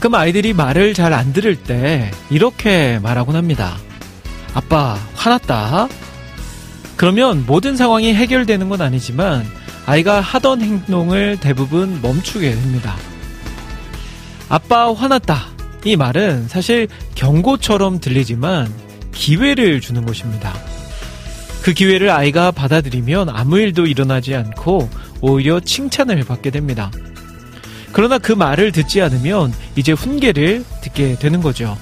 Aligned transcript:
가끔 0.00 0.14
아이들이 0.14 0.54
말을 0.54 0.94
잘 0.94 1.12
안 1.12 1.34
들을 1.34 1.54
때 1.54 2.10
이렇게 2.30 2.98
말하곤 3.02 3.36
합니다. 3.36 3.76
아빠, 4.54 4.98
화났다. 5.14 5.88
그러면 6.96 7.44
모든 7.44 7.76
상황이 7.76 8.14
해결되는 8.14 8.70
건 8.70 8.80
아니지만 8.80 9.44
아이가 9.84 10.22
하던 10.22 10.62
행동을 10.62 11.36
대부분 11.38 12.00
멈추게 12.00 12.50
됩니다. 12.50 12.96
아빠, 14.48 14.90
화났다. 14.90 15.48
이 15.84 15.96
말은 15.96 16.48
사실 16.48 16.88
경고처럼 17.14 18.00
들리지만 18.00 18.72
기회를 19.12 19.82
주는 19.82 20.06
것입니다. 20.06 20.54
그 21.62 21.74
기회를 21.74 22.08
아이가 22.08 22.52
받아들이면 22.52 23.28
아무 23.28 23.58
일도 23.58 23.84
일어나지 23.84 24.34
않고 24.34 24.88
오히려 25.20 25.60
칭찬을 25.60 26.24
받게 26.24 26.48
됩니다. 26.48 26.90
그러나 27.92 28.18
그 28.18 28.32
말을 28.32 28.72
듣지 28.72 29.00
않으면 29.02 29.52
이제 29.76 29.92
훈계를 29.92 30.64
듣게 30.82 31.16
되는 31.18 31.40
거죠. 31.40 31.76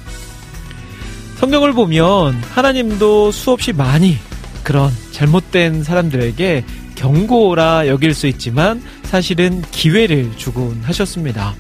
성경을 1.36 1.72
보면 1.72 2.34
하나님도 2.34 3.30
수없이 3.30 3.72
많이 3.72 4.18
그런 4.62 4.92
잘못된 5.12 5.84
사람들에게 5.84 6.64
경고라 6.94 7.86
여길 7.86 8.12
수 8.12 8.26
있지만 8.26 8.82
사실은 9.04 9.62
기회를 9.70 10.32
주곤 10.36 10.80
하셨습니다. 10.82 11.54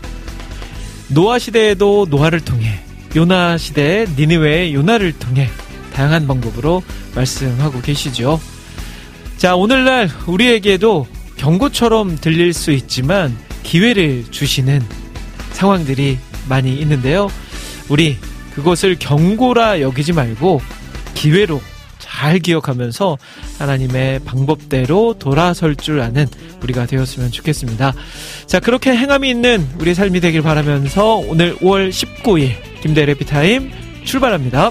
노아 1.08 1.38
시대에도 1.38 2.06
노아를 2.10 2.40
통해 2.40 2.80
요나 3.16 3.56
시대에 3.56 4.06
니느웨의 4.16 4.74
요나를 4.74 5.12
통해 5.18 5.48
다양한 5.94 6.26
방법으로 6.26 6.82
말씀하고 7.14 7.80
계시죠. 7.80 8.40
자, 9.36 9.56
오늘날 9.56 10.10
우리에게도 10.26 11.06
경고처럼 11.36 12.16
들릴 12.16 12.52
수 12.52 12.72
있지만 12.72 13.36
기회를 13.62 14.24
주시는 14.30 14.82
상황들이 15.52 16.18
많이 16.48 16.76
있는데요. 16.76 17.28
우리 17.88 18.16
그것을 18.54 18.96
경고라 18.98 19.80
여기지 19.80 20.12
말고 20.12 20.60
기회로 21.14 21.60
잘 21.98 22.38
기억하면서 22.38 23.18
하나님의 23.58 24.20
방법대로 24.20 25.14
돌아설 25.18 25.76
줄 25.76 26.00
아는 26.00 26.26
우리가 26.62 26.86
되었으면 26.86 27.30
좋겠습니다. 27.30 27.94
자, 28.46 28.60
그렇게 28.60 28.90
행함이 28.90 29.30
있는 29.30 29.68
우리 29.78 29.94
삶이 29.94 30.20
되길 30.20 30.42
바라면서 30.42 31.16
오늘 31.16 31.56
5월 31.56 31.90
19일 31.90 32.80
김대 32.80 33.04
레피타임 33.04 33.70
출발합니다. 34.04 34.70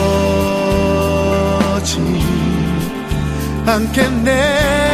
않겠네 3.71 4.90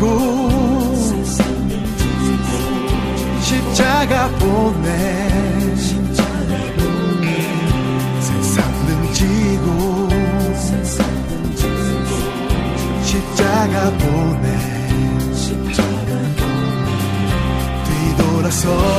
지고 0.00 0.48
십자가 3.42 4.28
보내 4.38 5.28
세상 8.18 8.64
등지고 8.86 10.08
십자가 13.02 13.90
보내 13.98 14.46
뒤돌아서 17.84 18.89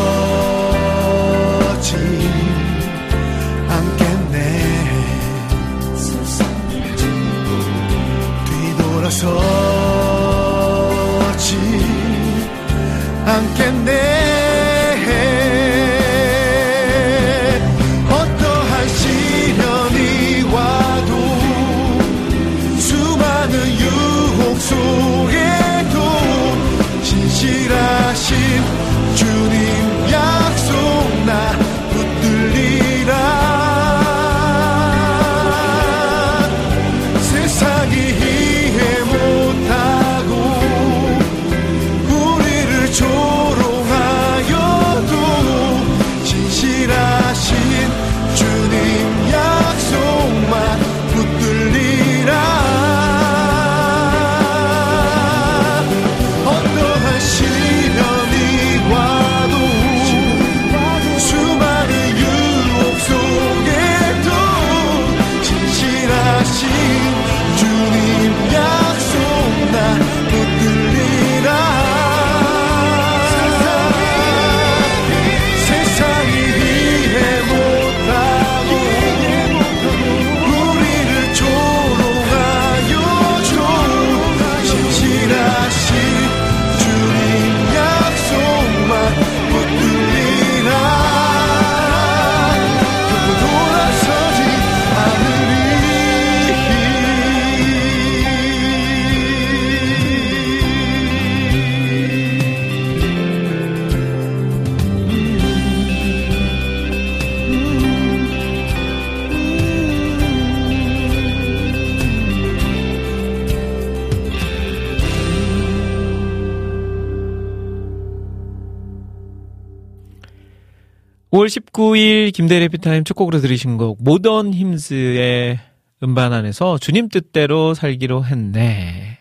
(5월 121.32 121.48
19일) 121.48 122.34
김대리 122.34 122.68
피타임 122.68 123.06
첫 123.06 123.14
곡으로 123.14 123.40
들으신 123.40 123.78
곡 123.78 124.04
모던 124.04 124.54
힘스의 124.54 125.60
음반 126.04 126.34
안에서 126.34 126.78
주님 126.78 127.08
뜻대로 127.08 127.74
살기로 127.74 128.26
했네. 128.26 129.20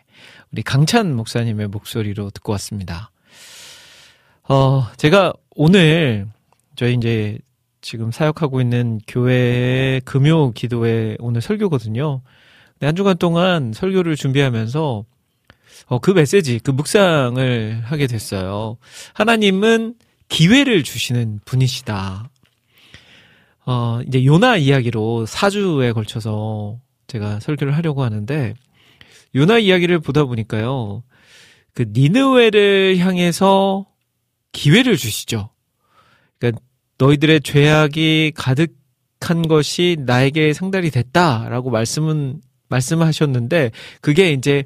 우리 0.51 0.63
강찬 0.63 1.15
목사님의 1.15 1.69
목소리로 1.69 2.31
듣고 2.31 2.51
왔습니다. 2.53 3.13
어 4.49 4.89
제가 4.97 5.33
오늘 5.55 6.27
저희 6.75 6.95
이제 6.95 7.39
지금 7.81 8.11
사역하고 8.11 8.61
있는 8.61 9.01
교회의 9.07 10.01
금요 10.01 10.51
기도회 10.51 11.17
오늘 11.21 11.41
설교거든요. 11.41 12.23
근데 12.73 12.87
한 12.87 12.97
주간 12.97 13.19
동안 13.19 13.73
설교를 13.73 14.17
준비하면서 14.17 15.05
어, 15.87 15.99
그 16.01 16.11
메시지, 16.11 16.59
그 16.59 16.73
묵상을 16.73 17.83
하게 17.85 18.07
됐어요. 18.09 18.79
하나님은 19.13 19.95
기회를 20.31 20.83
주시는 20.83 21.41
분이시다. 21.45 22.31
어, 23.67 24.01
이제 24.07 24.25
요나 24.25 24.57
이야기로 24.57 25.27
4주에 25.29 25.93
걸쳐서 25.93 26.81
제가 27.07 27.41
설교를 27.41 27.77
하려고 27.77 28.03
하는데, 28.03 28.55
요나 29.35 29.59
이야기를 29.59 29.99
보다 29.99 30.25
보니까요, 30.25 31.03
그 31.75 31.85
니느웨를 31.89 32.97
향해서 32.99 33.87
기회를 34.53 34.97
주시죠. 34.97 35.51
그러니까 36.39 36.63
너희들의 36.99 37.41
죄악이 37.41 38.33
가득한 38.35 39.47
것이 39.49 39.97
나에게 40.01 40.53
상달이 40.53 40.91
됐다라고 40.91 41.71
말씀은 41.71 42.41
말씀하셨는데 42.69 43.71
그게 44.01 44.33
이제 44.33 44.65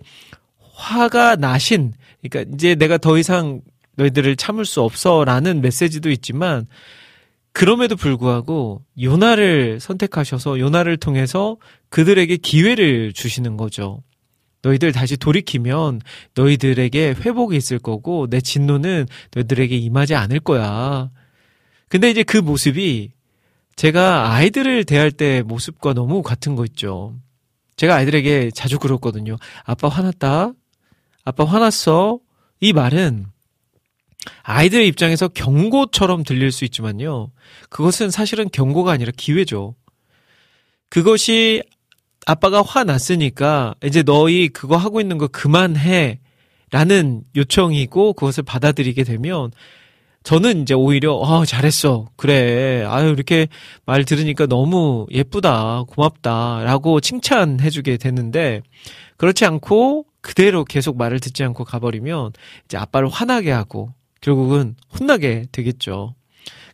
화가 0.72 1.36
나신 1.36 1.92
그러니까 2.22 2.52
이제 2.54 2.74
내가 2.74 2.98
더 2.98 3.18
이상 3.18 3.60
너희들을 3.96 4.36
참을 4.36 4.64
수 4.64 4.82
없어라는 4.82 5.60
메시지도 5.60 6.10
있지만 6.10 6.66
그럼에도 7.52 7.94
불구하고 7.94 8.84
요나를 9.00 9.78
선택하셔서 9.80 10.58
요나를 10.58 10.96
통해서 10.96 11.56
그들에게 11.88 12.36
기회를 12.38 13.12
주시는 13.12 13.56
거죠. 13.56 14.02
너희들 14.62 14.92
다시 14.92 15.16
돌이키면 15.16 16.00
너희들에게 16.34 17.14
회복이 17.20 17.56
있을 17.56 17.78
거고 17.78 18.26
내 18.28 18.40
진노는 18.40 19.06
너희들에게 19.34 19.76
임하지 19.76 20.14
않을 20.14 20.40
거야. 20.40 21.10
근데 21.88 22.10
이제 22.10 22.22
그 22.24 22.38
모습이 22.38 23.12
제가 23.76 24.32
아이들을 24.32 24.84
대할 24.84 25.12
때 25.12 25.42
모습과 25.42 25.92
너무 25.94 26.22
같은 26.22 26.56
거 26.56 26.64
있죠. 26.64 27.14
제가 27.76 27.94
아이들에게 27.96 28.50
자주 28.54 28.78
그렇거든요. 28.78 29.36
아빠 29.64 29.88
화났다. 29.88 30.52
아빠 31.24 31.44
화났어. 31.44 32.18
이 32.60 32.72
말은 32.72 33.26
아이들의 34.42 34.86
입장에서 34.88 35.28
경고처럼 35.28 36.24
들릴 36.24 36.52
수 36.52 36.64
있지만요. 36.64 37.30
그것은 37.68 38.10
사실은 38.10 38.48
경고가 38.50 38.92
아니라 38.92 39.12
기회죠. 39.16 39.74
그것이 40.88 41.62
아빠가 42.26 42.62
화났으니까 42.62 43.74
이제 43.84 44.02
너희 44.02 44.48
그거 44.48 44.76
하고 44.76 45.00
있는 45.00 45.18
거 45.18 45.26
그만해. 45.28 46.20
라는 46.70 47.22
요청이고 47.36 48.14
그것을 48.14 48.42
받아들이게 48.42 49.04
되면 49.04 49.52
저는 50.24 50.62
이제 50.62 50.74
오히려 50.74 51.12
어 51.12 51.44
잘했어 51.44 52.08
그래 52.16 52.82
아유 52.84 53.10
이렇게 53.10 53.46
말 53.86 54.04
들으니까 54.04 54.46
너무 54.46 55.06
예쁘다 55.12 55.84
고맙다라고 55.86 57.00
칭찬해주게 57.00 57.98
되는데 57.98 58.62
그렇지 59.18 59.44
않고 59.44 60.06
그대로 60.20 60.64
계속 60.64 60.96
말을 60.96 61.20
듣지 61.20 61.44
않고 61.44 61.64
가버리면 61.64 62.32
이제 62.64 62.76
아빠를 62.76 63.08
화나게 63.08 63.52
하고 63.52 63.92
결국은 64.24 64.74
혼나게 64.98 65.44
되겠죠. 65.52 66.14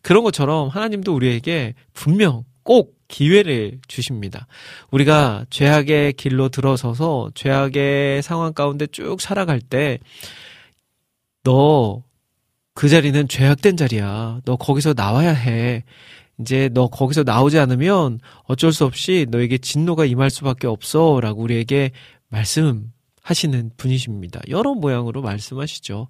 그런 0.02 0.22
것처럼 0.22 0.68
하나님도 0.68 1.12
우리에게 1.12 1.74
분명 1.92 2.44
꼭 2.62 2.96
기회를 3.08 3.80
주십니다. 3.88 4.46
우리가 4.92 5.46
죄악의 5.50 6.12
길로 6.12 6.48
들어서서 6.48 7.32
죄악의 7.34 8.22
상황 8.22 8.52
가운데 8.52 8.86
쭉 8.86 9.20
살아갈 9.20 9.60
때, 9.60 9.98
너, 11.42 12.04
그 12.74 12.88
자리는 12.88 13.26
죄악된 13.26 13.76
자리야. 13.76 14.42
너 14.44 14.54
거기서 14.54 14.94
나와야 14.96 15.32
해. 15.32 15.82
이제 16.38 16.70
너 16.72 16.86
거기서 16.86 17.24
나오지 17.24 17.58
않으면 17.58 18.20
어쩔 18.44 18.72
수 18.72 18.84
없이 18.84 19.26
너에게 19.28 19.58
진노가 19.58 20.04
임할 20.04 20.30
수밖에 20.30 20.68
없어. 20.68 21.18
라고 21.20 21.42
우리에게 21.42 21.90
말씀 22.28 22.92
하시는 23.30 23.70
분이십니다. 23.76 24.40
여러 24.48 24.74
모양으로 24.74 25.22
말씀하시죠. 25.22 26.08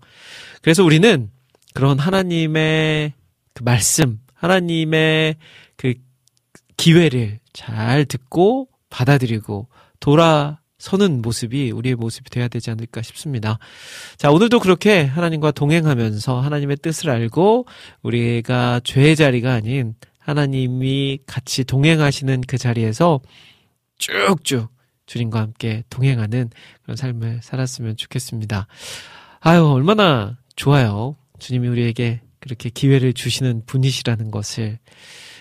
그래서 0.62 0.82
우리는 0.82 1.30
그런 1.74 1.98
하나님의 1.98 3.12
그 3.52 3.62
말씀, 3.62 4.18
하나님의 4.34 5.36
그 5.76 5.94
기회를 6.78 7.40
잘 7.52 8.06
듣고 8.06 8.68
받아들이고 8.88 9.68
서는 10.78 11.20
모습이 11.20 11.72
우리의 11.72 11.94
모습이 11.94 12.30
돼야 12.30 12.48
되지 12.48 12.70
않을까 12.70 13.02
싶습니다. 13.02 13.58
자, 14.16 14.30
오늘도 14.30 14.60
그렇게 14.60 15.04
하나님과 15.04 15.50
동행하면서 15.50 16.40
하나님의 16.40 16.78
뜻을 16.78 17.10
알고 17.10 17.66
우리가 18.02 18.80
죄의 18.82 19.14
자리가 19.14 19.52
아닌 19.52 19.94
하나님이 20.18 21.18
같이 21.26 21.64
동행하시는 21.64 22.40
그 22.46 22.56
자리에서 22.56 23.20
쭉쭉 23.98 24.70
주님과 25.10 25.40
함께 25.40 25.82
동행하는 25.90 26.50
그런 26.82 26.96
삶을 26.96 27.40
살았으면 27.42 27.96
좋겠습니다. 27.96 28.68
아유, 29.40 29.66
얼마나 29.66 30.38
좋아요. 30.54 31.16
주님이 31.40 31.66
우리에게 31.66 32.20
그렇게 32.38 32.70
기회를 32.70 33.12
주시는 33.12 33.64
분이시라는 33.66 34.30
것을. 34.30 34.78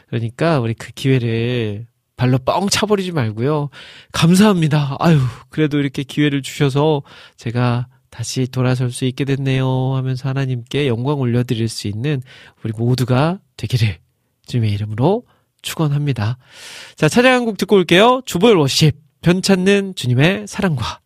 그러니까 0.08 0.60
우리 0.60 0.74
그 0.74 0.92
기회를 0.92 1.86
발로 2.18 2.40
뻥 2.40 2.68
차버리지 2.68 3.12
말고요. 3.12 3.70
감사합니다. 4.12 4.98
아유, 4.98 5.20
그래도 5.50 5.78
이렇게 5.78 6.02
기회를 6.02 6.42
주셔서 6.42 7.04
제가 7.38 7.88
다시 8.10 8.48
돌아설 8.48 8.90
수 8.90 9.06
있게 9.06 9.24
됐네요 9.24 9.94
하면서 9.94 10.28
하나님께 10.28 10.88
영광 10.88 11.20
올려드릴 11.20 11.70
수 11.70 11.88
있는 11.88 12.24
우리 12.64 12.74
모두가 12.76 13.40
되기를 13.56 14.00
주님의 14.48 14.74
이름으로 14.74 15.28
축원합니다. 15.62 16.40
자, 16.96 17.08
찬양 17.08 17.34
한곡 17.34 17.60
듣고 17.60 17.76
올게요. 17.76 18.24
주보열 18.26 18.58
워십, 18.58 19.09
변찮는 19.22 19.96
주님의 19.96 20.46
사랑과. 20.48 21.00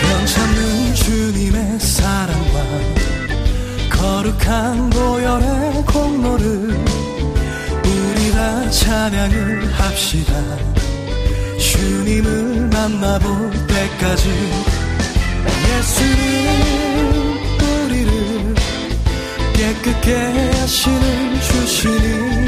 변찮는 0.00 0.94
주님의 0.94 1.78
사랑과 1.78 2.64
거룩한 3.90 4.90
보혈의 4.90 5.84
공로를 5.84 6.84
우리가 7.84 8.70
찬양을 8.70 9.72
합시다 9.74 10.32
주님을 11.58 12.70
만나볼 12.70 13.50
때까지 13.66 14.28
우리를 15.40 17.33
깨끗게 19.64 20.12
하시는 20.60 21.40
주시니 21.40 22.46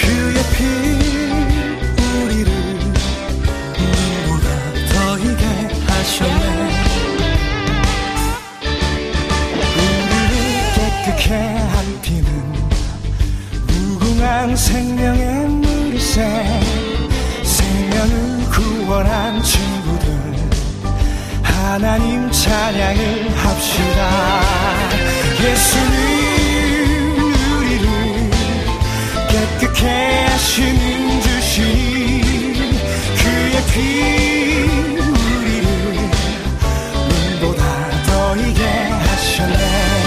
그의 0.00 0.36
피 0.54 0.62
우리를 2.00 2.50
눈보다 3.76 4.46
더 4.92 5.18
이게 5.18 5.42
하셨네. 5.84 6.50
우리를 9.76 10.34
깨끗게 10.76 11.26
한 11.34 12.00
피는 12.02 12.28
무궁한 13.66 14.54
생명의 14.54 15.48
물새 15.48 16.60
생명을 17.42 18.14
구원한 18.48 19.42
친구들 19.42 19.71
하나님 21.62 22.30
찬양을 22.30 23.30
합시다. 23.36 24.42
예수님 25.40 27.18
우리를 27.56 28.30
깨끗게 29.28 29.86
하시는 30.28 31.20
주신 31.22 31.62
그의 33.16 33.54
피 33.72 33.74
우리를 35.38 35.66
눈보다 37.08 37.62
더 38.06 38.36
이게 38.36 38.62
하셨네 38.64 40.01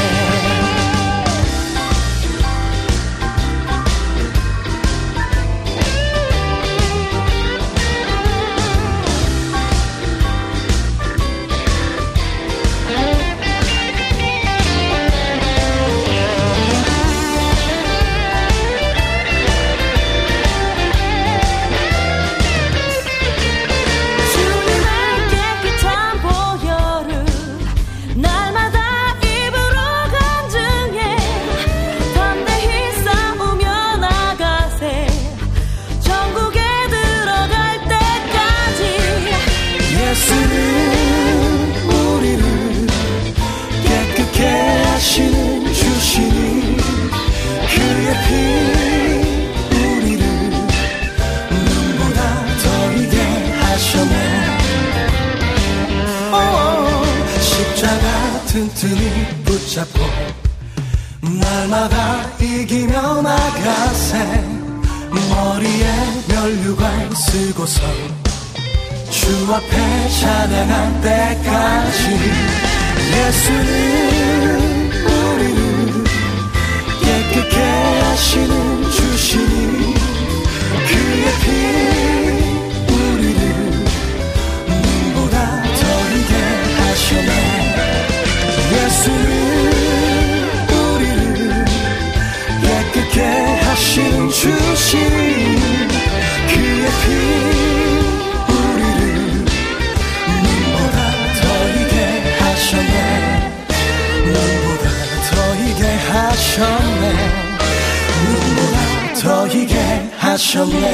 튼튼히 58.55 59.43
붙잡고 59.43 59.99
날마다 61.41 62.25
이기며 62.39 63.21
나가세 63.21 64.17
머리에 65.11 65.85
면류관 66.29 67.13
쓰고서 67.13 67.81
주 69.11 69.53
앞에 69.53 70.09
찬양할 70.09 71.01
때까지 71.01 72.19
예수는 73.11 74.91
우리를 75.03 76.03
깨끗게 77.03 77.59
하시는 77.59 78.89
주시니 78.89 79.95
그의 80.87 81.25
피 81.41 82.24
하셨네. 106.55 107.13
눈보다 108.23 109.13
더 109.21 109.47
이게 109.47 109.75
하셨네 110.17 110.85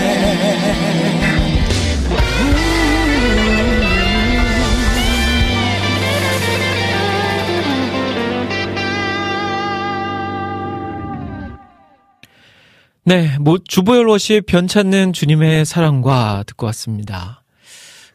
네 13.03 13.29
네, 13.29 13.37
모, 13.39 13.57
주보열 13.57 14.05
워시의 14.05 14.41
변찮는 14.41 15.11
주님의 15.13 15.65
사랑과 15.65 16.43
듣고 16.45 16.67
왔습니다. 16.67 17.43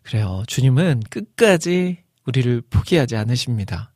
그래요. 0.04 0.44
주님은 0.46 1.02
끝까지 1.10 1.98
우리를 2.24 2.62
포기하지 2.70 3.16
않으십니다. 3.16 3.92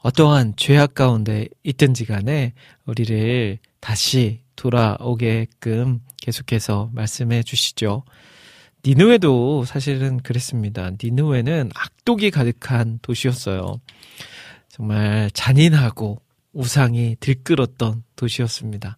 어떠한 0.00 0.56
죄악 0.58 0.92
가운데 0.92 1.48
있든지 1.62 2.04
간에 2.04 2.52
우리를 2.84 3.58
다시 3.80 4.42
돌아오게끔 4.56 6.00
계속해서 6.18 6.90
말씀해 6.92 7.42
주시죠. 7.42 8.04
니누에도 8.84 9.64
사실은 9.64 10.18
그랬습니다. 10.18 10.90
니누에는 11.02 11.70
악독이 11.74 12.30
가득한 12.30 12.98
도시였어요. 13.00 13.80
정말 14.68 15.30
잔인하고 15.32 16.20
우상이 16.52 17.16
들끓었던 17.20 18.02
도시였습니다. 18.16 18.96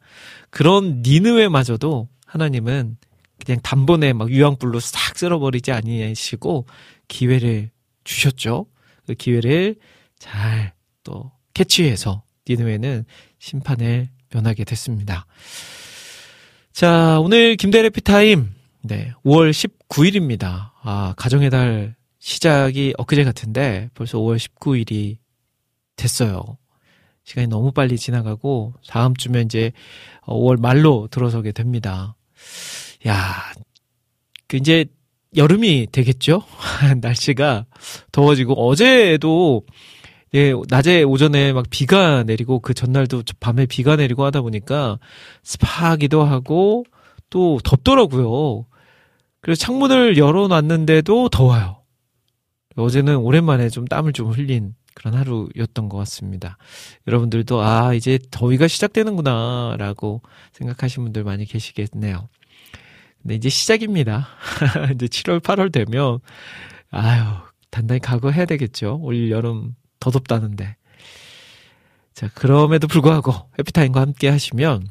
그런 0.51 1.03
니느웨마저도 1.05 2.09
하나님은 2.27 2.97
그냥 3.45 3.61
단번에 3.63 4.13
막 4.13 4.31
유황불로 4.31 4.81
싹 4.81 5.17
쓸어버리지 5.17 5.73
아니시고 5.73 6.67
기회를 7.09 7.71
주셨죠. 8.05 8.67
그 9.07 9.15
기회를 9.15 9.77
잘 10.19 10.79
또 11.09 11.33
캐치해서 11.55 12.23
니느웨는 12.47 13.07
심판을 13.39 14.11
면하게 14.31 14.65
됐습니다. 14.65 15.25
자, 16.71 17.19
오늘 17.21 17.57
김대래 17.57 17.89
피타임 17.89 18.51
네, 18.83 19.13
5월 19.25 19.51
19일입니다. 19.51 20.73
아, 20.83 21.15
가정의 21.17 21.49
달 21.49 21.97
시작이 22.19 22.93
엊그제 22.99 23.25
같은데 23.25 23.89
벌써 23.95 24.19
5월 24.19 24.37
19일이 24.37 25.17
됐어요. 25.97 26.59
시간이 27.29 27.47
너무 27.47 27.73
빨리 27.73 27.99
지나가고 27.99 28.73
다음 28.87 29.15
주면 29.15 29.45
이제 29.45 29.73
5월 30.23 30.59
말로 30.59 31.09
들어서게 31.11 31.53
됩니다. 31.53 32.17
야, 33.07 33.35
그 34.47 34.57
이제 34.57 34.87
여름이 35.37 35.89
되겠죠? 35.93 36.43
날씨가 37.03 37.67
더워지고 38.13 38.55
어제도 38.55 39.67
예, 40.33 40.55
낮에 40.71 41.03
오전에 41.03 41.53
막 41.53 41.67
비가 41.69 42.23
내리고 42.23 42.61
그 42.61 42.73
전날도 42.73 43.25
밤에 43.41 43.67
비가 43.67 43.97
내리고 43.97 44.25
하다 44.25 44.41
보니까 44.41 44.99
습하기도 45.43 46.25
하고 46.25 46.87
또 47.29 47.59
덥더라고요. 47.63 48.65
그래서 49.43 49.61
창문을 49.61 50.17
열어놨는데도 50.17 51.29
더워요. 51.29 51.83
어제는 52.77 53.17
오랜만에 53.17 53.69
좀 53.69 53.85
땀을 53.85 54.15
좀 54.15 54.31
흘린 54.31 54.78
그런 54.99 55.15
하루였던 55.15 55.89
것 55.89 55.97
같습니다. 55.99 56.59
여러분들도 57.07 57.61
아, 57.63 57.95
이제 57.95 58.19
더위가 58.33 58.67
시작되는구나 58.67 59.77
라고 59.79 60.23
생각하시는 60.53 61.05
분들 61.05 61.23
많이 61.23 61.45
계시겠네요. 61.45 62.29
근데 63.23 63.37
이제 63.37 63.49
시작입니다. 63.49 64.27
이제 64.97 65.07
7월, 65.07 65.41
8월 65.41 65.71
되면 65.71 66.19
아유, 66.91 67.23
단단히 67.71 68.01
각오해야 68.01 68.45
되겠죠. 68.47 68.99
올 69.01 69.31
여름 69.31 69.77
더 70.01 70.11
덥다는데. 70.11 70.75
자, 72.13 72.29
그럼에도 72.35 72.89
불구하고 72.89 73.33
해피타임과 73.57 74.01
함께 74.01 74.29
하시면 74.29 74.89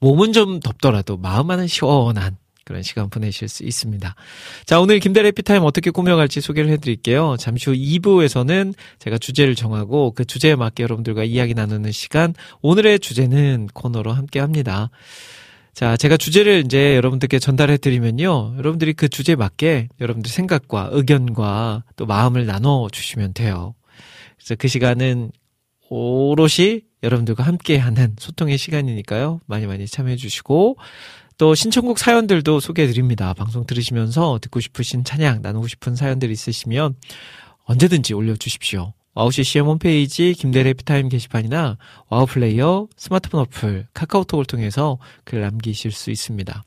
몸은 0.00 0.32
좀 0.32 0.58
덥더라도 0.58 1.16
마음만은 1.18 1.68
시원한 1.68 2.36
그런 2.68 2.82
시간 2.82 3.08
보내실 3.08 3.48
수 3.48 3.64
있습니다. 3.64 4.14
자, 4.66 4.78
오늘 4.78 5.00
김대래 5.00 5.28
해피타임 5.28 5.62
어떻게 5.64 5.90
꾸며갈지 5.90 6.42
소개를 6.42 6.70
해드릴게요. 6.72 7.36
잠시 7.38 7.70
후 7.70 7.74
2부에서는 7.74 8.74
제가 8.98 9.16
주제를 9.16 9.54
정하고 9.54 10.12
그 10.12 10.26
주제에 10.26 10.54
맞게 10.54 10.82
여러분들과 10.82 11.24
이야기 11.24 11.54
나누는 11.54 11.92
시간, 11.92 12.34
오늘의 12.60 12.98
주제는 12.98 13.68
코너로 13.72 14.12
함께 14.12 14.38
합니다. 14.38 14.90
자, 15.72 15.96
제가 15.96 16.18
주제를 16.18 16.64
이제 16.66 16.94
여러분들께 16.96 17.38
전달해 17.38 17.78
드리면요. 17.78 18.56
여러분들이 18.58 18.92
그 18.92 19.08
주제에 19.08 19.34
맞게 19.34 19.88
여러분들 19.98 20.30
생각과 20.30 20.90
의견과 20.92 21.84
또 21.96 22.04
마음을 22.04 22.44
나눠 22.44 22.88
주시면 22.92 23.32
돼요. 23.32 23.74
그래서 24.36 24.56
그 24.58 24.68
시간은 24.68 25.32
오롯이 25.88 26.82
여러분들과 27.02 27.44
함께 27.44 27.78
하는 27.78 28.14
소통의 28.18 28.58
시간이니까요. 28.58 29.40
많이 29.46 29.66
많이 29.66 29.86
참여해 29.86 30.16
주시고 30.16 30.76
또 31.38 31.54
신청곡 31.54 32.00
사연들도 32.00 32.58
소개해 32.58 32.88
드립니다. 32.88 33.32
방송 33.32 33.64
들으시면서 33.64 34.40
듣고 34.42 34.58
싶으신 34.58 35.04
찬양 35.04 35.40
나누고 35.40 35.68
싶은 35.68 35.94
사연들 35.94 36.32
있으시면 36.32 36.96
언제든지 37.64 38.12
올려 38.12 38.34
주십시오. 38.34 38.92
와우 39.14 39.30
CCM 39.30 39.66
홈페이지 39.66 40.34
김대일의 40.34 40.72
해피타임 40.72 41.08
게시판이나 41.08 41.78
와우 42.08 42.26
플레이어 42.26 42.88
스마트폰 42.96 43.42
어플 43.42 43.86
카카오톡을 43.94 44.46
통해서 44.46 44.98
글 45.24 45.40
남기실 45.40 45.92
수 45.92 46.10
있습니다. 46.10 46.62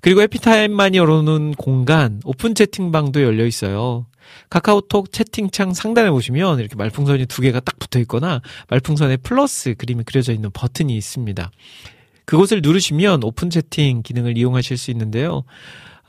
그리고 0.00 0.22
해피타임만이 0.22 0.96
열어놓은 0.98 1.54
공간 1.54 2.20
오픈 2.24 2.54
채팅방도 2.54 3.22
열려 3.22 3.44
있어요. 3.46 4.06
카카오톡 4.48 5.12
채팅창 5.12 5.74
상단에 5.74 6.10
보시면 6.10 6.60
이렇게 6.60 6.76
말풍선이 6.76 7.26
두 7.26 7.42
개가 7.42 7.58
딱 7.58 7.78
붙어 7.80 7.98
있거나 8.00 8.42
말풍선에 8.68 9.18
플러스 9.18 9.74
그림이 9.74 10.04
그려져 10.04 10.32
있는 10.32 10.50
버튼이 10.52 10.96
있습니다. 10.96 11.50
그곳을 12.24 12.60
누르시면 12.62 13.24
오픈 13.24 13.50
채팅 13.50 14.02
기능을 14.02 14.36
이용하실 14.36 14.76
수 14.76 14.90
있는데요. 14.90 15.44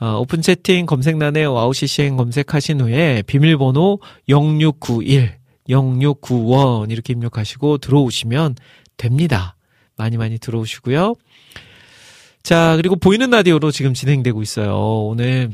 어, 0.00 0.18
오픈 0.18 0.42
채팅 0.42 0.86
검색란에 0.86 1.44
와우 1.44 1.72
CCM 1.72 2.16
검색하신 2.16 2.80
후에 2.80 3.22
비밀번호 3.22 4.00
0691 4.28 5.38
0691 5.68 6.90
이렇게 6.90 7.12
입력하시고 7.12 7.78
들어오시면 7.78 8.56
됩니다. 8.96 9.56
많이 9.96 10.16
많이 10.16 10.38
들어오시고요. 10.38 11.14
자, 12.42 12.76
그리고 12.76 12.96
보이는 12.96 13.30
라디오로 13.30 13.70
지금 13.70 13.94
진행되고 13.94 14.42
있어요. 14.42 14.76
오늘 15.04 15.50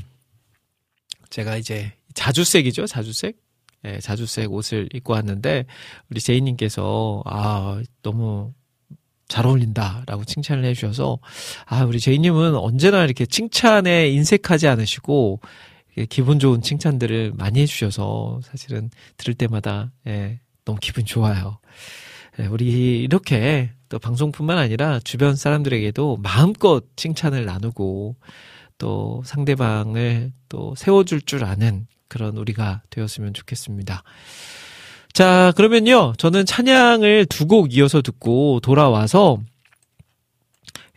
제가 1.28 1.56
이제 1.56 1.92
자주색이죠, 2.14 2.87
자주색? 2.87 3.37
예, 3.85 3.92
네, 3.92 4.00
자주색 4.00 4.52
옷을 4.52 4.88
입고 4.92 5.12
왔는데 5.14 5.64
우리 6.11 6.20
제이님께서 6.20 7.22
아 7.24 7.80
너무 8.02 8.52
잘 9.30 9.46
어울린다라고 9.46 10.24
칭찬을 10.24 10.64
해주셔서 10.64 11.18
아 11.64 11.84
우리 11.84 12.00
제이님은 12.00 12.56
언제나 12.56 13.04
이렇게 13.04 13.24
칭찬에 13.24 14.10
인색하지 14.10 14.66
않으시고 14.68 15.40
기분 16.08 16.38
좋은 16.38 16.60
칭찬들을 16.60 17.32
많이 17.36 17.60
해주셔서 17.60 18.40
사실은 18.42 18.90
들을 19.16 19.34
때마다 19.34 19.92
예, 20.06 20.40
너무 20.64 20.78
기분 20.80 21.04
좋아요. 21.04 21.58
예, 22.40 22.46
우리 22.46 23.00
이렇게 23.00 23.70
또 23.88 23.98
방송뿐만 23.98 24.58
아니라 24.58 24.98
주변 25.00 25.36
사람들에게도 25.36 26.18
마음껏 26.18 26.84
칭찬을 26.96 27.44
나누고 27.44 28.16
또 28.78 29.22
상대방을 29.24 30.32
또 30.48 30.74
세워줄 30.74 31.22
줄 31.22 31.44
아는 31.44 31.86
그런 32.08 32.36
우리가 32.36 32.82
되었으면 32.90 33.34
좋겠습니다. 33.34 34.02
자, 35.12 35.53
그러면요. 35.57 36.14
저는 36.18 36.46
찬양을 36.46 37.27
두 37.27 37.46
곡 37.46 37.75
이어서 37.77 38.01
듣고 38.03 38.61
돌아와서 38.61 39.38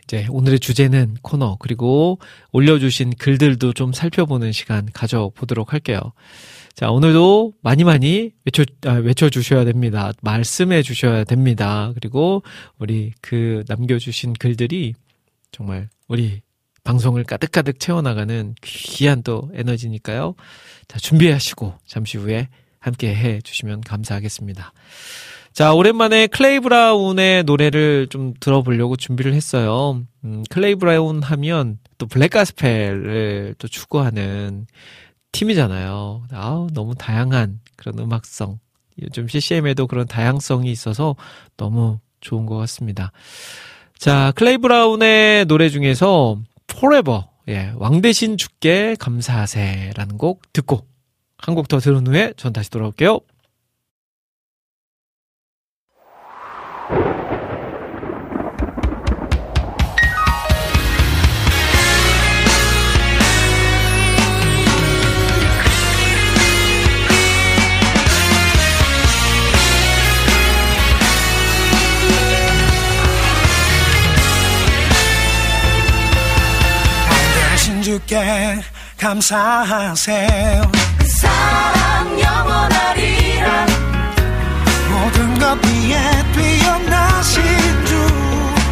이제 0.04 0.26
오늘의 0.30 0.60
주제는 0.60 1.16
코너 1.22 1.56
그리고 1.58 2.18
올려주신 2.52 3.14
글들도 3.18 3.72
좀 3.72 3.92
살펴보는 3.92 4.52
시간 4.52 4.88
가져보도록 4.92 5.72
할게요. 5.72 5.98
자, 6.74 6.90
오늘도 6.90 7.54
많이 7.62 7.82
많이 7.84 8.30
외쳐, 8.44 8.64
아, 8.86 8.92
외쳐주셔야 8.92 9.64
됩니다. 9.64 10.12
말씀해 10.22 10.82
주셔야 10.82 11.24
됩니다. 11.24 11.92
그리고 11.94 12.42
우리 12.78 13.12
그 13.20 13.64
남겨주신 13.68 14.34
글들이 14.34 14.94
정말 15.50 15.88
우리 16.08 16.42
방송을 16.84 17.24
가득가득 17.24 17.80
채워나가는 17.80 18.54
귀한 18.62 19.22
또 19.22 19.50
에너지니까요. 19.54 20.34
자, 20.86 20.98
준비하시고 20.98 21.74
잠시 21.86 22.18
후에 22.18 22.48
함께 22.84 23.14
해 23.14 23.40
주시면 23.40 23.80
감사하겠습니다. 23.80 24.72
자, 25.54 25.72
오랜만에 25.72 26.26
클레이 26.26 26.60
브라운의 26.60 27.44
노래를 27.44 28.08
좀 28.10 28.34
들어보려고 28.40 28.96
준비를 28.96 29.32
했어요. 29.32 30.02
음, 30.24 30.44
클레이 30.50 30.74
브라운 30.74 31.22
하면 31.22 31.78
또 31.96 32.06
블랙 32.06 32.28
가스펠을 32.28 33.54
또 33.56 33.68
추구하는 33.68 34.66
팀이잖아요. 35.32 36.24
아우, 36.32 36.66
너무 36.74 36.94
다양한 36.94 37.60
그런 37.76 37.98
음악성. 37.98 38.58
요즘 39.02 39.28
CCM에도 39.28 39.86
그런 39.86 40.06
다양성이 40.06 40.70
있어서 40.70 41.16
너무 41.56 42.00
좋은 42.20 42.44
것 42.44 42.56
같습니다. 42.56 43.12
자, 43.96 44.32
클레이 44.36 44.58
브라운의 44.58 45.46
노래 45.46 45.70
중에서 45.70 46.38
Forever, 46.70 47.22
예, 47.48 47.72
왕 47.76 48.02
되신 48.02 48.36
주께 48.36 48.96
감사하세라는 48.98 50.18
곡 50.18 50.42
듣고 50.52 50.86
한 51.46 51.54
곡 51.54 51.68
더 51.68 51.78
들은 51.78 52.06
후에 52.06 52.32
전 52.38 52.54
다시 52.54 52.70
돌아올게요. 52.70 53.20
감사하세요 78.98 80.62
그 80.72 80.83
사랑 81.24 82.20
영원하리라. 82.20 83.46
모든 84.90 85.16
것 85.38 85.42
위에 85.64 85.96
뛰어나신 86.34 87.42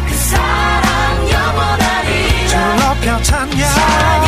그 0.07 0.15
사랑 0.15 0.83
영원하리라. 1.29 2.47
주 2.47 2.53
높여 2.85 3.21
찬양 3.23 3.57
찬양 3.57 4.27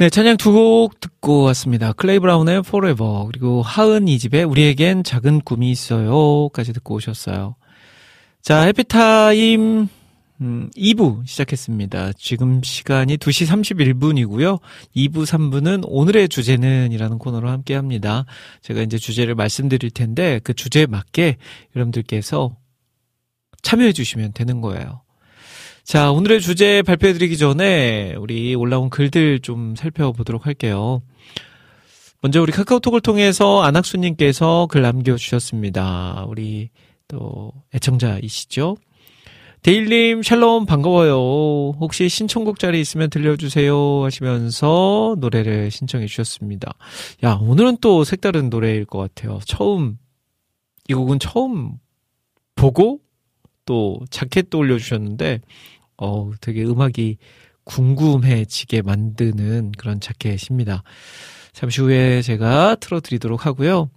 네, 0.00 0.08
찬양 0.08 0.38
두 0.38 0.52
곡 0.54 0.98
듣고 0.98 1.42
왔습니다. 1.42 1.92
클레이 1.92 2.20
브라운의 2.20 2.62
Forever, 2.66 3.26
그리고 3.26 3.60
하은 3.60 4.08
이집의 4.08 4.44
우리에겐 4.44 5.04
작은 5.04 5.42
꿈이 5.42 5.70
있어요.까지 5.70 6.72
듣고 6.72 6.94
오셨어요. 6.94 7.54
자, 8.40 8.62
해피타임, 8.62 9.88
음, 10.40 10.70
2부 10.74 11.26
시작했습니다. 11.26 12.14
지금 12.14 12.62
시간이 12.62 13.18
2시 13.18 13.46
31분이고요. 13.46 14.60
2부, 14.96 15.26
3부는 15.26 15.82
오늘의 15.86 16.30
주제는 16.30 16.92
이라는 16.92 17.18
코너로 17.18 17.50
함께 17.50 17.74
합니다. 17.74 18.24
제가 18.62 18.80
이제 18.80 18.96
주제를 18.96 19.34
말씀드릴 19.34 19.90
텐데, 19.90 20.40
그 20.42 20.54
주제에 20.54 20.86
맞게 20.86 21.36
여러분들께서 21.76 22.56
참여해 23.60 23.92
주시면 23.92 24.32
되는 24.32 24.62
거예요. 24.62 25.02
자, 25.84 26.12
오늘의 26.12 26.40
주제 26.40 26.82
발표해드리기 26.82 27.36
전에 27.36 28.14
우리 28.16 28.54
올라온 28.54 28.90
글들 28.90 29.40
좀 29.40 29.74
살펴보도록 29.76 30.46
할게요. 30.46 31.02
먼저 32.20 32.40
우리 32.42 32.52
카카오톡을 32.52 33.00
통해서 33.00 33.62
안학수님께서 33.62 34.68
글 34.70 34.82
남겨주셨습니다. 34.82 36.26
우리 36.28 36.68
또 37.08 37.52
애청자이시죠? 37.74 38.76
데일님 39.62 40.22
샬롬 40.22 40.66
반가워요. 40.66 41.76
혹시 41.80 42.08
신청곡 42.08 42.58
자리 42.58 42.80
있으면 42.80 43.10
들려주세요 43.10 44.04
하시면서 44.04 45.16
노래를 45.18 45.70
신청해 45.70 46.06
주셨습니다. 46.06 46.72
야 47.24 47.38
오늘은 47.40 47.78
또 47.80 48.04
색다른 48.04 48.48
노래일 48.48 48.84
것 48.84 48.98
같아요. 48.98 49.40
처음 49.44 49.98
이 50.88 50.94
곡은 50.94 51.18
처음 51.18 51.72
보고 52.54 53.00
또 53.64 54.00
자켓도 54.10 54.58
올려주셨는데 54.58 55.40
어, 55.98 56.30
되게 56.40 56.64
음악이 56.64 57.18
궁금해지게 57.64 58.82
만드는 58.82 59.72
그런 59.78 60.00
자켓입니다. 60.00 60.82
잠시 61.52 61.80
후에 61.80 62.22
제가 62.22 62.76
틀어드리도록 62.76 63.46
하고요. 63.46 63.90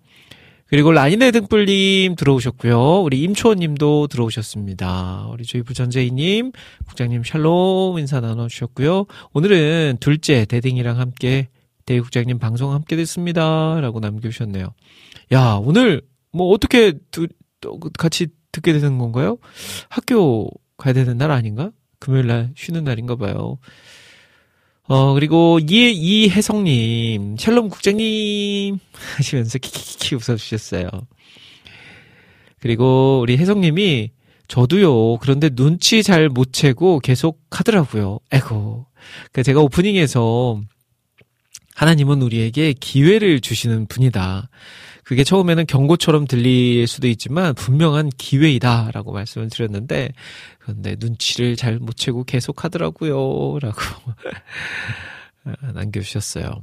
그리고 0.68 0.92
라인의 0.92 1.32
등불님 1.32 2.16
들어오셨고요. 2.16 3.02
우리 3.02 3.22
임초원님도 3.22 4.08
들어오셨습니다. 4.08 5.28
우리 5.30 5.46
저희 5.46 5.62
부전재희님, 5.62 6.52
국장님 6.88 7.24
샬롬 7.24 8.00
인사 8.00 8.20
나눠주셨고요. 8.20 9.06
오늘은 9.34 9.98
둘째 10.00 10.46
대딩이랑 10.46 11.00
함께 11.00 11.50
대희 11.86 12.00
국장님 12.00 12.40
방송 12.40 12.72
함께 12.72 12.96
됐습니다. 12.96 13.80
라고 13.82 14.00
남겨주셨네요. 14.00 14.74
야, 15.34 15.60
오늘 15.62 16.02
뭐 16.32 16.48
어떻게 16.50 16.94
두, 17.12 17.28
또 17.62 17.80
같이 18.00 18.28
듣게 18.54 18.72
되는 18.72 18.98
건가요? 18.98 19.38
학교 19.90 20.50
가야 20.78 20.94
되는 20.94 21.18
날 21.18 21.32
아닌가? 21.32 21.72
금요일 22.00 22.28
날 22.28 22.52
쉬는 22.56 22.86
날인가 22.86 23.18
봐요. 23.18 23.58
어, 24.88 25.14
그리고 25.14 25.60
이, 25.60 25.92
이혜성님, 25.92 27.38
샬롬 27.38 27.70
국장님 27.70 28.78
하시면서 29.18 29.58
키키키 29.58 30.16
웃어주셨어요. 30.16 30.88
그리고 32.60 33.20
우리 33.22 33.38
혜성님이 33.38 34.12
저도요, 34.48 35.18
그런데 35.18 35.50
눈치 35.50 36.04
잘 36.04 36.30
못 36.30 36.54
채고 36.54 37.00
계속 37.00 37.42
하더라고요. 37.50 38.20
에고. 38.32 38.86
그 39.32 39.44
제가 39.44 39.62
오프닝에서 39.62 40.62
하나님은 41.76 42.22
우리에게 42.22 42.74
기회를 42.74 43.40
주시는 43.42 43.88
분이다. 43.88 44.50
그게 45.04 45.24
처음에는 45.24 45.66
경고처럼 45.66 46.28
들릴 46.28 46.88
수도 46.88 47.08
있지만 47.08 47.54
분명한 47.56 48.10
기회이다라고 48.18 49.12
말씀을 49.12 49.50
드렸는데 49.50 50.10
그런데 50.60 50.96
눈치를 51.00 51.56
잘 51.56 51.80
못 51.80 51.98
채고 51.98 52.24
계속 52.24 52.64
하더라고요. 52.64 53.60
라고 53.60 53.78
남겨주셨어요. 55.74 56.62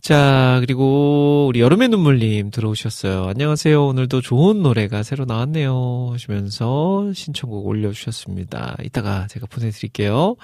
자, 0.00 0.58
그리고 0.60 1.46
우리 1.48 1.60
여름의 1.60 1.88
눈물님 1.88 2.50
들어오셨어요. 2.50 3.24
안녕하세요. 3.24 3.84
오늘도 3.84 4.20
좋은 4.20 4.62
노래가 4.62 5.02
새로 5.02 5.24
나왔네요. 5.24 6.10
하시면서 6.12 7.12
신청곡 7.12 7.66
올려주셨습니다. 7.66 8.76
이따가 8.84 9.26
제가 9.26 9.46
보내드릴게요. 9.46 10.36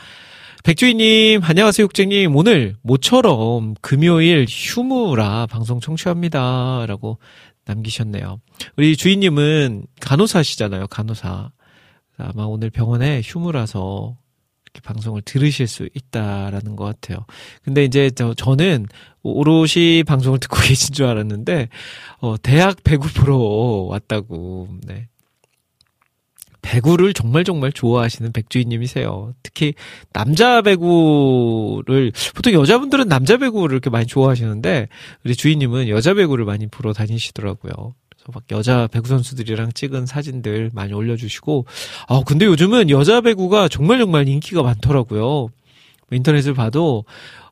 백주희님, 0.64 1.42
안녕하세요, 1.44 1.88
국장님. 1.88 2.34
오늘 2.34 2.74
모처럼 2.80 3.74
금요일 3.82 4.46
휴무라 4.48 5.44
방송 5.44 5.78
청취합니다. 5.78 6.86
라고 6.86 7.18
남기셨네요. 7.66 8.40
우리 8.78 8.96
주인님은 8.96 9.84
간호사시잖아요, 10.00 10.86
간호사. 10.86 11.50
아마 12.16 12.44
오늘 12.44 12.70
병원에 12.70 13.20
휴무라서 13.22 14.16
이렇게 14.64 14.80
방송을 14.82 15.20
들으실 15.20 15.66
수 15.66 15.86
있다라는 15.94 16.76
것 16.76 16.84
같아요. 16.86 17.26
근데 17.62 17.84
이제 17.84 18.10
저, 18.14 18.32
저는 18.32 18.86
오롯이 19.22 20.04
방송을 20.06 20.38
듣고 20.40 20.56
계신 20.64 20.94
줄 20.94 21.04
알았는데, 21.04 21.68
어, 22.20 22.36
대학 22.38 22.82
배구 22.82 23.08
보러 23.12 23.36
왔다고, 23.36 24.68
네. 24.86 25.08
배구를 26.64 27.12
정말 27.12 27.44
정말 27.44 27.72
좋아하시는 27.72 28.32
백주희님이세요. 28.32 29.34
특히 29.42 29.74
남자 30.12 30.62
배구를 30.62 32.10
보통 32.34 32.54
여자분들은 32.54 33.06
남자 33.06 33.36
배구를 33.36 33.74
이렇게 33.74 33.90
많이 33.90 34.06
좋아하시는데 34.06 34.88
우리 35.24 35.36
주희님은 35.36 35.88
여자 35.88 36.14
배구를 36.14 36.46
많이 36.46 36.66
보러 36.66 36.94
다니시더라고요. 36.94 37.72
그래서 38.08 38.24
막 38.32 38.42
여자 38.50 38.86
배구 38.86 39.06
선수들이랑 39.08 39.72
찍은 39.74 40.06
사진들 40.06 40.70
많이 40.72 40.94
올려주시고 40.94 41.66
아 42.08 42.22
근데 42.24 42.46
요즘은 42.46 42.88
여자 42.88 43.20
배구가 43.20 43.68
정말 43.68 43.98
정말 43.98 44.26
인기가 44.26 44.62
많더라고요. 44.62 45.48
인터넷을 46.10 46.54
봐도 46.54 47.04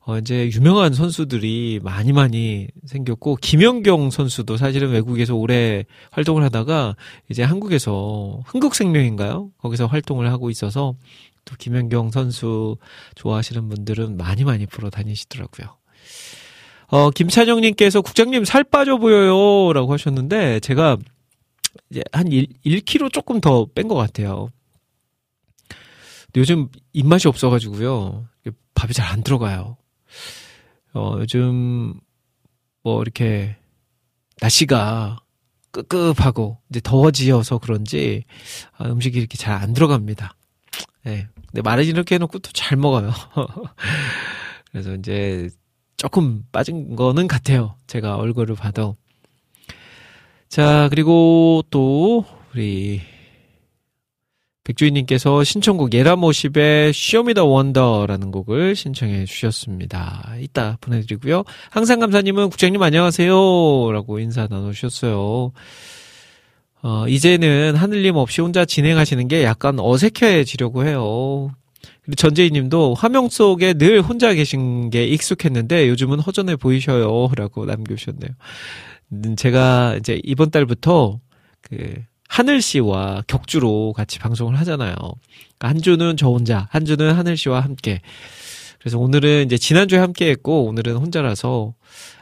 어, 0.04 0.18
이제 0.18 0.50
유명한 0.52 0.94
선수들이 0.94 1.78
많이 1.82 2.12
많이 2.12 2.66
생겼고, 2.86 3.36
김연경 3.36 4.10
선수도 4.10 4.56
사실은 4.56 4.90
외국에서 4.90 5.36
오래 5.36 5.84
활동을 6.10 6.42
하다가 6.42 6.96
이제 7.28 7.44
한국에서, 7.44 8.40
흥국생명인가요? 8.46 9.50
거기서 9.58 9.86
활동을 9.86 10.28
하고 10.32 10.50
있어서 10.50 10.94
또 11.44 11.54
김연경 11.56 12.10
선수 12.10 12.76
좋아하시는 13.14 13.68
분들은 13.68 14.16
많이 14.16 14.42
많이 14.42 14.66
보러 14.66 14.90
다니시더라고요. 14.90 15.68
어, 16.88 17.10
김찬영님께서 17.10 18.00
국장님 18.02 18.44
살 18.44 18.64
빠져 18.64 18.98
보여요. 18.98 19.72
라고 19.72 19.92
하셨는데, 19.92 20.58
제가 20.60 20.96
이제 21.90 22.02
한 22.12 22.26
1, 22.26 22.48
1kg 22.66 23.12
조금 23.12 23.40
더 23.40 23.66
뺀 23.72 23.86
것 23.86 23.94
같아요. 23.94 24.48
요즘 26.36 26.68
입맛이 26.92 27.28
없어가지고요. 27.28 28.26
밥이 28.74 28.92
잘 28.94 29.06
안 29.06 29.22
들어가요. 29.22 29.76
어, 30.94 31.16
요즘 31.18 31.94
뭐 32.82 33.02
이렇게 33.02 33.56
날씨가 34.40 35.18
꿉꿉하고 35.70 36.58
이제 36.68 36.80
더워지어서 36.82 37.58
그런지 37.58 38.24
아, 38.76 38.86
음식이 38.88 39.18
이렇게 39.18 39.36
잘 39.38 39.54
안 39.54 39.72
들어갑니다. 39.72 40.34
예. 41.06 41.10
네. 41.10 41.28
근데 41.48 41.62
말을 41.62 41.84
이렇게 41.84 42.14
해놓고 42.16 42.38
또 42.40 42.50
잘 42.52 42.76
먹어요. 42.78 43.10
그래서 44.70 44.94
이제 44.94 45.48
조금 45.96 46.44
빠진 46.52 46.96
거는 46.96 47.28
같아요. 47.28 47.76
제가 47.86 48.16
얼굴을 48.16 48.54
봐도. 48.56 48.96
자, 50.48 50.88
그리고 50.90 51.62
또 51.70 52.24
우리 52.54 53.00
백주희님께서 54.64 55.42
신청곡 55.42 55.92
예람워십의 55.92 56.92
Show 56.92 57.15
Me 57.15 57.27
the 57.27 57.44
Wonder라는 57.46 58.30
곡을 58.30 58.76
신청해 58.76 59.24
주셨습니다. 59.24 60.34
이따 60.40 60.78
보내드리고요. 60.80 61.44
항상 61.70 61.98
감사님은 61.98 62.50
국장님 62.50 62.80
안녕하세요. 62.80 63.92
라고 63.92 64.18
인사 64.20 64.46
나누셨어요. 64.48 65.52
어, 66.82 67.08
이제는 67.08 67.76
하늘님 67.76 68.16
없이 68.16 68.40
혼자 68.40 68.64
진행하시는 68.64 69.28
게 69.28 69.44
약간 69.44 69.78
어색해지려고 69.78 70.84
해요. 70.86 71.50
그리고 72.02 72.16
전재희 72.16 72.50
님도 72.50 72.94
화면 72.94 73.28
속에 73.28 73.74
늘 73.74 74.00
혼자 74.02 74.34
계신 74.34 74.90
게 74.90 75.04
익숙했는데 75.06 75.88
요즘은 75.88 76.20
허전해 76.20 76.56
보이셔요. 76.56 77.30
라고 77.36 77.64
남겨주셨네요. 77.64 78.30
음, 79.12 79.36
제가 79.36 79.96
이제 79.98 80.20
이번 80.24 80.50
달부터 80.50 81.20
그 81.62 81.94
하늘 82.32 82.62
씨와 82.62 83.24
격주로 83.26 83.92
같이 83.92 84.18
방송을 84.18 84.58
하잖아요. 84.60 84.94
그러니까 84.96 85.68
한 85.68 85.82
주는 85.82 86.16
저 86.16 86.28
혼자, 86.28 86.66
한 86.70 86.86
주는 86.86 87.12
하늘 87.12 87.36
씨와 87.36 87.60
함께. 87.60 88.00
그래서 88.80 88.98
오늘은 88.98 89.44
이제 89.44 89.58
지난주에 89.58 89.98
함께 89.98 90.30
했고, 90.30 90.64
오늘은 90.64 90.96
혼자라서 90.96 91.74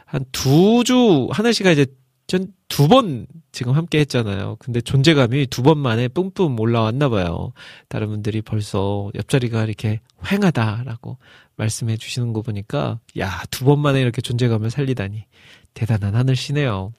한 0.07 0.25
두 0.33 0.83
주, 0.85 1.29
하늘 1.31 1.55
씨가 1.55 1.71
이제 1.71 1.87
전두번 2.27 3.29
지금 3.53 3.75
함께 3.75 4.01
했잖아요. 4.01 4.57
근데 4.59 4.81
존재감이 4.81 5.47
두 5.47 5.63
번 5.63 5.79
만에 5.79 6.09
뿜뿜 6.09 6.59
올라왔나 6.59 7.09
봐요. 7.09 7.53
다른 7.89 8.09
분들이 8.09 8.43
벌써 8.43 9.13
옆자리가 9.15 9.63
이렇게 9.65 10.01
휑하다라고 10.25 11.19
말씀해 11.57 11.97
주시는 11.97 12.33
거 12.33 12.43
보니까, 12.43 12.99
야, 13.21 13.45
두 13.53 13.65
번 13.65 13.79
만에 13.79 14.01
이렇게 14.01 14.21
존재감을 14.23 14.71
살리다니. 14.71 15.25
대단한 15.75 16.17
하늘 16.17 16.35
씨네요. 16.35 16.93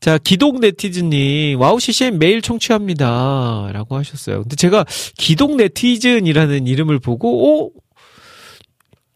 자, 0.00 0.16
기독 0.16 0.60
네티즌님, 0.60 1.60
와우 1.60 1.78
CCM 1.78 2.18
매일 2.18 2.40
청취합니다. 2.40 3.68
라고 3.72 3.96
하셨어요. 3.96 4.42
근데 4.42 4.56
제가 4.56 4.86
기독 5.18 5.56
네티즌이라는 5.56 6.66
이름을 6.66 6.98
보고, 7.00 7.66
오? 7.66 7.72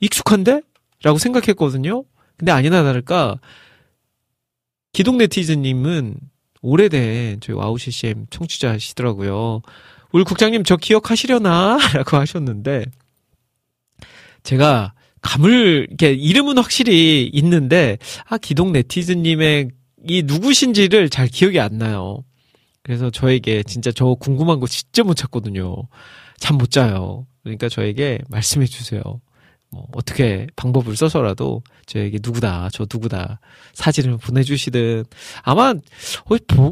익숙한데? 0.01 0.61
라고 1.03 1.17
생각했거든요. 1.17 2.05
근데 2.37 2.53
아니나 2.53 2.83
다를까, 2.83 3.41
기독 4.93 5.17
네티즌님은 5.17 6.17
오래된 6.61 7.41
저희 7.41 7.57
와우 7.57 7.79
CCM 7.79 8.27
청취자시더라고요. 8.29 9.63
우리 10.13 10.25
국장님 10.25 10.65
저 10.65 10.77
기억하시려나? 10.77 11.79
라고 11.97 12.19
하셨는데, 12.19 12.85
제가 14.43 14.93
감을, 15.23 15.87
이렇게 15.89 16.13
이름은 16.13 16.59
확실히 16.59 17.31
있는데, 17.33 17.97
아, 18.29 18.37
기독 18.37 18.73
네티즌님의 18.73 19.71
이 20.07 20.23
누구신지를 20.23 21.09
잘 21.11 21.27
기억이 21.29 21.59
안 21.61 21.79
나요. 21.79 22.25
그래서 22.83 23.11
저에게 23.11 23.63
진짜 23.63 23.91
저 23.93 24.15
궁금한 24.15 24.61
거 24.61 24.67
진짜 24.67 25.03
못 25.03 25.15
찾거든요. 25.15 25.89
잠 26.39 26.59
못 26.59 26.71
자요. 26.71 27.27
그러니까 27.43 27.69
저에게 27.69 28.19
말씀해 28.29 28.67
주세요. 28.67 29.01
뭐 29.71 29.87
어떻게 29.95 30.47
방법을 30.57 30.95
써서라도 30.97 31.63
저에게 31.87 32.19
누구다, 32.23 32.69
저 32.73 32.87
누구다 32.93 33.41
사진을 33.73 34.19
보내주시든 34.19 35.05
아마 35.43 35.75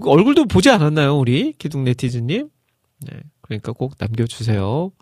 얼굴도 0.04 0.44
보지 0.46 0.70
않았나요, 0.70 1.16
우리 1.18 1.52
기둥 1.58 1.84
네티즌님? 1.84 2.48
네, 3.00 3.20
그러니까 3.40 3.72
꼭 3.72 3.94
남겨주세요. 3.98 4.92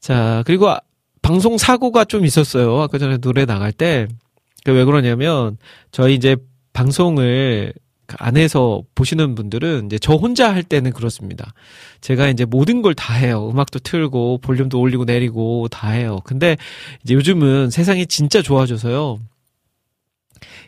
자 0.00 0.42
그리고 0.46 0.70
아- 0.70 0.80
방송 1.20 1.56
사고가 1.56 2.04
좀 2.04 2.24
있었어요. 2.26 2.80
아까 2.80 2.98
전에 2.98 3.18
노래 3.18 3.44
나갈 3.44 3.72
때. 3.72 4.08
그 4.64 4.72
왜 4.72 4.84
그러냐면 4.84 5.56
저희 5.92 6.14
이제 6.14 6.36
방송을 6.72 7.72
그 8.06 8.16
안에서 8.18 8.82
보시는 8.94 9.34
분들은 9.34 9.86
이제 9.86 9.98
저 9.98 10.14
혼자 10.14 10.52
할 10.52 10.62
때는 10.62 10.92
그렇습니다. 10.92 11.54
제가 12.00 12.28
이제 12.28 12.44
모든 12.44 12.82
걸 12.82 12.94
다 12.94 13.14
해요. 13.14 13.48
음악도 13.50 13.78
틀고 13.78 14.38
볼륨도 14.38 14.78
올리고 14.80 15.04
내리고 15.04 15.68
다 15.68 15.90
해요. 15.90 16.20
근데 16.24 16.56
이제 17.04 17.14
요즘은 17.14 17.70
세상이 17.70 18.06
진짜 18.06 18.42
좋아져서요. 18.42 19.18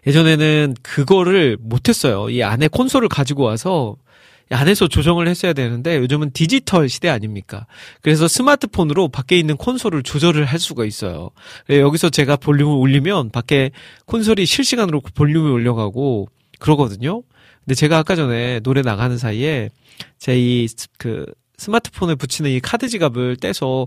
예전에는 0.06 0.74
그거를 0.82 1.56
못했어요. 1.60 2.30
이 2.30 2.42
안에 2.42 2.68
콘솔을 2.68 3.08
가지고 3.08 3.42
와서 3.44 3.96
이 3.96 4.03
안에서 4.50 4.88
조정을 4.88 5.26
했어야 5.28 5.52
되는데 5.52 5.98
요즘은 5.98 6.30
디지털 6.32 6.88
시대 6.88 7.08
아닙니까? 7.08 7.66
그래서 8.02 8.28
스마트폰으로 8.28 9.08
밖에 9.08 9.38
있는 9.38 9.56
콘솔을 9.56 10.02
조절을 10.02 10.44
할 10.44 10.58
수가 10.58 10.84
있어요. 10.84 11.30
여기서 11.70 12.10
제가 12.10 12.36
볼륨을 12.36 12.76
올리면 12.76 13.30
밖에 13.30 13.70
콘솔이 14.06 14.46
실시간으로 14.46 15.00
볼륨을 15.14 15.50
올려가고 15.50 16.28
그러거든요. 16.58 17.22
근데 17.64 17.74
제가 17.74 17.98
아까 17.98 18.14
전에 18.14 18.60
노래 18.60 18.82
나가는 18.82 19.16
사이에 19.16 19.70
제 20.18 20.36
이 20.36 20.66
그 20.98 21.26
스마트폰에 21.56 22.16
붙이는 22.16 22.50
이 22.50 22.60
카드 22.60 22.88
지갑을 22.88 23.36
떼서 23.36 23.86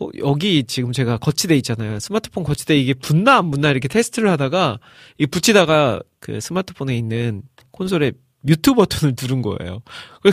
어, 0.00 0.08
여기 0.18 0.64
지금 0.64 0.92
제가 0.92 1.18
거치대 1.18 1.54
있잖아요. 1.56 2.00
스마트폰 2.00 2.42
거치대 2.42 2.76
이게 2.76 2.94
붙나 2.94 3.36
안 3.36 3.50
붙나 3.50 3.70
이렇게 3.70 3.88
테스트를 3.88 4.30
하다가 4.30 4.78
이 5.18 5.26
붙이다가 5.26 6.00
그 6.20 6.40
스마트폰에 6.40 6.96
있는 6.96 7.42
콘솔에 7.70 8.12
뮤트 8.42 8.74
버튼을 8.74 9.14
누른 9.20 9.42
거예요. 9.42 9.82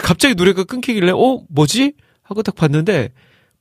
갑자기 0.01 0.35
노래가 0.35 0.63
끊기길래 0.63 1.11
어 1.11 1.43
뭐지 1.49 1.93
하고 2.23 2.43
딱 2.43 2.55
봤는데 2.55 3.09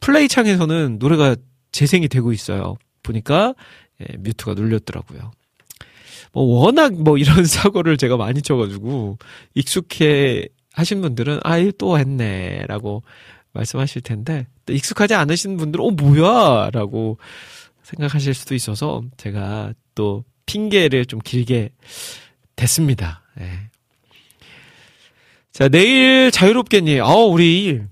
플레이 0.00 0.28
창에서는 0.28 0.98
노래가 0.98 1.36
재생이 1.72 2.08
되고 2.08 2.32
있어요. 2.32 2.76
보니까 3.02 3.54
예, 4.00 4.16
뮤트가 4.18 4.54
눌렸더라고요. 4.54 5.30
뭐 6.32 6.44
워낙 6.64 6.94
뭐 6.94 7.18
이런 7.18 7.44
사고를 7.46 7.96
제가 7.96 8.16
많이 8.16 8.42
쳐가지고 8.42 9.18
익숙해 9.54 10.48
하신 10.72 11.00
분들은 11.00 11.40
아이 11.42 11.72
또 11.78 11.98
했네라고 11.98 13.02
말씀하실 13.52 14.02
텐데 14.02 14.46
또 14.66 14.72
익숙하지 14.72 15.14
않으신 15.14 15.56
분들은 15.56 15.84
어 15.84 15.90
뭐야라고 15.90 17.18
생각하실 17.82 18.34
수도 18.34 18.54
있어서 18.54 19.02
제가 19.16 19.72
또 19.94 20.24
핑계를 20.46 21.06
좀 21.06 21.20
길게 21.20 21.70
댔습니다. 22.56 23.22
예. 23.40 23.67
자 25.58 25.68
내일 25.68 26.30
자유롭게님? 26.30 27.00
아 27.00 27.14
우리 27.14 27.82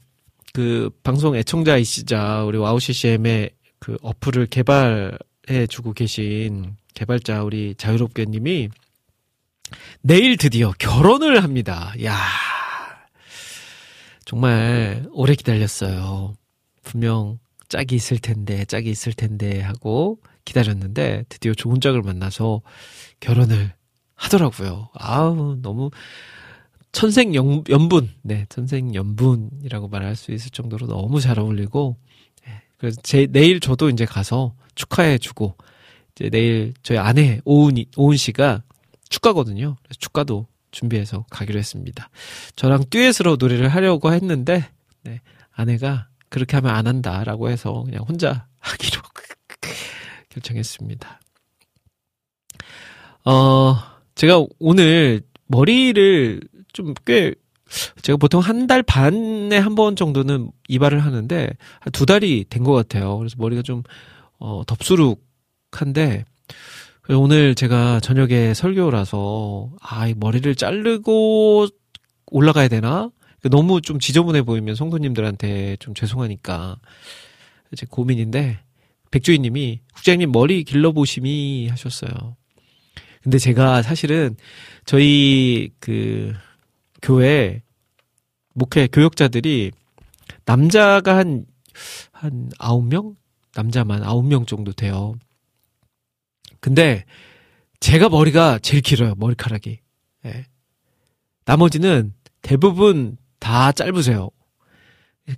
그 0.53 0.89
방송 1.03 1.35
애청자이시자 1.35 2.45
우리 2.45 2.59
와우 2.59 2.79
CCM의 2.79 3.51
그 3.81 3.97
어플을 4.03 4.47
개발해 4.47 5.67
주고 5.69 5.93
계신 5.93 6.77
개발자 6.95 7.43
우리 7.43 7.75
자유롭게님이 7.75 8.69
내일 10.01 10.37
드디어 10.37 10.71
결혼을 10.79 11.43
합니다. 11.43 11.93
야 12.05 12.17
정말 14.25 15.05
오래 15.11 15.35
기다렸어요. 15.35 16.35
분명 16.85 17.41
짝이 17.69 17.97
있을 17.97 18.19
텐데, 18.19 18.65
짝이 18.67 18.91
있을 18.91 19.13
텐데 19.13 19.61
하고 19.61 20.21
기다렸는데 20.45 21.25
드디어 21.29 21.53
좋은 21.53 21.81
짝을 21.81 22.03
만나서 22.03 22.63
결혼을 23.19 23.73
하더라고요. 24.15 24.91
아우, 24.95 25.59
너무 25.61 25.91
천생연분, 26.97 28.09
네, 28.23 28.47
천생 28.49 28.95
연분이라고 28.95 29.89
말할 29.89 30.17
수 30.17 30.33
있을 30.33 30.51
정도로 30.51 30.87
너무 30.87 31.21
잘 31.21 31.39
어울리고, 31.39 31.99
네, 32.47 32.63
그래서 32.79 32.99
제, 33.03 33.27
내일 33.27 33.61
저도 33.61 33.91
이제 33.91 34.07
가서 34.07 34.55
축하해주고, 34.77 35.59
이제 36.15 36.31
내일 36.31 36.73
저희 36.83 36.97
아내 36.97 37.43
오은, 37.45 37.85
오은 37.99 38.17
씨가 38.17 38.63
축가거든요. 39.11 39.77
그래서 39.83 39.99
축가도 39.99 40.47
준비해서 40.71 41.27
가기로 41.29 41.59
했습니다. 41.59 42.09
저랑 42.57 42.85
듀엣으로 42.89 43.37
노래를 43.39 43.69
하려고 43.69 44.15
했는데, 44.15 44.67
네, 45.03 45.21
아내가 45.53 46.09
그렇게 46.31 46.57
하면 46.57 46.75
안 46.75 46.87
한다라고 46.87 47.51
해서 47.51 47.83
그냥 47.85 48.05
혼자 48.09 48.47
하기로 48.59 49.03
결정했습니다. 50.31 51.21
어, 53.27 53.77
제가 54.15 54.47
오늘 54.59 55.21
머리를 55.49 56.41
좀 56.77 56.93
꽤, 57.07 57.35
제가 58.03 58.17
보통 58.19 58.41
한 58.41 58.67
달 58.67 58.83
반에 58.83 59.57
한 59.59 59.75
번 59.75 59.97
정도는 59.97 60.51
이발을 60.69 61.01
하는데, 61.01 61.51
한 61.81 61.93
두 61.93 62.05
달이 62.07 62.45
된 62.51 62.63
것 62.65 62.73
같아요. 62.75 63.17
그래서 63.19 63.35
머리가 63.39 63.63
좀, 63.63 63.83
어, 64.39 64.63
덥수룩한데, 64.67 66.25
오늘 67.09 67.55
제가 67.55 68.01
저녁에 68.01 68.53
설교라서, 68.55 69.71
아, 69.81 70.07
이 70.09 70.15
머리를 70.17 70.55
자르고 70.55 71.67
올라가야 72.27 72.69
되나? 72.69 73.11
너무 73.51 73.81
좀 73.81 74.01
지저분해 74.01 74.43
보이면 74.43 74.75
성도님들한테 74.75 75.77
좀 75.79 75.95
죄송하니까. 75.95 76.77
제 77.77 77.87
고민인데, 77.89 78.59
백조희님이, 79.13 79.81
국장님 79.95 80.33
머리 80.33 80.65
길러보심이 80.65 81.69
하셨어요. 81.69 82.37
근데 83.23 83.39
제가 83.39 83.83
사실은 83.83 84.37
저희 84.85 85.71
그 85.81 86.33
교회 87.07 87.63
목회 88.53 88.89
교역자들이 88.89 89.71
남자가 90.45 91.17
한, 91.17 91.47
한 92.11 92.51
아홉 92.59 92.85
명? 92.85 93.15
남자만 93.55 94.03
아홉 94.03 94.27
명 94.27 94.45
정도 94.45 94.73
돼요. 94.73 95.15
근데 96.59 97.05
제가 97.79 98.09
머리가 98.09 98.59
제일 98.59 98.83
길어요, 98.83 99.15
머리카락이. 99.19 99.79
예. 100.25 100.47
나머지는 101.45 102.13
대부분 102.43 103.17
다 103.39 103.71
짧으세요. 103.71 104.31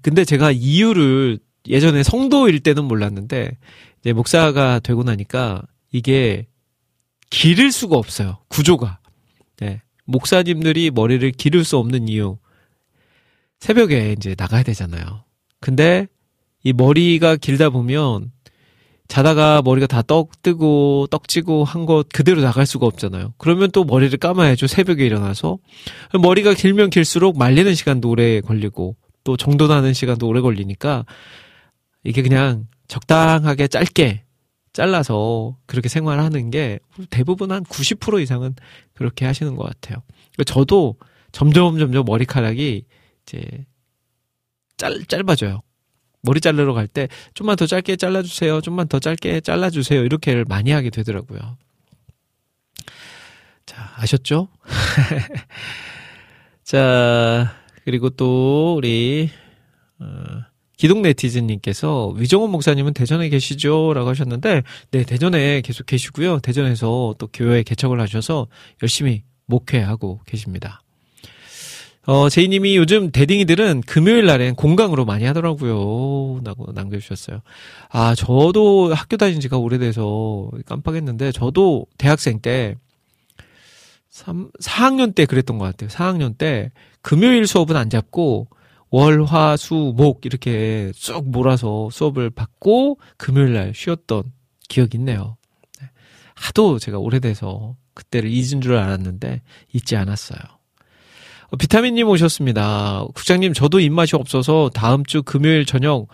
근데 0.01 0.25
제가 0.25 0.51
이유를 0.51 1.39
예전에 1.67 2.03
성도일 2.03 2.61
때는 2.61 2.85
몰랐는데, 2.85 3.59
이제 4.01 4.15
목사가 4.15 4.79
되고 4.79 5.03
나니까 5.03 5.63
이게 5.93 6.47
기를 7.29 7.73
수가 7.73 7.97
없어요. 7.97 8.39
구조가. 8.49 9.01
네. 9.59 9.83
목사님들이 10.09 10.91
머리를 10.91 11.31
기를 11.33 11.65
수 11.65 11.77
없는 11.77 12.09
이유. 12.09 12.39
새벽에 13.61 14.15
이제 14.17 14.35
나가야 14.37 14.63
되잖아요. 14.63 15.25
근데 15.61 16.07
이 16.65 16.73
머리가 16.73 17.37
길다 17.37 17.71
보면 17.71 18.33
자다가 19.09 19.63
머리가 19.63 19.87
다 19.87 20.03
떡 20.03 20.43
뜨고 20.43 21.07
떡지고 21.11 21.65
한 21.65 21.87
것 21.87 22.09
그대로 22.13 22.41
나갈 22.41 22.67
수가 22.67 22.87
없잖아요. 22.87 23.35
그러면 23.39 23.71
또 23.71 23.85
머리를 23.85 24.17
감아야죠. 24.19 24.67
새벽에 24.67 25.05
일어나서. 25.07 25.59
머리가 26.21 26.55
길면 26.55 26.91
길수록 26.91 27.39
말리는 27.39 27.75
시간도 27.75 28.09
오래 28.11 28.41
걸리고 28.41 28.97
또 29.25 29.37
정돈하는 29.37 29.93
시간도 29.95 30.27
오래 30.27 30.41
걸리니까 30.41 31.05
이게 32.05 32.23
그냥 32.23 32.67
적당하게 32.87 33.69
짧게 33.69 34.25
잘라서 34.79 35.57
그렇게 35.67 35.89
생활하는 35.89 36.51
게 36.51 36.79
대부분 37.11 37.51
한 37.51 37.65
90% 37.65 38.23
이상은 38.23 38.55
그렇게 38.95 39.27
하시는 39.27 39.57
것 39.57 39.65
같아요. 39.65 40.05
저도 40.47 40.95
점점 41.33 41.81
점점 41.81 42.05
머리카락이 42.05 42.85
이제 43.25 43.67
짧, 44.77 45.09
짧아져요. 45.09 45.63
머리 46.23 46.41
자르러 46.41 46.75
갈 46.75 46.87
때 46.87 47.09
좀만 47.35 47.57
더 47.57 47.67
짧게 47.67 47.97
잘라주세요. 47.97 48.61
좀만 48.61 48.87
더 48.87 49.01
짧게 49.01 49.41
잘라주세요. 49.41 50.05
이렇게를 50.05 50.45
많이 50.45 50.71
하게 50.71 50.91
되더라고요. 50.91 51.59
자, 53.67 53.93
아셨죠? 53.97 54.47
자, 56.63 57.53
그리고 57.85 58.11
또 58.11 58.77
우리 58.77 59.29
어, 59.99 60.05
기동 60.79 61.03
네티즌님께서 61.03 62.15
위정원 62.17 62.51
목사님은 62.53 62.95
대전에 62.95 63.29
계시죠? 63.29 63.93
라고 63.95 64.09
하셨는데, 64.11 64.63
네, 64.93 65.03
대전에 65.03 65.61
계속 65.61 65.87
계시고요. 65.87 66.39
대전에서 66.39 67.17
또 67.19 67.27
교회 67.33 67.65
개척을 67.65 68.01
하셔서 68.01 68.47
열심히 68.83 69.25
목회하고 69.47 70.21
계십니다. 70.25 70.83
어, 72.07 72.29
제이님이 72.31 72.77
요즘 72.77 73.11
대딩이들은 73.11 73.83
금요일 73.87 74.25
날엔 74.27 74.55
공강으로 74.55 75.05
많이 75.05 75.25
하더라고요. 75.25 76.41
라고 76.45 76.73
남겨주셨어요. 76.73 77.41
아, 77.91 78.15
저도 78.15 78.95
학교 78.95 79.17
다닌 79.17 79.41
지가 79.41 79.59
오래돼서 79.59 80.49
깜빡했는데, 80.65 81.33
저도 81.33 81.87
대학생 81.99 82.39
때, 82.39 82.77
3, 84.11 84.51
4학년 84.63 85.13
때 85.13 85.27
그랬던 85.27 85.59
것 85.59 85.65
같아요. 85.65 85.91
4학년 85.91 86.39
때 86.39 86.71
금요일 87.03 87.49
수업은 87.49 87.77
안 87.77 87.91
잡고 87.91 88.49
월, 88.91 89.25
화, 89.25 89.57
수, 89.57 89.93
목 89.97 90.25
이렇게 90.25 90.93
쭉 90.95 91.31
몰아서 91.31 91.89
수업을 91.91 92.31
받고 92.31 92.99
금요일 93.17 93.55
날 93.55 93.73
쉬었던 93.75 94.25
기억이 94.69 94.99
있네요. 94.99 95.37
네. 95.81 95.89
하도 96.35 96.79
제가 96.79 96.99
오래돼서 96.99 97.77
그때를 97.95 98.31
잊은 98.31 98.61
줄 98.61 98.77
알았는데 98.77 99.43
잊지 99.73 99.97
않았어요. 99.97 100.39
어, 101.51 101.57
비타민님 101.57 102.09
오셨습니다. 102.09 103.05
국장님 103.15 103.53
저도 103.55 103.81
입맛이 103.81 104.17
없어서 104.17 104.71
다음 104.73 105.05
주 105.05 105.23
금요일 105.23 105.65
저녁 105.65 106.09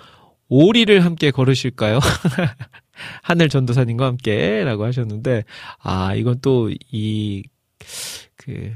오리를 0.49 1.05
함께 1.05 1.31
걸으실까요? 1.31 1.99
하늘 3.22 3.49
전도사님과 3.49 4.07
함께라고 4.07 4.85
하셨는데 4.85 5.45
아 5.81 6.14
이건 6.14 6.41
또 6.41 6.70
이 6.93 7.43
그 8.37 8.72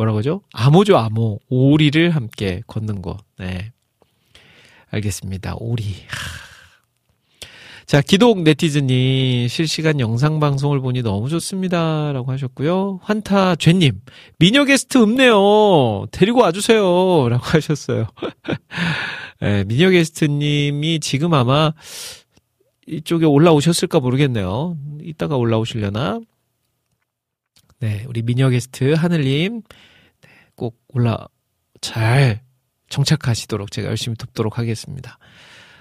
뭐라 0.00 0.12
그러죠? 0.12 0.40
암호죠 0.54 0.96
암호 0.96 1.40
오리를 1.50 2.08
함께 2.08 2.62
걷는 2.66 3.02
거. 3.02 3.18
네 3.38 3.70
알겠습니다. 4.90 5.56
오리. 5.58 5.84
하. 5.84 6.50
자, 7.84 8.00
기독 8.00 8.42
네티즌님, 8.42 9.48
실시간 9.48 10.00
영상 10.00 10.40
방송을 10.40 10.80
보니 10.80 11.02
너무 11.02 11.28
좋습니다. 11.28 12.12
라고 12.12 12.32
하셨고요. 12.32 13.00
환타 13.02 13.56
죄님, 13.56 14.00
미녀 14.38 14.64
게스트 14.64 14.98
없네요. 14.98 16.06
데리고 16.12 16.40
와주세요. 16.40 17.28
라고 17.28 17.44
하셨어요. 17.44 18.06
네, 19.40 19.64
미녀 19.64 19.90
게스트님이 19.90 21.00
지금 21.00 21.34
아마 21.34 21.72
이쪽에 22.86 23.26
올라오셨을까 23.26 24.00
모르겠네요. 24.00 24.78
이따가 25.02 25.36
올라오시려나? 25.36 26.20
네, 27.80 28.04
우리 28.08 28.22
미녀 28.22 28.48
게스트 28.50 28.92
하늘님, 28.92 29.62
네, 29.62 29.80
꼭 30.60 30.78
올라, 30.88 31.26
잘 31.80 32.42
정착하시도록 32.90 33.70
제가 33.70 33.88
열심히 33.88 34.14
돕도록 34.18 34.58
하겠습니다. 34.58 35.18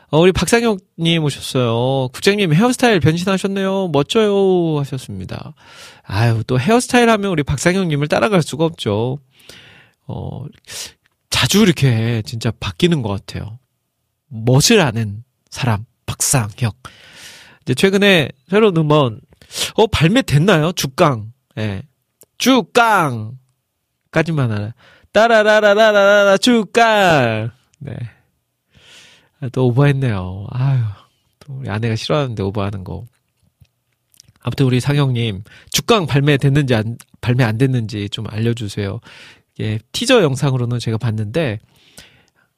어, 0.09 0.19
우리 0.19 0.31
박상혁님 0.31 1.21
오셨어요. 1.21 2.07
국장님 2.13 2.53
헤어스타일 2.53 3.01
변신하셨네요. 3.01 3.89
멋져요. 3.89 4.79
하셨습니다. 4.79 5.53
아유, 6.03 6.45
또 6.47 6.57
헤어스타일 6.57 7.09
하면 7.09 7.29
우리 7.29 7.43
박상혁님을 7.43 8.07
따라갈 8.07 8.41
수가 8.41 8.63
없죠. 8.63 9.19
어, 10.07 10.45
자주 11.29 11.61
이렇게 11.61 12.21
진짜 12.25 12.49
바뀌는 12.57 13.01
것 13.01 13.09
같아요. 13.09 13.59
멋을 14.29 14.79
아는 14.79 15.25
사람, 15.49 15.83
박상혁. 16.05 16.73
이제 17.63 17.73
최근에 17.75 18.29
새로운 18.49 18.77
음원, 18.77 19.19
어, 19.75 19.87
발매됐나요? 19.87 20.71
죽강. 20.71 21.33
예. 21.57 21.81
죽강! 22.37 23.38
까지만 24.11 24.51
알아. 24.51 24.73
따라라라라라라, 25.11 26.37
죽강! 26.37 27.51
네. 27.79 27.95
아, 29.41 29.49
또 29.49 29.67
오버했네요. 29.67 30.47
아유, 30.51 30.81
또 31.39 31.53
우리 31.53 31.69
아내가 31.69 31.95
싫어하는데 31.95 32.41
오버하는 32.43 32.83
거. 32.83 33.05
아무튼 34.41 34.65
우리 34.65 34.79
상영님, 34.79 35.43
죽강 35.71 36.07
발매됐는지 36.07 36.75
안, 36.75 36.97
발매 37.21 37.43
안 37.43 37.57
됐는지 37.57 38.09
좀 38.09 38.25
알려주세요. 38.29 38.99
예, 39.59 39.79
티저 39.91 40.23
영상으로는 40.23 40.79
제가 40.79 40.97
봤는데, 40.97 41.59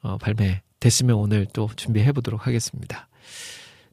어, 0.01 0.17
발매 0.17 0.61
됐으면 0.79 1.15
오늘 1.15 1.47
또 1.53 1.69
준비해 1.75 2.11
보도록 2.11 2.47
하겠습니다. 2.47 3.07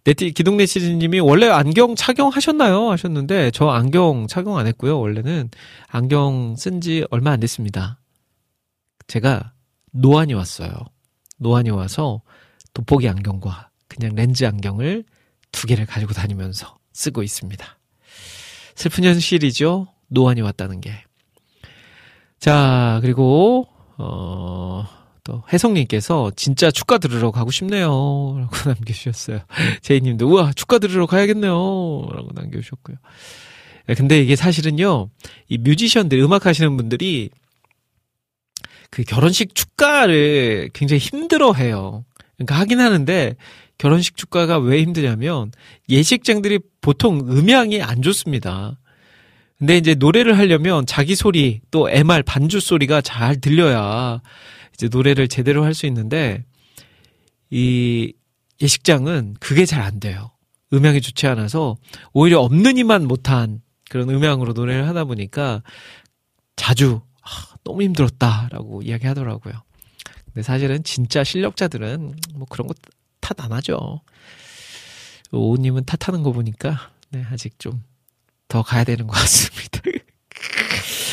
네티 0.05 0.32
기동네 0.32 0.66
시즈님이 0.66 1.20
원래 1.20 1.49
안경 1.49 1.94
착용하셨나요? 1.94 2.90
하셨는데 2.90 3.51
저 3.51 3.68
안경 3.68 4.26
착용 4.26 4.57
안 4.57 4.66
했고요. 4.66 4.99
원래는 4.99 5.51
안경 5.88 6.57
쓴 6.57 6.80
지 6.80 7.05
얼마 7.11 7.32
안 7.32 7.40
됐습니다. 7.40 7.99
제가 9.07 9.53
노안이 9.92 10.34
왔어요. 10.34 10.72
노안이 11.38 11.70
와서 11.70 12.22
돋보기 12.74 13.09
안경과 13.09 13.70
그냥 13.88 14.14
렌즈 14.14 14.44
안경을 14.44 15.05
두 15.53 15.66
개를 15.66 15.86
가지고 15.86 16.12
다니면서 16.12 16.78
쓰고 16.92 17.22
있습니다. 17.22 17.66
슬픈 18.74 19.05
현실이죠. 19.05 19.88
노안이 20.09 20.40
왔다는 20.40 20.80
게. 20.80 20.92
자, 22.38 22.99
그리고 23.03 23.66
어, 23.96 24.86
또 25.29 25.43
혜성님께서 25.53 26.33
진짜 26.37 26.70
축가 26.70 26.97
들으러 26.97 27.31
가고 27.31 27.51
싶네요. 27.51 27.87
라고 28.39 28.49
남겨주셨어요. 28.64 29.41
제이님도 29.83 30.26
우와 30.26 30.55
축가 30.55 30.79
들으러 30.79 31.05
가야겠네요. 31.05 31.53
라고 31.53 32.31
남겨주셨고요. 32.35 32.97
네, 33.89 33.95
근데 33.95 34.22
이게 34.22 34.37
사실은요, 34.37 35.11
이 35.49 35.59
뮤지션들 35.59 36.18
음악 36.20 36.47
하시는 36.47 36.74
분들이 36.79 37.29
그 38.91 39.03
결혼식 39.03 39.55
축가를 39.55 40.70
굉장히 40.72 40.99
힘들어해요. 40.99 42.07
그러니까 42.39 42.59
하긴 42.61 42.81
하는데 42.81 43.37
결혼식 43.76 44.16
축가가 44.16 44.59
왜 44.59 44.81
힘드냐면 44.81 45.53
예식장들이 45.91 46.61
보통 46.81 47.20
음향이 47.20 47.83
안 47.83 48.01
좋습니다. 48.01 48.79
근데 49.59 49.76
이제 49.76 49.95
노래를 49.95 50.39
하려면 50.39 50.87
자기 50.87 51.14
소리 51.14 51.61
또 51.70 51.91
MR 51.91 52.22
반주 52.22 52.61
소리가 52.61 53.03
잘 53.03 53.39
들려야 53.41 54.22
이제 54.79 54.89
노래를 54.91 55.29
제대로 55.29 55.64
할 55.64 55.74
수 55.74 55.87
있는데 55.87 56.45
이 57.51 58.12
예식장은 58.62 59.37
그게 59.41 59.66
잘 59.66 59.83
안 59.83 60.01
돼요. 60.01 60.31
음향이 60.72 61.01
좋지 61.01 61.26
않아서 61.26 61.76
오히려 62.12 62.41
없는 62.41 62.76
이만 62.79 63.07
못한 63.07 63.61
그런 63.91 64.09
음향으로 64.11 64.53
노래를 64.53 64.87
하다 64.89 65.05
보니까 65.05 65.62
자주 66.57 67.01
아, 67.22 67.55
너무 67.64 67.83
힘들었다라고 67.83 68.83
이야기하더라고요. 68.83 69.55
근데 70.26 70.43
사실은 70.43 70.83
진짜 70.85 71.24
실력자들은 71.24 72.14
뭐 72.35 72.47
그런 72.49 72.66
거 72.68 72.74
탓 73.20 73.41
안 73.45 73.53
하죠. 73.53 74.01
오우님은 75.33 75.85
탓하는 75.85 76.22
거 76.22 76.33
보니까 76.33 76.91
네, 77.11 77.24
아직 77.31 77.59
좀 77.59 77.83
더 78.49 78.62
가야 78.62 78.83
되는 78.85 79.07
것 79.07 79.12
같습니다. 79.12 79.83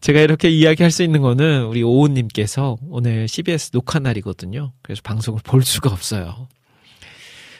제가 0.00 0.20
이렇게 0.20 0.48
이야기할 0.48 0.90
수 0.90 1.02
있는 1.02 1.20
거는 1.20 1.64
우리 1.64 1.82
오우님께서 1.82 2.76
오늘 2.88 3.28
CBS 3.28 3.70
녹화 3.70 3.98
날이거든요. 3.98 4.72
그래서 4.82 5.00
방송을 5.04 5.40
볼 5.44 5.62
수가 5.62 5.90
없어요. 5.90 6.48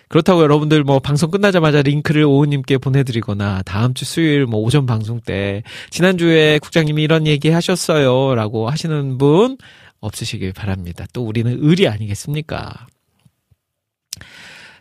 그렇다고 0.09 0.43
여러분들 0.43 0.83
뭐 0.83 0.99
방송 0.99 1.31
끝나자마자 1.31 1.83
링크를 1.83 2.25
오우님께 2.25 2.79
보내드리거나 2.79 3.63
다음 3.63 3.95
주 3.95 4.05
수요일 4.05 4.45
뭐 4.45 4.61
오전 4.61 4.85
방송 4.85 5.21
때 5.21 5.63
지난주에 5.91 6.59
국장님이 6.59 7.05
이런 7.05 7.29
얘기 7.29 7.49
하셨어요 7.51 8.35
라고 8.35 8.69
하시는 8.69 9.19
분 9.19 9.57
없으시길 10.01 10.53
바랍니다. 10.53 11.07
또 11.13 11.25
우리는 11.25 11.57
의리 11.61 11.87
아니겠습니까? 11.87 12.87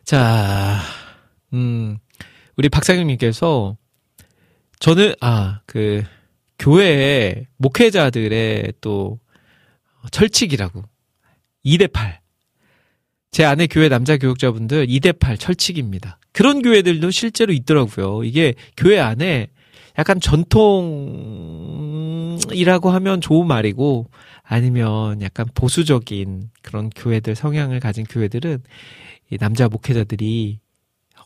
자, 0.04 0.80
음, 1.54 1.98
우리 2.58 2.68
박상영님께서 2.68 3.78
저는, 4.80 5.14
아, 5.22 5.60
그, 5.66 6.04
교회에 6.60 7.47
목회자들의 7.57 8.74
또 8.82 9.20
철칙이라고. 10.12 10.84
2대 11.66 11.91
8. 11.91 12.20
제 13.32 13.45
아내 13.45 13.68
교회 13.68 13.89
남자 13.89 14.18
교육자분들 14.18 14.88
2대 14.88 15.20
8 15.20 15.38
철칙입니다. 15.38 16.18
그런 16.32 16.62
교회들도 16.62 17.12
실제로 17.12 17.51
있더라고요. 17.53 18.24
이게 18.24 18.55
교회 18.76 18.99
안에 18.99 19.47
약간 19.97 20.22
전통이라고 20.22 22.89
하면 22.89 23.22
좋은 23.22 23.47
말이고 23.47 24.10
아니면 24.43 25.22
약간 25.22 25.47
보수적인 25.53 26.49
그런 26.62 26.89
교회들 26.89 27.36
성향을 27.36 27.80
가진 27.80 28.03
교회들은 28.05 28.64
이 29.32 29.38
남자 29.38 29.68
목회자들이 29.68 30.60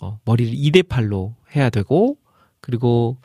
어, 0.01 0.19
머리를 0.25 0.53
2대 0.53 0.84
8로 0.88 1.36
해야 1.55 1.69
되고 1.69 2.17
그리고 2.59 3.17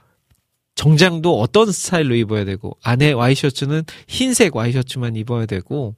정장도 0.79 1.41
어떤 1.41 1.73
스타일로 1.73 2.15
입어야 2.15 2.45
되고 2.45 2.77
안에 2.85 3.11
와이셔츠는 3.11 3.83
흰색 4.07 4.55
와이셔츠만 4.55 5.17
입어야 5.17 5.45
되고 5.45 5.97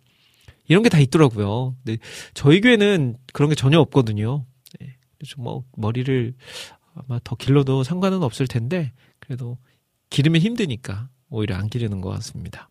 이런 0.69 0.83
게 0.83 0.89
다 0.89 0.99
있더라고요. 0.99 1.77
근데 1.85 1.99
저희 2.33 2.63
교회는 2.63 3.19
그런 3.35 3.51
게 3.51 3.55
전혀 3.55 3.79
없거든요. 3.79 4.47
네. 4.81 4.97
그래서 5.19 5.35
뭐 5.37 5.65
머리를 5.77 6.33
아마 6.95 7.21
더 7.23 7.37
길러도 7.37 7.85
상관은 7.85 8.23
없을 8.23 8.47
텐데 8.47 8.93
그래도 9.19 9.59
기르면 10.09 10.41
힘드니까 10.41 11.11
오히려 11.29 11.57
안 11.57 11.69
기르는 11.69 12.01
것 12.01 12.09
같습니다. 12.15 12.71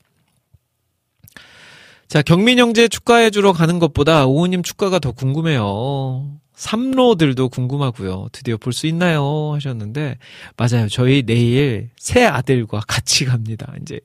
자, 2.08 2.24
경민 2.24 2.58
형제 2.58 2.88
축가해 2.88 3.30
주러 3.30 3.54
가는 3.54 3.78
것보다 3.78 4.26
오우님 4.26 4.64
축가가 4.64 4.98
더 4.98 5.12
궁금해요. 5.12 6.40
삼로들도 6.60 7.48
궁금하고요. 7.50 8.28
드디어 8.34 8.58
볼 8.58 8.74
수 8.74 8.86
있나요? 8.88 9.54
하셨는데, 9.54 10.18
맞아요. 10.58 10.90
저희 10.90 11.24
내일 11.24 11.90
새 11.98 12.26
아들과 12.26 12.82
같이 12.86 13.24
갑니다. 13.24 13.74
이제, 13.82 14.02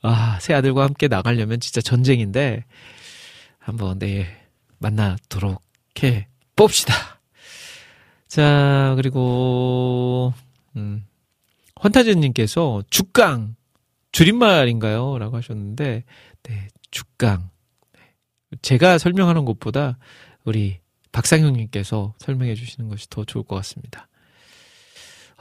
아, 0.00 0.38
새 0.40 0.54
아들과 0.54 0.84
함께 0.84 1.08
나가려면 1.08 1.58
진짜 1.58 1.80
전쟁인데, 1.80 2.64
한번 3.58 3.98
내일 3.98 4.26
만나도록 4.78 5.60
해 6.04 6.28
봅시다. 6.54 6.94
자, 8.28 8.92
그리고, 8.96 10.32
음, 10.76 11.04
환타제님께서 11.74 12.84
죽강, 12.90 13.56
줄임말인가요? 14.12 15.18
라고 15.18 15.36
하셨는데, 15.36 16.04
네, 16.44 16.68
죽강. 16.92 17.50
제가 18.62 18.98
설명하는 18.98 19.44
것보다 19.44 19.98
우리 20.44 20.79
박상형님께서 21.12 22.14
설명해 22.18 22.54
주시는 22.54 22.88
것이 22.88 23.08
더 23.10 23.24
좋을 23.24 23.44
것 23.44 23.56
같습니다. 23.56 24.08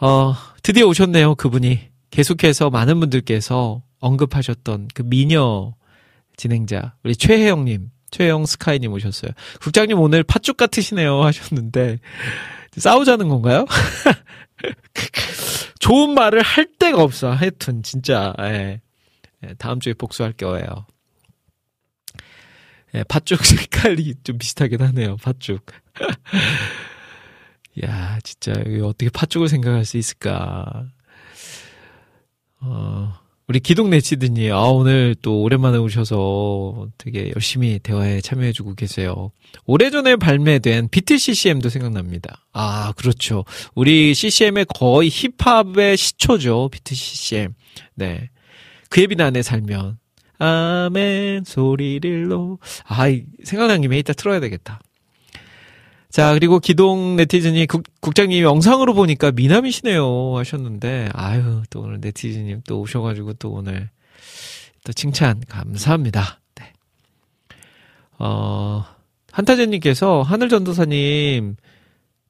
어, 0.02 0.34
드디어 0.64 0.88
오셨네요, 0.88 1.36
그분이. 1.36 1.90
계속해서 2.12 2.70
많은 2.70 3.00
분들께서 3.00 3.84
언급하셨던 4.00 4.90
그 4.94 5.04
미녀 5.04 5.74
진행자, 6.38 6.96
우리 7.04 7.16
최혜영님, 7.16 7.92
최혜영 8.12 8.46
스카이님 8.46 8.92
오셨어요. 8.94 9.32
국장님 9.62 10.00
오늘 10.00 10.24
팥죽 10.24 10.58
같으시네요 10.58 11.22
하셨는데, 11.22 12.00
싸우자는 12.78 13.28
건가요? 13.28 13.66
좋은 15.80 16.14
말을 16.14 16.42
할 16.42 16.68
데가 16.80 17.04
없어. 17.04 17.32
하여튼, 17.32 17.84
진짜, 17.84 18.34
예. 18.40 18.82
예, 19.44 19.54
다음 19.58 19.80
주에 19.80 19.94
복수할 19.94 20.34
거예요. 20.34 20.86
예, 22.96 23.04
팥죽 23.04 23.44
색깔이 23.46 24.16
좀 24.24 24.38
비슷하긴 24.38 24.82
하네요. 24.82 25.18
팥죽. 25.18 25.66
야, 27.86 28.20
진짜 28.24 28.54
어떻게 28.84 29.10
팥죽을 29.10 29.48
생각할 29.48 29.86
수 29.86 29.98
있을까? 29.98 30.88
어, 32.62 33.14
우리 33.48 33.60
기동 33.60 33.90
네 33.90 34.02
치드님, 34.02 34.54
아, 34.54 34.64
오늘 34.66 35.16
또 35.22 35.42
오랜만에 35.42 35.78
오셔서 35.78 36.90
되게 36.98 37.32
열심히 37.36 37.80
대화에 37.80 38.22
참여해주고 38.22 38.76
계세요. 38.76 39.32
오래전에 39.66 40.18
발매된 40.18 40.90
비트 40.90 41.18
CCM도 41.18 41.70
생각납니다. 41.70 42.46
아, 42.54 42.92
그렇죠. 42.96 43.46
우리 43.76 44.14
CCM의 44.14 44.66
거의 44.76 45.10
힙합의 45.10 45.98
시초죠. 45.98 46.70
비트 46.72 46.94
CCM. 46.94 47.54
네. 47.96 48.30
그에 48.90 49.08
비난에 49.08 49.42
살면. 49.42 49.99
아멘 50.40 51.44
소리를 51.46 52.28
놓. 52.30 52.60
아, 52.86 53.06
생각난 53.44 53.82
김에 53.82 54.00
이따 54.00 54.14
틀어야 54.14 54.40
되겠다. 54.40 54.80
자, 56.10 56.34
그리고 56.34 56.60
기동 56.60 57.18
네티즌이 57.18 57.68
국, 57.68 57.84
국장님 58.02 58.44
영상으로 58.44 58.96
보니까 58.96 59.32
미남이시네요 59.32 60.38
하셨는데, 60.38 61.10
아유, 61.14 61.62
또 61.70 61.82
오늘 61.82 62.00
네티즌님 62.02 62.64
또 62.68 62.80
오셔가지고 62.82 63.34
또 63.34 63.52
오늘 63.52 63.90
또 64.84 64.92
칭찬 64.92 65.42
감사합니다. 65.48 66.40
네. 66.56 66.74
어, 68.18 68.84
한타제님께서 69.32 70.24
하늘전도사님 70.24 71.58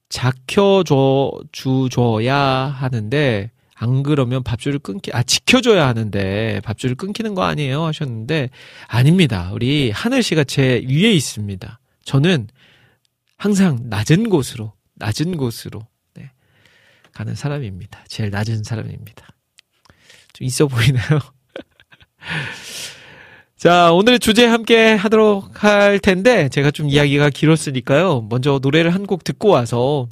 작혀줘, 0.10 1.32
주줘야 1.54 2.36
하는데, 2.36 3.52
안 3.82 4.04
그러면 4.04 4.44
밥줄을 4.44 4.80
끊기, 4.80 5.10
아, 5.14 5.24
지켜줘야 5.24 5.88
하는데 5.88 6.60
밥줄을 6.66 6.96
끊기는 6.96 7.34
거 7.34 7.44
아니에요? 7.44 7.86
하셨는데, 7.86 8.50
아닙니다. 8.88 9.52
우리 9.54 9.90
하늘 9.92 10.22
씨가 10.22 10.44
제 10.44 10.84
위에 10.86 11.14
있습니다. 11.14 11.80
저는 12.04 12.50
항상 13.38 13.80
낮은 13.86 14.30
곳으로, 14.30 14.74
낮은 14.96 15.38
곳으로, 15.38 15.88
네, 16.14 16.30
가는 17.14 17.36
사람입니다. 17.36 18.04
제일 18.10 18.32
낮은 18.32 18.64
사람입니다. 18.64 19.26
좀 20.34 20.46
있어 20.46 20.68
보이나요? 20.68 21.20
자, 23.56 23.94
오늘의 23.94 24.20
주제 24.20 24.46
함께 24.46 24.94
하도록 24.96 25.64
할 25.64 26.00
텐데, 26.00 26.50
제가 26.50 26.72
좀 26.72 26.90
이야기가 26.90 27.30
길었으니까요. 27.30 28.28
먼저 28.30 28.60
노래를 28.62 28.94
한 28.94 29.06
곡 29.06 29.24
듣고 29.24 29.48
와서, 29.48 30.10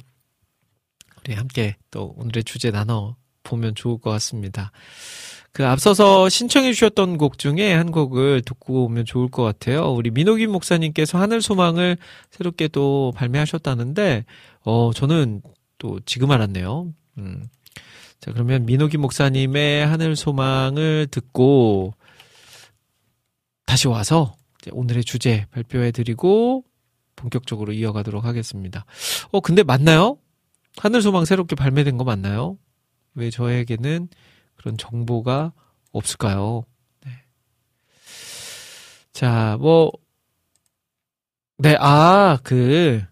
우리 1.26 1.34
함께 1.34 1.76
또 1.90 2.14
오늘의 2.16 2.44
주제 2.44 2.70
나눠 2.70 3.14
보면 3.42 3.74
좋을 3.74 3.98
것 3.98 4.10
같습니다. 4.10 4.72
그 5.52 5.66
앞서서 5.66 6.28
신청해 6.28 6.72
주셨던 6.72 7.18
곡 7.18 7.38
중에 7.38 7.72
한 7.72 7.90
곡을 7.90 8.42
듣고 8.42 8.84
오면 8.84 9.06
좋을 9.06 9.28
것 9.28 9.42
같아요. 9.42 9.92
우리 9.92 10.10
민호김 10.10 10.52
목사님께서 10.52 11.18
하늘 11.18 11.42
소망을 11.42 11.96
새롭게 12.30 12.68
또 12.68 13.12
발매하셨다는데, 13.16 14.24
어, 14.64 14.92
저는 14.94 15.42
또 15.78 15.98
지금 16.06 16.30
알았네요. 16.30 16.92
음. 17.18 17.44
자, 18.20 18.32
그러면 18.32 18.66
민호김 18.66 19.00
목사님의 19.00 19.86
하늘 19.86 20.16
소망을 20.16 21.08
듣고 21.10 21.94
다시 23.64 23.88
와서 23.88 24.34
오늘의 24.70 25.04
주제 25.04 25.46
발표해 25.50 25.92
드리고 25.92 26.64
본격적으로 27.16 27.72
이어가도록 27.72 28.24
하겠습니다. 28.24 28.84
어, 29.30 29.40
근데 29.40 29.62
맞나요? 29.62 30.18
하늘 30.76 31.02
소망 31.02 31.24
새롭게 31.24 31.56
발매된 31.56 31.96
거 31.96 32.04
맞나요? 32.04 32.58
왜 33.14 33.30
저에게는 33.30 34.08
그런 34.56 34.76
정보가 34.76 35.52
없을까요? 35.92 36.64
네. 37.04 37.12
자, 39.12 39.56
뭐, 39.60 39.90
네, 41.58 41.76
아, 41.78 42.38
그, 42.42 43.02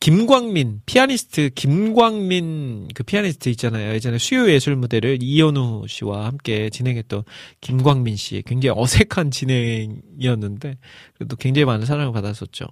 김광민, 0.00 0.82
피아니스트 0.84 1.50
김광민 1.54 2.88
그 2.92 3.04
피아니스트 3.04 3.48
있잖아요. 3.50 3.92
예전에 3.92 4.18
수요 4.18 4.50
예술 4.50 4.74
무대를 4.74 5.18
이현우 5.20 5.84
씨와 5.86 6.26
함께 6.26 6.70
진행했던 6.70 7.22
김광민 7.60 8.16
씨. 8.16 8.42
굉장히 8.44 8.80
어색한 8.80 9.30
진행이었는데, 9.30 10.76
그래도 11.14 11.36
굉장히 11.36 11.66
많은 11.66 11.86
사랑을 11.86 12.12
받았었죠. 12.12 12.66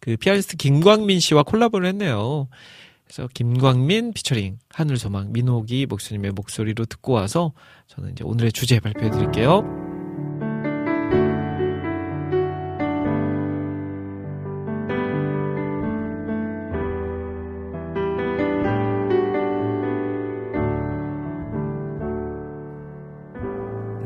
그 0.00 0.16
피아니스트 0.16 0.56
김광민 0.58 1.20
씨와 1.20 1.42
콜라보를 1.44 1.88
했네요. 1.88 2.48
그래서 3.08 3.26
김광민 3.32 4.12
피처링 4.12 4.58
하늘소망 4.68 5.32
민호기 5.32 5.86
목사님의 5.86 6.32
목소리로 6.32 6.84
듣고 6.84 7.14
와서 7.14 7.52
저는 7.86 8.12
이제 8.12 8.22
오늘의 8.22 8.52
주제 8.52 8.78
발표해 8.80 9.10
드릴게요. 9.10 9.62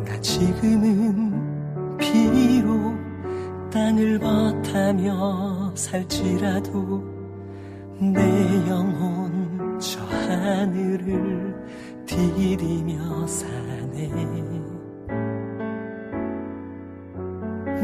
나 0.05 0.21
지금은 0.21 1.99
비록 1.99 2.97
땅을 3.73 4.21
버타며 4.21 5.75
살지라도 5.75 7.12
내 8.11 8.69
영혼 8.69 9.79
저 9.79 10.01
하늘을 10.05 11.55
디디며 12.07 13.27
사네. 13.27 14.11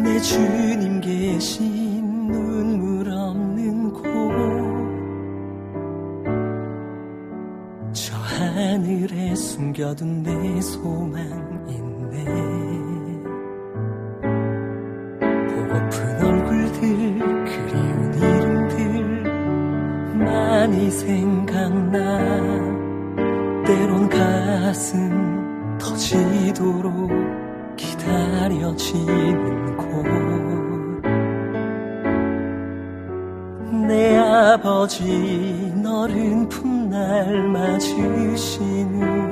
내 0.03 0.19
주님 0.21 1.01
계신 1.01 2.29
눈물 2.29 3.11
없는 3.11 3.93
곳 3.93 4.09
저 7.93 8.17
하늘에 8.17 9.35
숨겨둔 9.35 10.23
내 10.23 10.61
소망 10.61 11.67
있 11.69 11.88
생각나 20.91 22.19
때론 23.65 24.09
가슴 24.09 25.79
터지도록 25.79 27.11
기다려지는 27.77 29.77
곳. 29.77 29.89
내 33.87 34.17
아버지 34.17 35.73
너른 35.83 36.49
풋날 36.49 37.43
맞으시는 37.49 39.29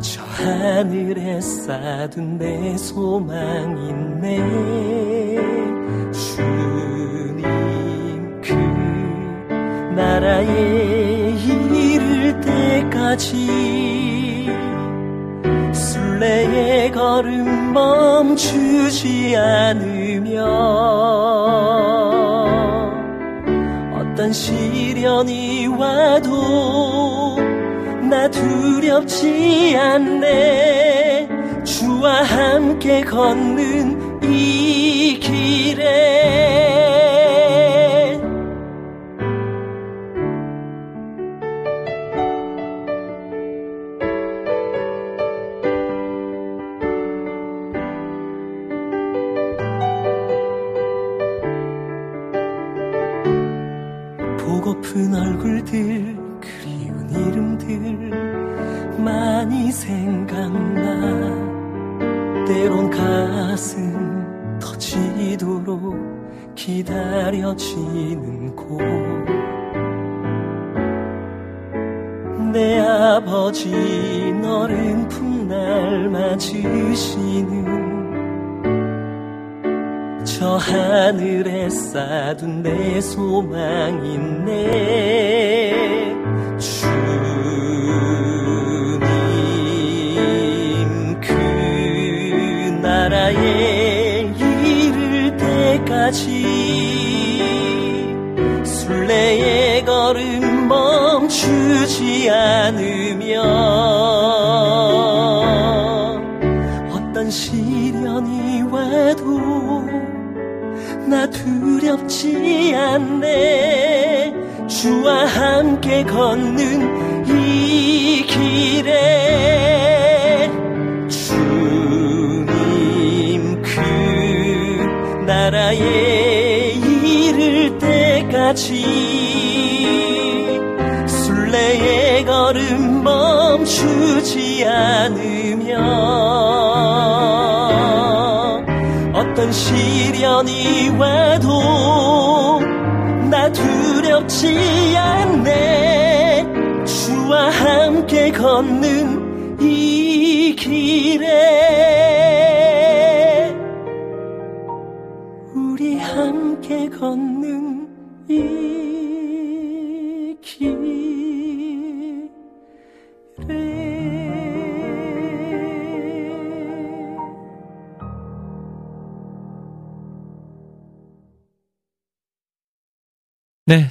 저 0.00 0.22
하늘에 0.22 1.40
쌓둔 1.40 2.38
내 2.38 2.76
소망 2.76 3.76
있네 3.78 5.77
나라에 10.28 11.34
이를 11.72 12.38
때까지 12.40 13.36
순례의 15.72 16.92
걸음 16.92 17.72
멈추지 17.72 19.34
않으며 19.36 20.44
어떤 23.94 24.30
시련이 24.32 25.66
와도 25.68 27.38
나 28.10 28.28
두렵지 28.28 29.76
않네. 29.78 31.28
주와 31.64 32.22
함께 32.22 33.00
걷는 33.02 33.67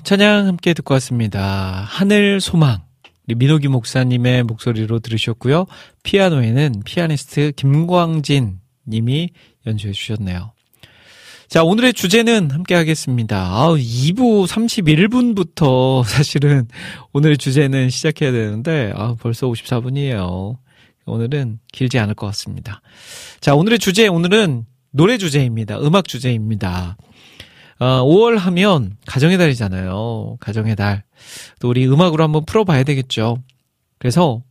찬양 0.07 0.47
함께 0.47 0.73
듣고 0.73 0.93
왔습니다. 0.93 1.83
하늘 1.85 2.39
소망. 2.39 2.81
민호기 3.25 3.67
목사님의 3.67 4.43
목소리로 4.43 4.99
들으셨고요. 4.99 5.65
피아노에는 6.03 6.83
피아니스트 6.85 7.51
김광진 7.57 8.61
님이 8.87 9.31
연주해 9.65 9.91
주셨네요. 9.91 10.53
자, 11.49 11.63
오늘의 11.65 11.91
주제는 11.91 12.51
함께 12.51 12.73
하겠습니다. 12.75 13.49
아, 13.51 13.67
2부 13.71 14.47
31분부터 14.47 16.05
사실은 16.05 16.69
오늘의 17.11 17.37
주제는 17.37 17.89
시작해야 17.89 18.31
되는데, 18.31 18.93
아, 18.95 19.13
벌써 19.19 19.47
54분이에요. 19.47 20.55
오늘은 21.05 21.59
길지 21.73 21.99
않을 21.99 22.15
것 22.15 22.27
같습니다. 22.27 22.81
자, 23.41 23.55
오늘의 23.55 23.79
주제, 23.79 24.07
오늘은 24.07 24.67
노래 24.91 25.17
주제입니다. 25.17 25.79
음악 25.79 26.07
주제입니다. 26.07 26.95
어, 27.79 28.03
5월 28.03 28.37
하면 28.37 28.97
가정의 29.05 29.37
달이잖아요. 29.37 30.37
가정의 30.39 30.75
달. 30.75 31.03
또 31.59 31.69
우리 31.69 31.87
음악으로 31.87 32.23
한번 32.23 32.45
풀어봐야 32.45 32.83
되겠죠. 32.83 33.43
그래서 33.99 34.41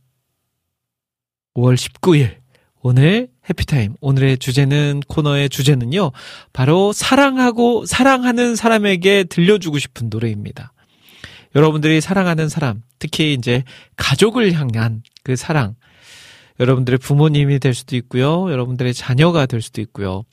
5월 1.55 1.75
19일 1.75 2.37
오늘 2.81 3.29
해피타임 3.49 3.95
오늘의 3.99 4.37
주제는 4.37 5.01
코너의 5.07 5.49
주제는요. 5.49 6.11
바로 6.53 6.93
사랑하고 6.93 7.85
사랑하는 7.85 8.55
사람에게 8.55 9.25
들려주고 9.25 9.79
싶은 9.79 10.09
노래입니다. 10.09 10.71
여러분들이 11.55 12.01
사랑하는 12.01 12.49
사람, 12.49 12.83
특히 12.99 13.33
이제 13.33 13.63
가족을 13.95 14.53
향한 14.53 15.01
그 15.23 15.35
사랑. 15.35 15.75
여러분들의 16.59 16.97
부모님이 16.99 17.59
될 17.59 17.73
수도 17.73 17.95
있고요. 17.95 18.51
여러분들의 18.51 18.93
자녀가 18.93 19.45
될 19.45 19.61
수도 19.61 19.81
있고요. 19.81 20.23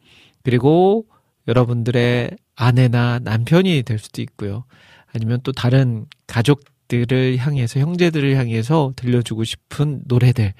그리고 0.42 1.06
여러분들의 1.48 2.30
아내나 2.56 3.20
남편이 3.22 3.82
될 3.82 3.98
수도 3.98 4.22
있고요. 4.22 4.64
아니면 5.12 5.40
또 5.42 5.52
다른 5.52 6.06
가족들을 6.26 7.36
향해서 7.36 7.80
형제들을 7.80 8.36
향해서 8.36 8.92
들려주고 8.96 9.44
싶은 9.44 10.02
노래들 10.06 10.54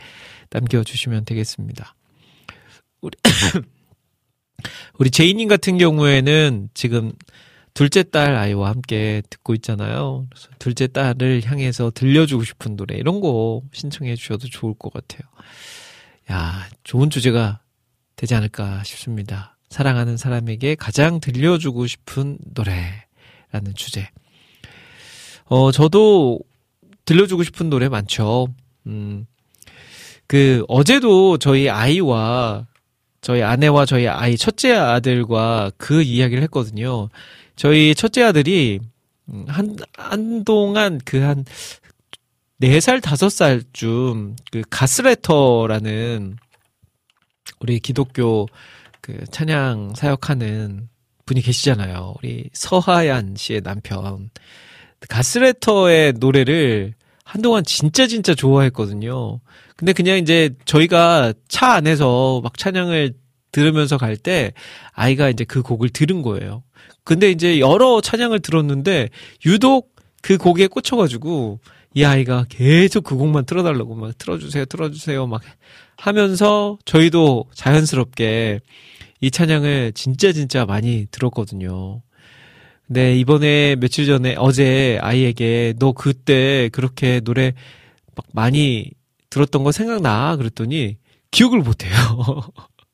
남겨주시면 0.51 1.24
되겠습니다. 1.24 1.95
우리, 3.01 3.16
우리 4.99 5.11
제이님 5.11 5.49
같은 5.49 5.78
경우에는 5.78 6.70
지금 6.74 7.12
둘째 7.74 8.05
딸 8.05 8.36
아이와 8.36 8.70
함께 8.70 9.20
듣고 9.28 9.53
있잖아요. 9.55 10.26
그래서 10.30 10.49
둘째 10.61 10.86
딸을 10.86 11.42
향해서 11.45 11.90
들려주고 11.92 12.45
싶은 12.45 12.76
노래 12.76 12.97
이런 12.97 13.20
거 13.20 13.62
신청해 13.72 14.14
주셔도 14.14 14.47
좋을 14.47 14.74
것 14.74 14.92
같아요. 14.92 15.22
야, 16.30 16.68
좋은 16.84 17.11
주제가 17.11 17.61
되지 18.14 18.34
않을까 18.36 18.84
싶습니다. 18.84 19.53
사랑하는 19.75 20.16
사람에게 20.16 20.77
가장 20.77 21.18
들려주고 21.18 21.89
싶은 21.89 22.39
노래라는 22.55 23.75
주제. 23.75 24.09
어, 25.47 25.72
저도 25.72 26.39
들려주고 27.07 27.43
싶은 27.43 27.70
노래 27.70 27.89
많죠. 27.89 28.47
음, 28.87 29.27
그, 30.29 30.64
어제도 30.68 31.39
저희 31.39 31.68
아이와, 31.68 32.68
저희 33.20 33.43
아내와 33.43 33.85
저희 33.85 34.07
아이 34.07 34.37
첫째 34.37 34.75
아들과 34.75 35.72
그 35.77 36.03
이야기를 36.03 36.45
했거든요. 36.45 37.09
저희 37.57 37.97
첫째 37.97 38.22
아들이, 38.22 38.79
음, 39.29 39.45
한, 39.49 39.77
한동안 39.97 41.01
그 41.05 41.18
한, 41.18 41.45
4살, 42.61 43.01
5살쯤, 43.01 44.37
그, 44.53 44.62
가스레터라는, 44.70 46.37
우리 47.59 47.81
기독교 47.81 48.47
그 49.05 49.26
찬양 49.30 49.92
사역하는 49.94 50.88
분이 51.26 51.42
계시잖아요. 51.42 52.14
우리 52.16 52.48
서하얀 52.55 53.34
씨의 53.36 53.61
남편. 53.61 54.30
가스레터의 55.11 56.14
노래를 56.14 56.94
한동안 57.22 57.64
진짜 57.64 58.07
진짜 58.07 58.34
좋아했거든요. 58.34 59.40
근데 59.76 59.92
그냥 59.92 60.16
이제 60.16 60.55
저희가 60.64 61.34
차 61.48 61.74
안에서 61.74 62.40
막 62.42 62.57
찬양을 62.57 63.12
들으면서 63.52 63.98
갈 63.98 64.16
때 64.16 64.55
아이가 64.92 65.28
이제 65.28 65.44
그 65.44 65.61
곡을 65.61 65.90
들은 65.90 66.22
거예요. 66.22 66.62
근데 67.05 67.30
이제 67.30 67.61
여러 67.61 68.00
찬양을 68.00 68.40
들었는데 68.40 69.11
유독 69.44 69.94
그 70.22 70.38
곡에 70.38 70.66
꽂혀가지고 70.66 71.61
이 71.92 72.05
아이가 72.05 72.46
계속 72.48 73.05
그 73.05 73.16
곡만 73.16 73.44
틀어달라고 73.44 73.96
막 73.96 74.16
틀어주세요, 74.16 74.64
틀어주세요 74.64 75.26
막 75.26 75.42
하면서 75.98 76.78
저희도 76.86 77.50
자연스럽게 77.52 78.61
이 79.20 79.30
찬양을 79.30 79.92
진짜 79.94 80.32
진짜 80.32 80.64
많이 80.64 81.06
들었거든요. 81.10 82.02
근데 82.86 83.16
이번에 83.16 83.76
며칠 83.76 84.06
전에 84.06 84.34
어제 84.38 84.98
아이에게 85.00 85.74
너 85.78 85.92
그때 85.92 86.68
그렇게 86.70 87.20
노래 87.20 87.54
막 88.14 88.26
많이 88.32 88.90
들었던 89.30 89.64
거 89.64 89.72
생각나? 89.72 90.36
그랬더니 90.36 90.98
기억을 91.30 91.60
못해요. 91.60 91.92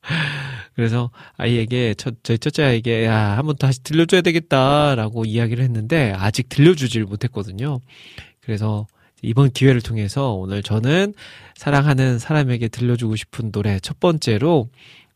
그래서 0.73 1.11
아이에게 1.37 1.93
첫, 1.95 2.15
저희 2.23 2.39
첫째 2.39 2.63
아이에게 2.63 3.05
야 3.05 3.37
한번 3.37 3.55
다시 3.57 3.83
들려줘야 3.83 4.21
되겠다라고 4.21 5.25
이야기를 5.25 5.63
했는데 5.63 6.13
아직 6.15 6.49
들려주질 6.49 7.03
못했거든요. 7.03 7.79
그래서 8.39 8.87
이번 9.21 9.51
기회를 9.51 9.81
통해서 9.81 10.33
오늘 10.33 10.63
저는 10.63 11.13
사랑하는 11.55 12.17
사람에게 12.17 12.69
들려주고 12.69 13.15
싶은 13.15 13.51
노래 13.51 13.79
첫 13.79 13.99
번째로 13.99 14.69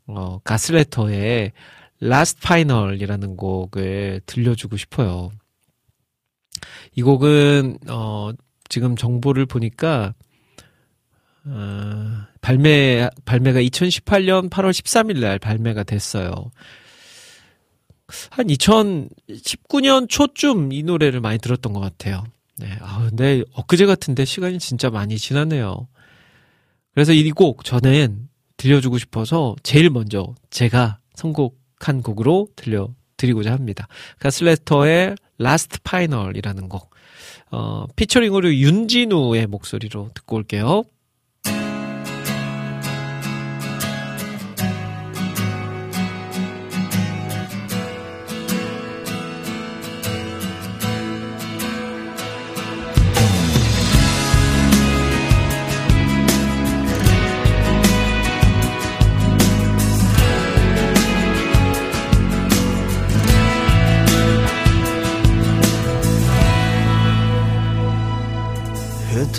어, 0.08 0.40
가스레터의 0.44 1.52
Last 2.02 2.40
Final이라는 2.44 3.36
곡을 3.38 4.22
들려주고 4.26 4.78
싶어요. 4.78 5.32
이 6.96 7.02
곡은 7.02 7.80
어, 7.90 8.32
지금 8.70 8.96
정보를 8.96 9.46
보니까 9.46 10.14
어, 11.46 12.26
발매 12.42 13.10
발매가 13.26 13.60
2018년 13.62 14.50
8월 14.50 14.72
13일 14.72 15.20
날 15.20 15.40
발매가 15.40 15.84
됐어요. 15.84 16.52
한 18.30 18.48
2019년 18.48 20.08
초쯤 20.08 20.72
이 20.72 20.84
노래를 20.84 21.22
많이 21.22 21.40
들었던 21.40 21.74
것 21.74 21.80
같아요. 21.80 22.24
네, 22.58 22.70
아 22.82 23.06
근데 23.10 23.44
엊그제 23.54 23.86
같은데 23.86 24.26
시간이 24.26 24.60
진짜 24.60 24.90
많이 24.90 25.18
지났네요. 25.18 25.88
그래서 26.94 27.14
이 27.14 27.30
곡 27.32 27.64
저는 27.66 28.25
들려주고 28.66 28.98
싶어서 28.98 29.56
제일 29.62 29.92
먼저 29.92 30.34
제가 30.50 30.98
선곡한 31.14 32.02
곡으로 32.02 32.48
들려드리고자 32.56 33.52
합니다. 33.52 33.88
가슬레터의 34.18 35.16
Last 35.40 35.80
Final이라는 35.86 36.68
곡. 36.68 36.90
어, 37.52 37.86
피처링으로 37.96 38.56
윤진우의 38.56 39.46
목소리로 39.48 40.10
듣고 40.16 40.38
올게요. 40.38 40.84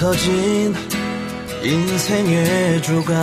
흩어진 0.07 0.75
인생의 1.65 2.81
조각. 2.83 3.17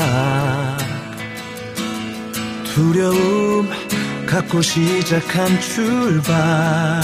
두려움 2.73 3.69
갖고 4.25 4.61
시작한 4.61 5.61
출발. 5.61 7.01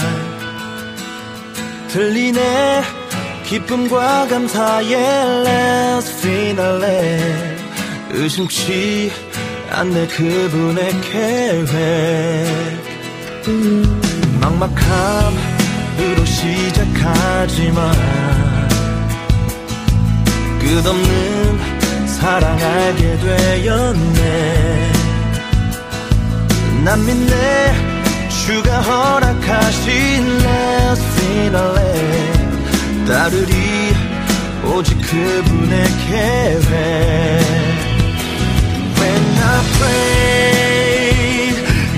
들리네 1.88 2.82
기쁨과 3.46 4.28
감사의 4.28 4.92
last 5.46 6.26
finale. 6.26 7.22
의심치 8.10 9.10
않네 9.70 10.08
그분의 10.08 11.00
계획. 11.00 12.46
막막함으로 14.40 16.24
시작하지만 16.26 17.94
끝없는 20.70 22.06
사랑 22.06 22.56
알게 22.56 23.16
되었네 23.18 24.92
난 26.84 27.04
믿네 27.04 27.74
주가 28.28 28.80
허락하신 28.80 29.90
last 30.40 31.02
finale 31.18 32.32
따르리 33.04 33.52
오직 34.72 34.96
그분의 35.00 35.84
계획 36.08 36.70
When 38.96 39.24
I 39.42 39.60
pray 39.74 41.10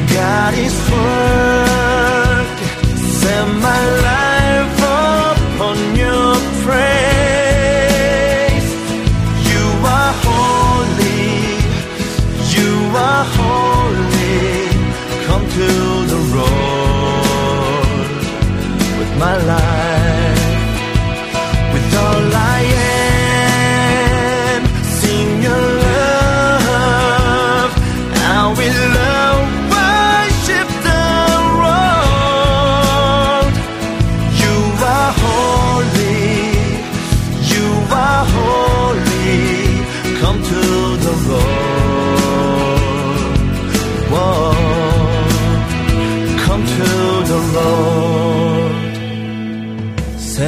God 0.09 0.55
is 0.59 0.77
work 0.91 2.59
Set 3.21 3.49
my 3.49 3.83
life 4.01 4.81
upon 4.81 5.77
your 5.95 6.37
praise 6.65 7.02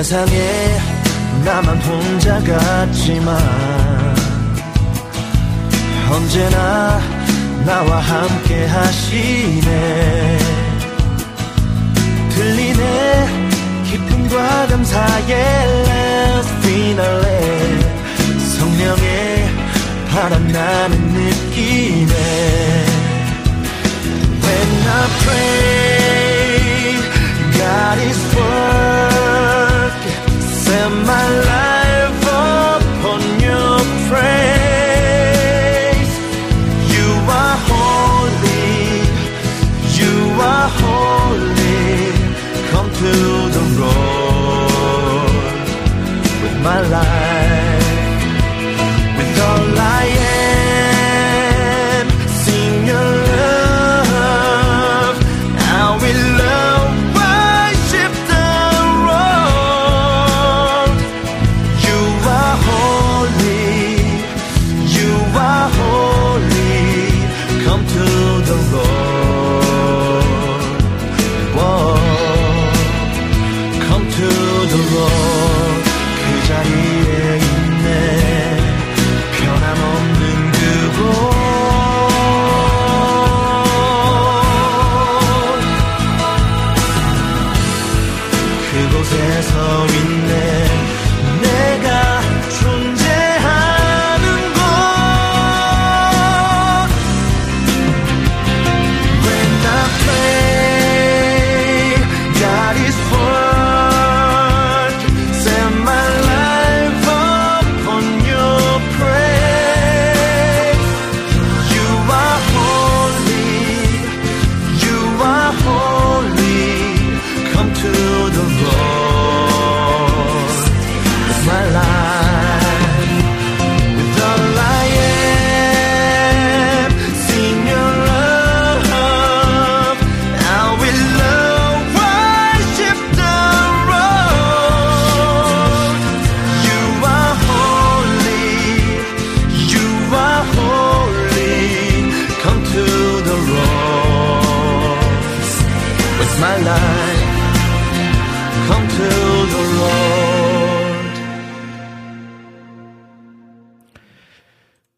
세상에 0.04 0.78
나만 1.46 1.78
혼자 1.78 2.38
같지만 2.40 3.38
언제나 6.10 7.00
나와 7.64 8.00
함께 8.00 8.66
하시네. 8.66 10.38
들리네. 12.34 13.28
기쁨과 13.90 14.66
감사의 14.66 15.34
finale. 16.58 17.78
성령의 18.58 19.48
바람 20.10 20.46
나는 20.48 20.98
느끼네 20.98 22.14
When 24.42 24.68
I 24.86 25.06
pray, 25.24 26.92
God 27.56 27.98
is 28.06 28.36
work. 28.36 28.93
My 31.06 31.26
life 31.52 32.22
upon 32.22 33.20
your 33.48 33.78
praise. 34.08 35.32
You 36.94 37.08
are 37.40 37.56
holy, 37.72 38.78
you 40.00 40.14
are 40.52 40.68
holy. 40.82 41.92
Come 42.70 42.88
to 43.02 43.12
the 43.56 43.64
Lord 43.80 45.66
with 46.42 46.56
my 46.62 46.80
life, 46.80 47.03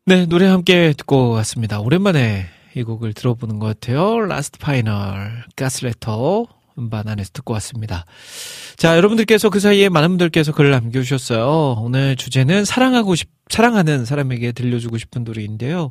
네, 0.09 0.25
노래 0.25 0.47
함께 0.47 0.93
듣고 0.97 1.31
왔습니다. 1.31 1.81
오랜만에 1.81 2.47
이 2.77 2.83
곡을 2.85 3.13
들어보는 3.13 3.59
것 3.59 3.67
같아요. 3.67 4.21
Last 4.21 4.59
Final, 4.61 5.45
God's 5.57 5.98
Letter 5.98 6.47
음반 6.79 7.09
안에서 7.09 7.31
듣고 7.33 7.55
왔습니다. 7.55 8.05
자, 8.77 8.97
여러분들께서 8.97 9.51
그 9.51 9.59
사이에 9.59 9.89
많은 9.89 10.11
분들께서 10.11 10.53
글을 10.53 10.71
남겨주셨어요. 10.71 11.81
오늘 11.81 12.15
주제는 12.15 12.65
사랑하고 12.65 13.17
싶, 13.17 13.31
사랑하는 13.49 14.05
사람에게 14.05 14.53
들려주고 14.53 14.97
싶은 14.99 15.25
노래인데요. 15.25 15.91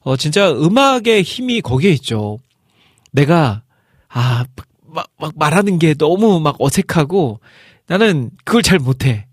어, 0.00 0.16
진짜 0.18 0.52
음악의 0.52 1.22
힘이 1.22 1.62
거기에 1.62 1.90
있죠. 1.92 2.38
내가, 3.12 3.62
아, 4.08 4.44
막, 4.86 5.06
막 5.18 5.32
말하는 5.36 5.78
게 5.78 5.94
너무 5.94 6.38
막 6.40 6.56
어색하고 6.58 7.40
나는 7.86 8.30
그걸 8.44 8.62
잘 8.62 8.78
못해. 8.78 9.26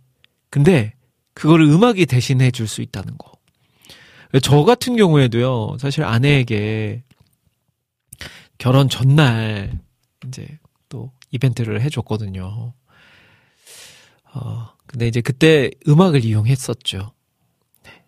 근데 0.49 0.93
그거를 1.33 1.65
음악이 1.65 2.05
대신해 2.05 2.49
줄 2.51 2.67
수 2.69 2.81
있다는 2.81 3.17
거. 3.17 3.34
저 4.41 4.63
같은 4.63 4.95
경우에도요, 4.95 5.77
사실 5.79 6.03
아내에게 6.03 7.03
결혼 8.57 8.89
전날 8.89 9.79
이제 10.27 10.59
또 10.89 11.11
이벤트를 11.31 11.81
해줬거든요. 11.81 12.73
어, 14.33 14.69
근데 14.85 15.07
이제 15.07 15.21
그때 15.21 15.71
음악을 15.87 16.25
이용했었죠. 16.25 17.11
네. 17.83 18.03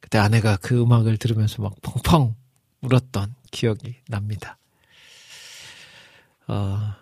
그때 0.00 0.18
아내가 0.18 0.56
그 0.56 0.80
음악을 0.80 1.16
들으면서 1.16 1.62
막 1.62 1.74
펑펑 1.82 2.34
울었던 2.82 3.34
기억이 3.50 3.96
납니다. 4.08 4.58
어, 6.48 6.94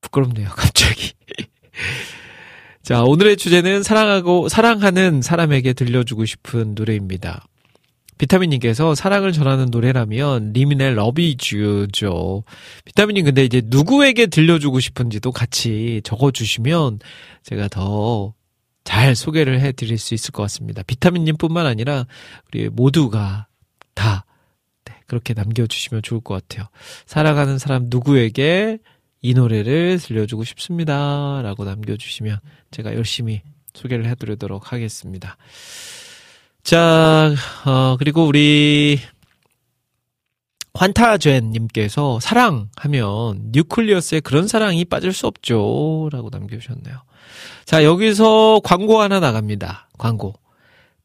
부끄럽네요, 0.00 0.48
갑자기. 0.50 1.12
자, 2.82 3.02
오늘의 3.02 3.36
주제는 3.36 3.82
사랑하고, 3.82 4.48
사랑하는 4.48 5.22
사람에게 5.22 5.72
들려주고 5.72 6.24
싶은 6.24 6.74
노래입니다. 6.74 7.46
비타민님께서 8.18 8.94
사랑을 8.94 9.32
전하는 9.32 9.66
노래라면 9.70 10.52
리민의 10.52 10.94
러비쥬죠. 10.94 12.44
비타민님 12.84 13.26
근데 13.26 13.44
이제 13.44 13.62
누구에게 13.64 14.26
들려주고 14.26 14.80
싶은지도 14.80 15.32
같이 15.32 16.00
적어주시면 16.04 17.00
제가 17.42 17.68
더 17.68 18.36
잘 18.86 19.16
소개를 19.16 19.60
해드릴 19.60 19.98
수 19.98 20.14
있을 20.14 20.30
것 20.30 20.42
같습니다. 20.44 20.82
비타민님뿐만 20.84 21.66
아니라 21.66 22.06
우리 22.46 22.68
모두가 22.68 23.48
다 23.94 24.24
네, 24.84 24.94
그렇게 25.08 25.34
남겨주시면 25.34 26.02
좋을 26.02 26.20
것 26.20 26.34
같아요. 26.34 26.68
사랑하는 27.04 27.58
사람 27.58 27.86
누구에게 27.88 28.78
이 29.22 29.34
노래를 29.34 29.98
들려주고 29.98 30.44
싶습니다. 30.44 31.42
라고 31.42 31.64
남겨주시면 31.64 32.38
제가 32.70 32.94
열심히 32.94 33.42
소개를 33.74 34.06
해드리도록 34.06 34.72
하겠습니다. 34.72 35.36
자, 36.66 37.32
어, 37.64 37.96
그리고 37.96 38.26
우리 38.26 38.98
환타젠님께서 40.74 42.18
사랑하면 42.18 43.52
뉴클리어스의 43.52 44.20
그런 44.22 44.48
사랑이 44.48 44.84
빠질 44.84 45.12
수 45.12 45.28
없죠. 45.28 46.08
라고 46.10 46.28
남겨주셨네요. 46.28 47.04
자, 47.66 47.84
여기서 47.84 48.62
광고 48.64 49.00
하나 49.00 49.20
나갑니다. 49.20 49.88
광고. 49.96 50.34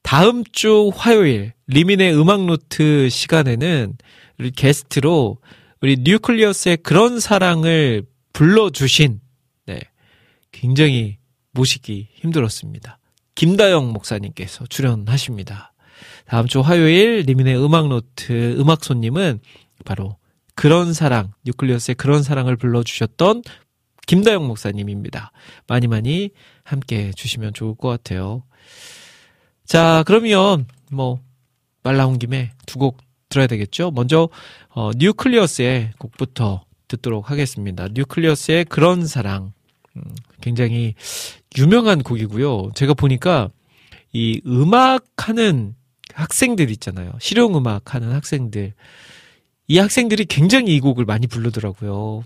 다음 0.02 0.44
주 0.52 0.90
화요일 0.96 1.54
리민의 1.68 2.18
음악 2.18 2.44
노트 2.46 3.08
시간에는 3.10 3.98
우리 4.40 4.50
게스트로 4.50 5.38
우리 5.82 5.98
뉴클리어스의 6.00 6.78
그런 6.78 7.20
사랑을 7.20 8.02
불러주신 8.34 9.22
네 9.68 9.80
굉장히 10.52 11.20
모시기 11.52 12.08
힘들었습니다. 12.16 12.98
김다영 13.36 13.92
목사님께서 13.94 14.66
출연하십니다. 14.68 15.74
다음 16.26 16.48
주 16.48 16.62
화요일 16.62 17.22
리민의 17.28 17.64
음악 17.64 17.88
노트 17.88 18.56
음악 18.60 18.84
손님은 18.84 19.40
바로 19.86 20.18
그런 20.56 20.94
사랑 20.94 21.34
뉴클리어스의 21.46 21.96
그런 21.96 22.24
사랑을 22.24 22.56
불러 22.56 22.84
주셨던 22.84 23.44
김다영 24.08 24.48
목사님입니다. 24.48 25.32
많이 25.68 25.88
많이 25.88 26.32
함께 26.64 27.08
해 27.08 27.12
주시면 27.12 27.54
좋을 27.54 27.76
것 27.76 27.88
같아요. 27.88 28.44
자, 29.66 30.04
그러면 30.06 30.66
뭐 30.92 31.20
말 31.84 31.98
나온 31.98 32.20
김에 32.20 32.52
두 32.66 32.78
곡 32.80 32.98
들어야 33.30 33.48
되겠죠? 33.48 33.92
먼저 33.92 34.28
어, 34.70 34.92
뉴클리어스의 34.98 35.94
곡부터 35.98 36.66
듣도록 36.90 37.32
하겠습니다. 37.32 37.88
뉴클리어스의 37.94 38.66
그런 38.66 39.08
사랑. 39.08 39.54
음, 39.98 40.04
굉장히 40.42 40.96
유명한 41.58 42.02
곡이고요. 42.04 42.72
제가 42.76 42.94
보니까 42.94 43.50
이 44.14 44.42
음악하는 44.46 45.76
학생들 46.14 46.70
있잖아요. 46.72 47.12
실용음악 47.20 47.96
하는 47.96 48.12
학생들. 48.12 48.74
이 49.68 49.78
학생들이 49.78 50.26
굉장히 50.26 50.76
이 50.76 50.80
곡을 50.80 51.06
많이 51.06 51.28
부르더라고요. 51.28 52.24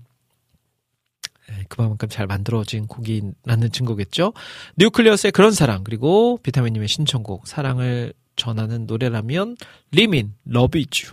네, 1.48 1.64
그만큼 1.70 2.10
잘 2.10 2.26
만들어진 2.26 2.88
곡이라는 2.88 3.72
증거겠죠. 3.72 4.34
뉴클리어스의 4.78 5.32
그런 5.32 5.52
사랑 5.52 5.84
그리고 5.84 6.40
비타민님의 6.42 6.88
신청곡 6.88 7.48
사랑을 7.48 8.14
전하는 8.36 8.88
노래라면 8.88 9.56
리민 9.92 10.34
이즈 10.76 11.12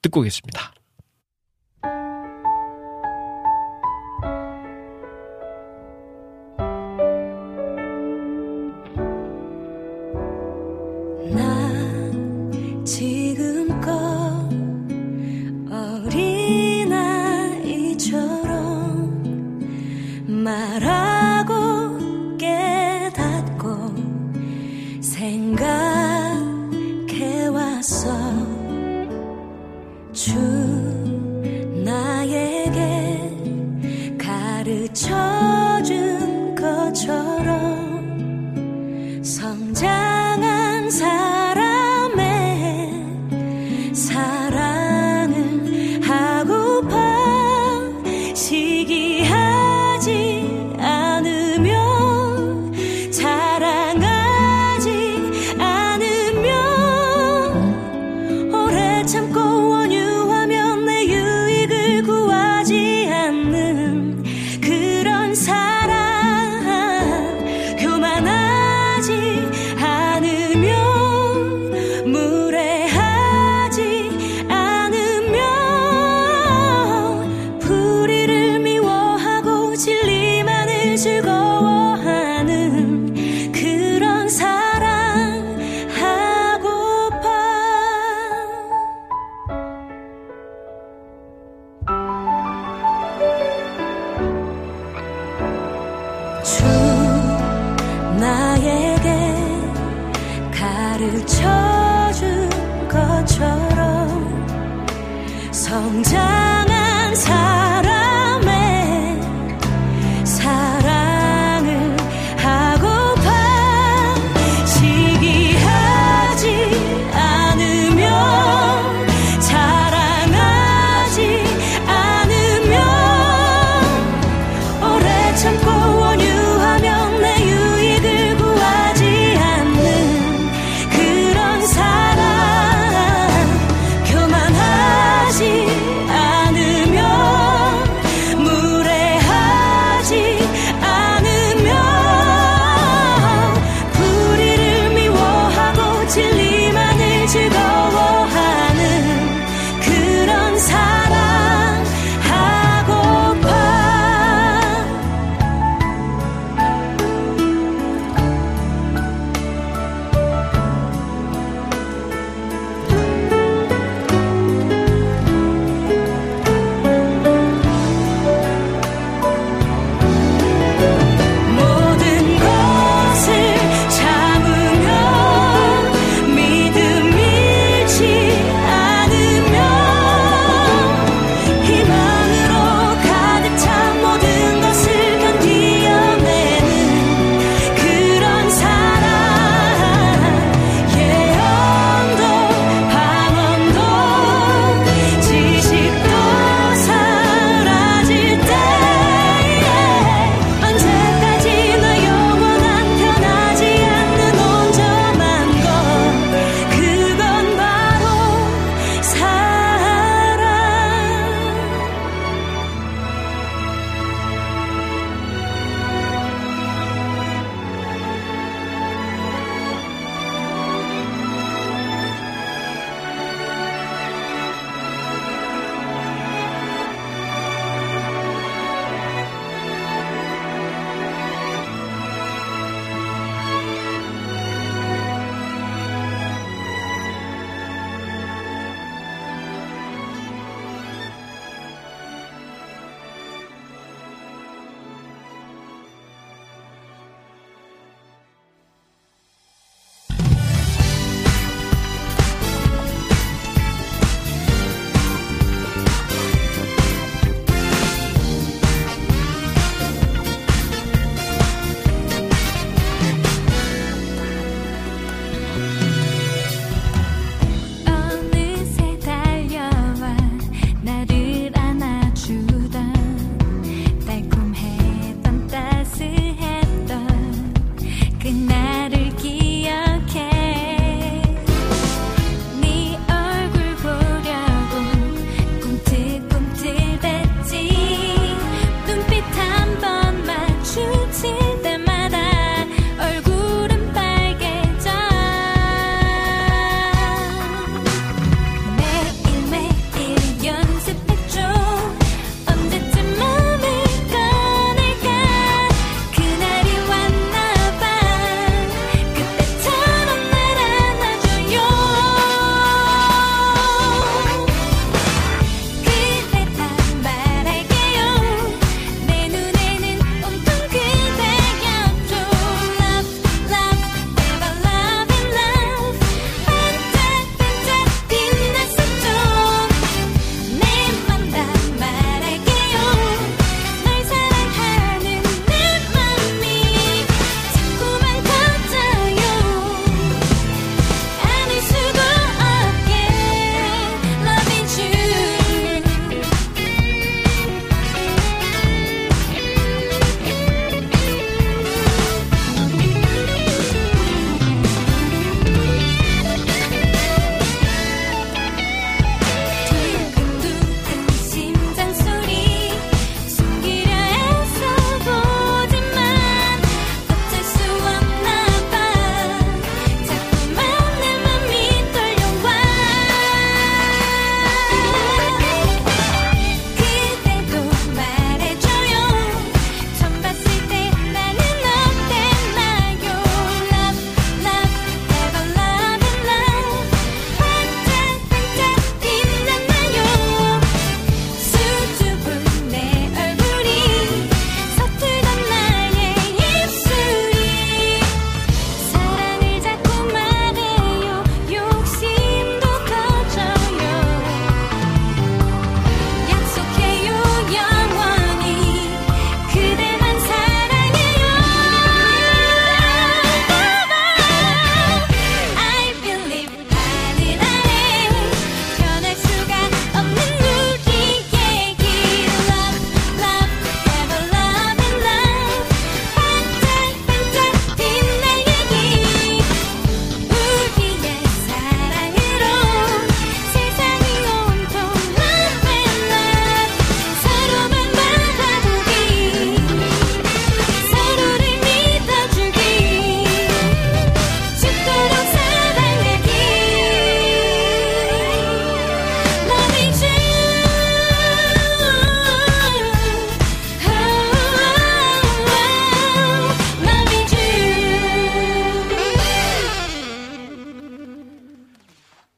듣고 0.00 0.20
오겠습니다. 0.20 0.74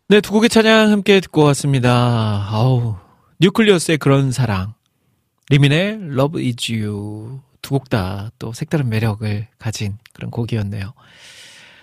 네, 0.09 0.21
두 0.21 0.33
곡의 0.33 0.49
찬양 0.49 0.91
함께 0.93 1.19
듣고 1.21 1.43
왔습니다. 1.47 2.47
아우, 2.49 2.97
뉴클리어스의 3.41 3.99
그런 3.99 4.31
사랑, 4.31 4.75
리민의 5.51 5.95
Love 6.13 6.47
Is 6.47 6.73
You 6.73 7.41
두 7.61 7.71
곡 7.75 7.89
다 7.91 8.31
또 8.39 8.53
색다른 8.53 8.89
매력을 8.89 9.49
가진 9.59 9.99
그런 10.13 10.31
곡이었네요. 10.31 10.93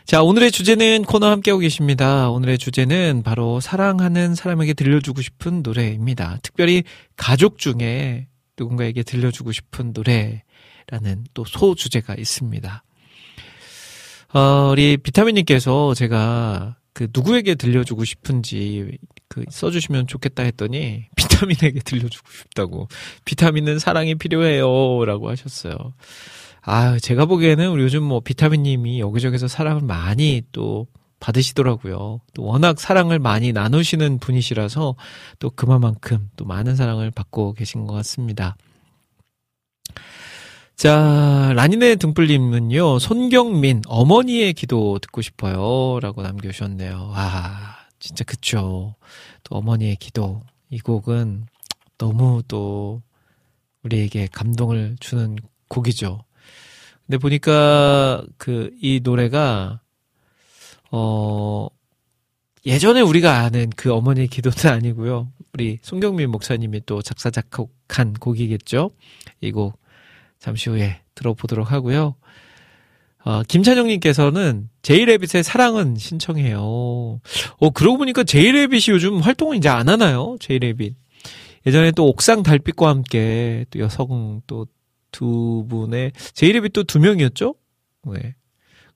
자, 0.05 0.23
오늘의 0.23 0.51
주제는 0.51 1.03
코너 1.03 1.29
함께하고 1.31 1.59
계십니다. 1.59 2.29
오늘의 2.29 2.57
주제는 2.57 3.23
바로 3.25 3.59
사랑하는 3.59 4.35
사람에게 4.35 4.73
들려주고 4.73 5.21
싶은 5.21 5.61
노래입니다. 5.61 6.39
특별히 6.43 6.83
가족 7.17 7.57
중에 7.57 8.27
누군가에게 8.57 9.03
들려주고 9.03 9.51
싶은 9.51 9.91
노래라는 9.93 11.25
또 11.33 11.43
소주제가 11.43 12.15
있습니다. 12.15 12.83
어, 14.33 14.69
우리 14.71 14.95
비타민님께서 14.97 15.93
제가 15.93 16.77
그 16.93 17.07
누구에게 17.13 17.55
들려주고 17.55 18.05
싶은지 18.05 18.97
그 19.27 19.43
써주시면 19.49 20.07
좋겠다 20.07 20.43
했더니 20.43 21.05
비타민에게 21.17 21.79
들려주고 21.79 22.27
싶다고 22.31 22.87
비타민은 23.25 23.79
사랑이 23.79 24.15
필요해요라고 24.15 25.29
하셨어요. 25.29 25.75
아 26.61 26.97
제가 26.99 27.25
보기에는 27.25 27.77
요즘 27.79 28.03
뭐 28.03 28.19
비타민님이 28.21 28.99
여기저기서 28.99 29.47
사랑을 29.47 29.81
많이 29.81 30.43
또 30.51 30.87
받으시더라고요. 31.19 32.19
또 32.33 32.43
워낙 32.43 32.79
사랑을 32.79 33.17
많이 33.17 33.53
나누시는 33.53 34.19
분이시라서 34.19 34.95
또 35.39 35.49
그만큼 35.49 36.29
또 36.35 36.45
많은 36.45 36.75
사랑을 36.75 37.11
받고 37.11 37.53
계신 37.53 37.87
것 37.87 37.93
같습니다. 37.93 38.55
자, 40.75 41.53
라니네 41.55 41.95
등불님은요, 41.95 42.99
손경민, 42.99 43.81
어머니의 43.87 44.53
기도 44.53 44.99
듣고 44.99 45.21
싶어요. 45.21 45.99
라고 46.01 46.23
남겨주셨네요. 46.23 47.09
와, 47.11 47.77
진짜 47.99 48.23
그쵸. 48.23 48.95
또 49.43 49.55
어머니의 49.55 49.95
기도. 49.97 50.41
이 50.69 50.79
곡은 50.79 51.45
너무 51.97 52.41
또 52.47 53.01
우리에게 53.83 54.27
감동을 54.31 54.97
주는 54.99 55.37
곡이죠. 55.69 56.23
근데 57.05 57.17
보니까 57.17 58.23
그, 58.37 58.71
이 58.81 58.99
노래가, 59.03 59.79
어, 60.91 61.67
예전에 62.65 63.01
우리가 63.01 63.39
아는 63.39 63.69
그 63.75 63.93
어머니의 63.93 64.27
기도는 64.27 64.57
아니고요. 64.73 65.31
우리 65.53 65.79
송경민 65.81 66.29
목사님이 66.31 66.81
또 66.85 67.01
작사, 67.01 67.29
작곡한 67.29 68.13
곡이겠죠. 68.13 68.91
이 69.41 69.51
곡. 69.51 69.82
잠시 70.43 70.69
후에 70.69 71.01
들어보도록 71.15 71.71
하고요. 71.71 72.15
어, 73.25 73.43
김찬영님께서는 73.43 74.69
제이레빗의 74.81 75.43
사랑은 75.43 75.95
신청해요. 75.95 76.59
어, 76.59 77.69
그러고 77.73 77.97
보니까 77.97 78.23
제이레빗이 78.23 78.93
요즘 78.93 79.19
활동을 79.19 79.55
이제 79.55 79.69
안 79.69 79.87
하나요? 79.87 80.35
제이레빗. 80.41 80.95
예전에 81.65 81.91
또 81.91 82.07
옥상 82.07 82.43
달빛과 82.43 82.89
함께 82.89 83.65
또 83.71 83.79
여성 83.79 84.41
또 84.45 84.65
두 85.13 85.65
분의 85.69 86.11
제이레빗 86.33 86.73
또 86.73 86.83
두 86.83 86.99
명이었죠? 86.99 87.55
네. 88.11 88.35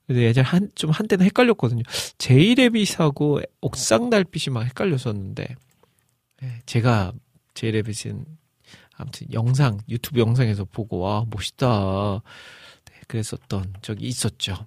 근데 0.06 0.22
예전에 0.22 0.46
한, 0.46 0.70
좀 0.74 0.90
한때는 0.90 1.24
헷갈렸거든요. 1.26 1.82
제이레빗하고 2.18 3.40
옥상 3.62 4.10
달빛이 4.10 4.52
막 4.52 4.64
헷갈렸었는데, 4.64 5.46
네, 6.42 6.58
제가 6.66 7.12
제이레빗은 7.54 8.24
아무튼 8.98 9.26
영상 9.32 9.78
유튜브 9.88 10.20
영상에서 10.20 10.64
보고 10.64 10.98
와 10.98 11.24
멋있다 11.30 12.20
네, 12.84 12.94
그랬었던 13.06 13.74
적이 13.82 14.06
있었죠. 14.08 14.66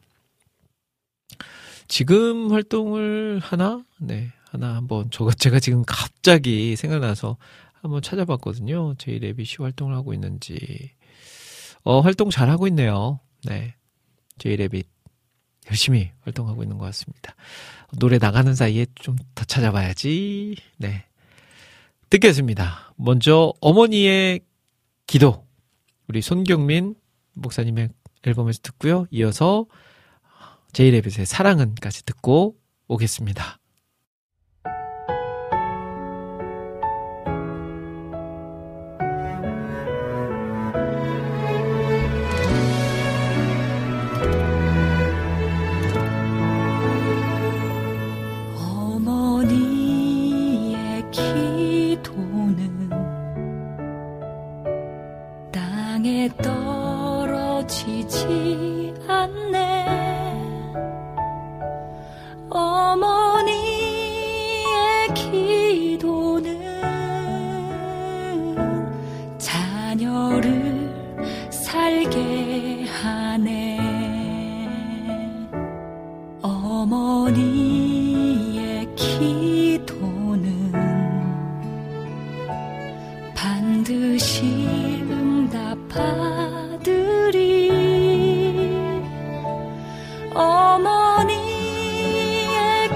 지금 1.88 2.52
활동을 2.52 3.40
하나 3.44 3.84
네 4.00 4.32
하나 4.50 4.76
한번 4.76 5.10
저가 5.12 5.34
제가 5.34 5.60
지금 5.60 5.84
갑자기 5.86 6.76
생각나서 6.76 7.38
한번 7.74 8.02
찾아봤거든요. 8.02 8.96
제이 8.98 9.20
레빗이 9.20 9.58
활동을 9.60 9.94
하고 9.96 10.14
있는지 10.14 10.92
어 11.84 12.00
활동 12.00 12.30
잘 12.30 12.50
하고 12.50 12.68
있네요. 12.68 13.20
네 13.44 13.76
제이 14.38 14.56
레빗 14.56 14.88
열심히 15.70 16.12
활동하고 16.22 16.64
있는 16.64 16.78
것 16.78 16.86
같습니다. 16.86 17.36
노래 18.00 18.18
나가는 18.18 18.56
사이에 18.56 18.86
좀 18.96 19.16
더 19.36 19.44
찾아봐야지. 19.46 20.56
네. 20.78 21.06
듣겠습니다. 22.10 22.91
먼저 23.04 23.52
어머니의 23.62 24.42
기도 25.08 25.48
우리 26.08 26.22
손경민 26.22 26.94
목사님의 27.34 27.90
앨범에서 28.24 28.60
듣고요. 28.62 29.08
이어서 29.10 29.66
제이레빗의 30.74 31.26
사랑은까지 31.26 32.06
듣고 32.06 32.58
오겠습니다. 32.88 33.61
땅 56.30 56.51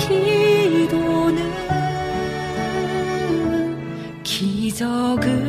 기도는 0.08 1.40
기적을 4.24 5.45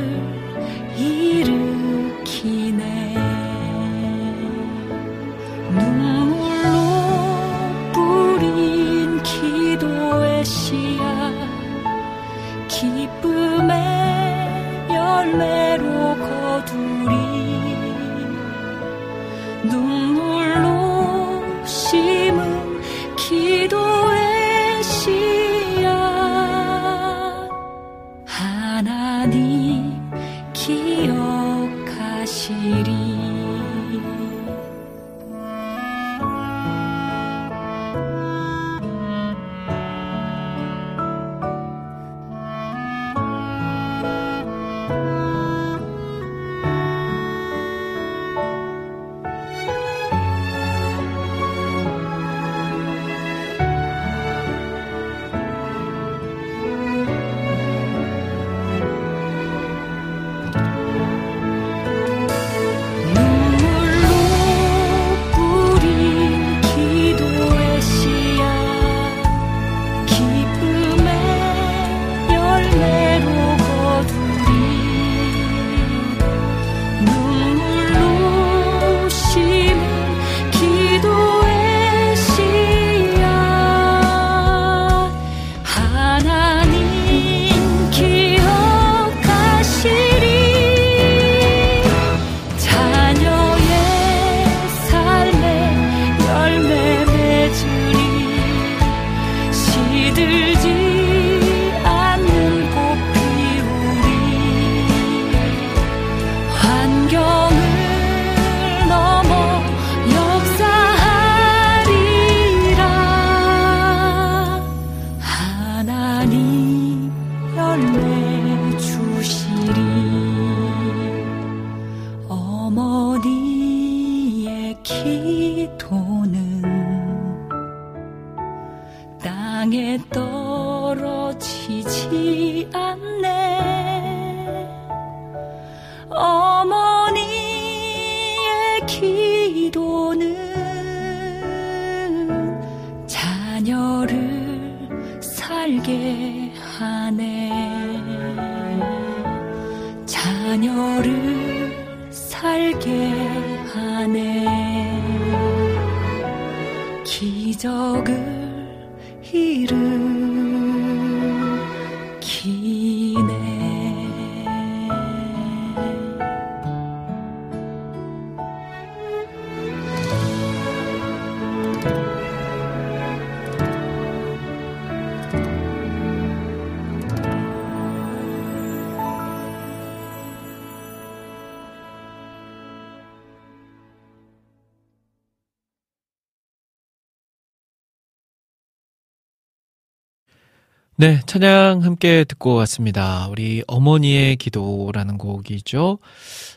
네, 190.99 191.21
찬양 191.27 191.83
함께 191.85 192.25
듣고 192.25 192.55
왔습니다. 192.55 193.29
우리 193.29 193.63
어머니의 193.67 194.37
기도라는 194.37 195.19
곡이죠. 195.19 195.99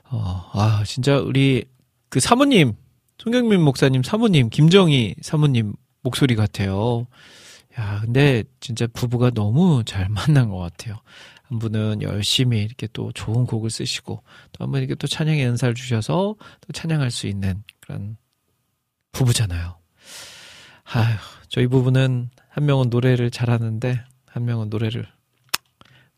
어, 0.10 0.50
아, 0.54 0.84
진짜 0.86 1.18
우리 1.20 1.66
그 2.10 2.20
사모님, 2.22 2.74
송경민 3.18 3.62
목사님 3.62 4.02
사모님, 4.02 4.50
김정희 4.50 5.16
사모님 5.22 5.74
목소리 6.04 6.36
같아요. 6.36 7.06
야, 7.78 8.00
근데 8.02 8.44
진짜 8.62 8.88
부부가 8.88 9.30
너무 9.32 9.84
잘 9.86 10.08
만난 10.08 10.50
것 10.50 10.58
같아요. 10.58 10.96
한 11.44 11.60
분은 11.60 12.02
열심히 12.02 12.62
이렇게 12.64 12.88
또 12.94 13.12
좋은 13.12 13.46
곡을 13.46 13.70
쓰시고, 13.70 14.24
또 14.54 14.64
한 14.64 14.72
분 14.72 14.80
이렇게 14.80 14.96
또 14.96 15.06
찬양의 15.08 15.46
은사를 15.48 15.74
주셔서 15.76 16.36
또 16.62 16.74
찬양할 16.74 17.12
수 17.12 17.28
있는 17.28 17.64
그런 17.82 18.16
부부잖아요. 19.12 19.78
아휴, 20.94 21.18
저희 21.50 21.68
부부는 21.68 22.30
한 22.50 22.66
명은 22.66 22.90
노래를 22.90 23.32
잘하는데, 23.32 24.00
한 24.40 24.46
명은 24.46 24.70
노래를 24.70 25.06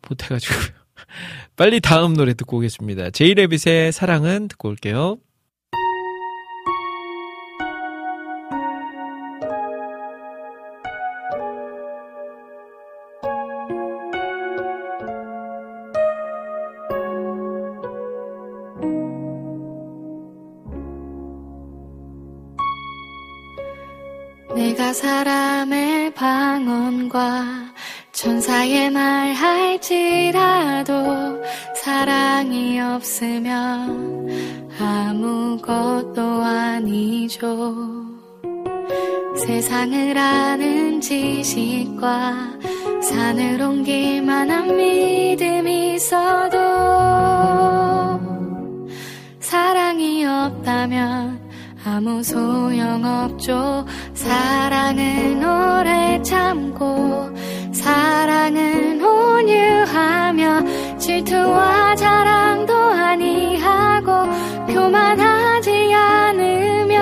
못해가지고 0.08 0.54
빨리 1.58 1.82
다음 1.82 2.14
노래 2.14 2.36
듣고 2.36 2.58
오겠습니다. 2.58 3.10
제이레빗의 3.10 3.92
사랑은 3.92 4.48
듣고 4.48 4.70
올게요. 4.70 5.18
천사의 28.22 28.92
말 28.92 29.34
할지라도 29.34 30.94
사랑이 31.74 32.80
없으면 32.80 34.30
아무것도 34.80 36.22
아니죠. 36.22 37.84
세상을 39.44 40.16
아는 40.16 41.02
지식과 41.02 42.60
산을 43.02 43.60
옮길 43.60 44.22
만한 44.22 44.78
믿음이 44.78 45.96
있어도 45.96 46.60
사랑이 49.40 50.28
없다면 50.28 51.42
아무 51.84 52.22
소용 52.22 53.04
없죠. 53.04 53.84
사랑은 54.14 55.44
오래 55.44 56.22
참고 56.22 57.31
사랑은 57.82 59.04
온유하며 59.04 60.98
질투와 61.00 61.96
자랑도 61.96 62.76
아니하고 62.76 64.12
교만하지 64.72 65.92
않으며 65.94 66.96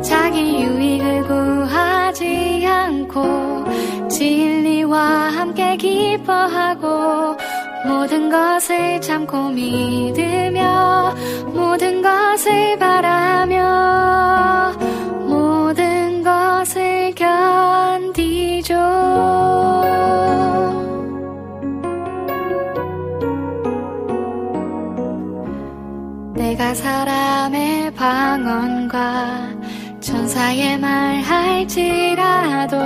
자기 0.00 0.62
유익을 0.62 1.24
구하지 1.24 2.64
않고 2.66 4.08
진리와 4.08 4.98
함께 5.30 5.76
기뻐하고 5.76 7.36
모든 7.84 8.30
것을 8.30 9.00
참고 9.00 9.48
믿으며 9.50 11.14
모든 11.52 12.00
것을 12.00 12.78
바라며 12.78 14.72
모든 15.26 16.22
것을 16.22 17.07
견디죠. 18.58 18.74
내가 26.34 26.74
사람의 26.74 27.94
방언과 27.94 29.48
천사의 30.00 30.78
말 30.78 31.20
할지라도 31.20 32.76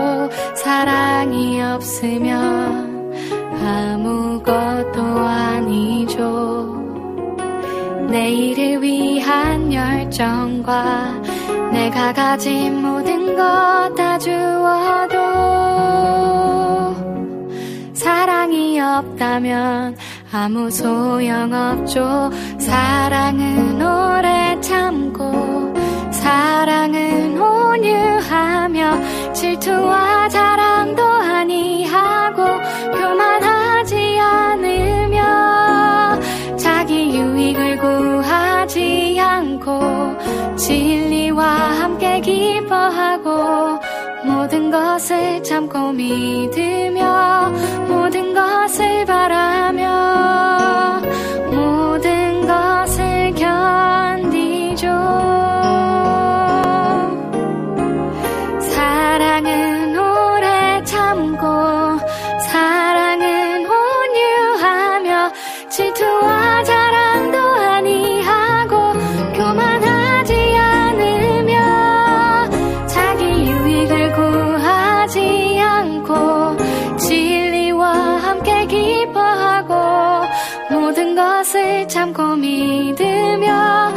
사랑이 0.55 1.63
없으면 1.63 3.13
아무것도 3.65 5.03
아니죠. 5.03 6.81
내일을 8.09 8.83
위한 8.83 9.73
열정과 9.73 11.23
내가 11.73 12.13
가진 12.13 12.83
모든 12.83 13.37
것 13.37 13.73
다 13.95 14.19
주어도 14.19 15.62
사랑이 18.03 18.81
없다면 18.81 19.97
아무 20.33 20.69
소용 20.71 21.53
없죠. 21.53 22.33
사랑은 22.59 23.81
오래 23.81 24.61
참고 24.61 25.73
사랑은 26.11 27.41
온유하며 27.41 29.33
질투와 29.33 30.29
자랑도 30.31 31.01
아니하고 31.01 32.45
교만하지 32.99 34.19
않으며 34.19 35.21
자기 36.57 37.17
유익을 37.17 37.79
구하지 37.79 39.17
않고 39.21 40.57
진리와 40.57 41.45
함께 41.47 42.21
기뻐하고 42.21 43.81
모든 44.43 44.73
것을 44.73 45.41
참고 45.45 45.93
믿으며 45.93 47.49
모든 47.87 48.35
것을 48.35 49.05
바라며 49.07 50.72
것을 81.43 81.89
참고 81.89 82.37
믿으며 82.37 83.93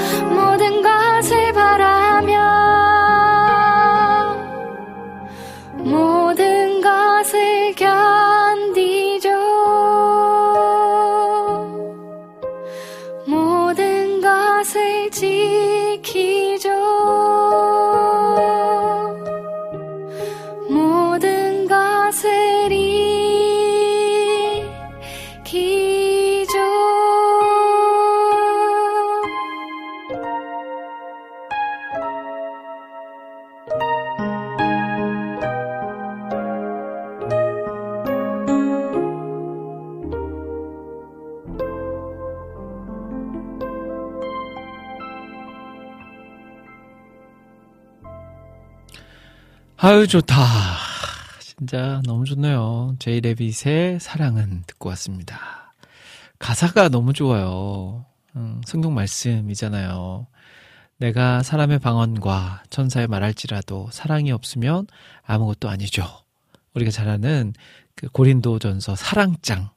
아유, 49.88 50.07
좋다. 50.07 50.36
진짜 51.40 52.02
너무 52.06 52.26
좋네요. 52.26 52.95
제이 52.98 53.22
레빗의 53.22 53.99
사랑은 53.99 54.64
듣고 54.66 54.90
왔습니다. 54.90 55.76
가사가 56.40 56.90
너무 56.90 57.14
좋아요. 57.14 58.03
음, 58.36 58.62
성경 58.66 58.95
말씀이잖아요. 58.95 60.26
내가 60.98 61.44
사람의 61.44 61.78
방언과 61.78 62.64
천사의 62.72 63.06
말할지라도 63.06 63.90
사랑이 63.91 64.32
없으면 64.32 64.88
아무것도 65.22 65.70
아니죠. 65.70 66.03
우리가 66.74 66.90
잘 66.90 67.07
아는 67.07 67.53
그 67.94 68.10
고린도전서 68.10 68.95
사랑장. 68.95 69.70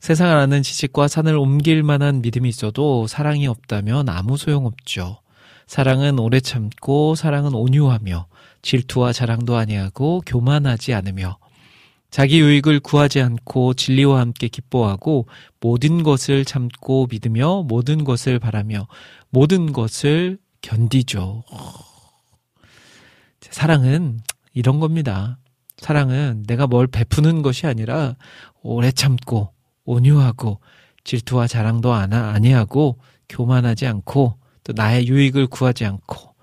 세상을 0.00 0.34
아는 0.34 0.62
지식과 0.62 1.08
산을 1.08 1.36
옮길 1.36 1.82
만한 1.82 2.22
믿음이 2.22 2.48
있어도 2.48 3.06
사랑이 3.08 3.46
없다면 3.46 4.08
아무 4.08 4.38
소용없죠. 4.38 5.18
사랑은 5.66 6.18
오래 6.20 6.40
참고 6.40 7.14
사랑은 7.14 7.54
온유하며 7.54 8.28
질투와 8.62 9.12
자랑도 9.12 9.56
아니하고 9.56 10.22
교만하지 10.24 10.94
않으며 10.94 11.38
자기 12.10 12.40
유익을 12.40 12.80
구하지 12.80 13.20
않고 13.20 13.74
진리와 13.74 14.20
함께 14.20 14.48
기뻐하고 14.48 15.26
모든 15.60 16.02
것을 16.02 16.44
참고 16.44 17.08
믿으며 17.10 17.64
모든 17.64 18.04
것을 18.04 18.38
바라며 18.38 18.86
모든 19.28 19.72
것을 19.72 20.38
견디죠. 20.62 21.42
사랑은 23.40 24.20
이런 24.54 24.80
겁니다. 24.80 25.38
사랑은 25.78 26.44
내가 26.46 26.66
뭘 26.66 26.86
베푸는 26.86 27.42
것이 27.42 27.66
아니라 27.66 28.14
오래 28.62 28.90
참고 28.92 29.52
온유하고 29.84 30.60
질투와 31.04 31.48
자랑도 31.48 31.92
아니하고 31.92 32.98
교만하지 33.28 33.86
않고 33.86 34.38
또 34.66 34.72
나의 34.72 35.06
유익을 35.06 35.46
구하지 35.46 35.84
않고 35.84 36.34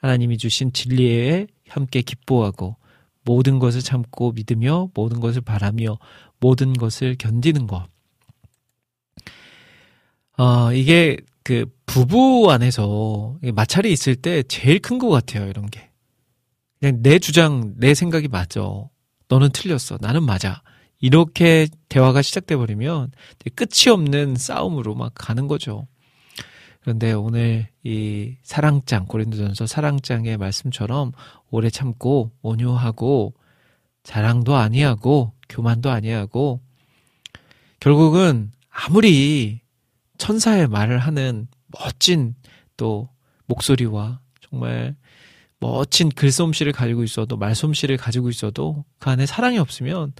하나님이 0.00 0.36
주신 0.36 0.72
진리에 0.72 1.46
함께 1.68 2.02
기뻐하고 2.02 2.76
모든 3.24 3.60
것을 3.60 3.82
참고 3.82 4.32
믿으며 4.32 4.88
모든 4.94 5.20
것을 5.20 5.42
바라며 5.42 5.98
모든 6.40 6.72
것을 6.72 7.14
견디는 7.16 7.68
것. 7.68 7.86
어, 10.36 10.72
이게 10.72 11.18
그 11.44 11.66
부부 11.86 12.50
안에서 12.50 13.36
마찰이 13.54 13.92
있을 13.92 14.16
때 14.16 14.42
제일 14.42 14.80
큰 14.80 14.98
것 14.98 15.08
같아요, 15.08 15.48
이런 15.48 15.66
게. 15.66 15.88
그냥 16.80 17.00
내 17.02 17.20
주장, 17.20 17.74
내 17.76 17.94
생각이 17.94 18.26
맞아. 18.26 18.60
너는 19.28 19.50
틀렸어. 19.52 19.98
나는 20.00 20.24
맞아. 20.24 20.62
이렇게 21.00 21.68
대화가 21.88 22.22
시작돼 22.22 22.56
버리면 22.56 23.12
끝이 23.54 23.92
없는 23.92 24.34
싸움으로 24.34 24.96
막 24.96 25.12
가는 25.14 25.46
거죠. 25.46 25.86
그런데 26.88 27.12
오늘 27.12 27.68
이 27.84 28.36
사랑장 28.42 29.04
고린도전서 29.04 29.66
사랑장의 29.66 30.38
말씀처럼 30.38 31.12
오래 31.50 31.68
참고 31.68 32.32
온유하고 32.40 33.34
자랑도 34.04 34.56
아니하고 34.56 35.34
교만도 35.50 35.90
아니하고 35.90 36.62
결국은 37.78 38.52
아무리 38.70 39.60
천사의 40.16 40.68
말을 40.68 40.98
하는 40.98 41.46
멋진 41.66 42.34
또 42.78 43.10
목소리와 43.44 44.22
정말 44.40 44.96
멋진 45.58 46.08
글솜씨를 46.08 46.72
가지고 46.72 47.04
있어도 47.04 47.36
말솜씨를 47.36 47.98
가지고 47.98 48.30
있어도 48.30 48.86
그 48.98 49.10
안에 49.10 49.26
사랑이 49.26 49.58
없으면 49.58 50.14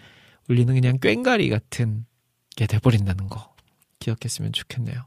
우리는 0.51 0.74
그냥 0.74 0.99
꽹가리 0.99 1.49
같은 1.49 2.05
게 2.57 2.66
돼버린다는 2.66 3.28
거 3.28 3.55
기억했으면 4.01 4.53
좋겠네요. 4.53 5.07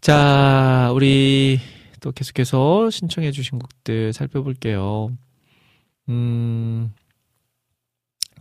자, 0.00 0.90
우리 0.94 1.58
또 2.00 2.12
계속해서 2.12 2.90
신청해 2.90 3.32
주신 3.32 3.58
곡들 3.58 4.12
살펴볼게요. 4.12 5.16
음, 6.08 6.92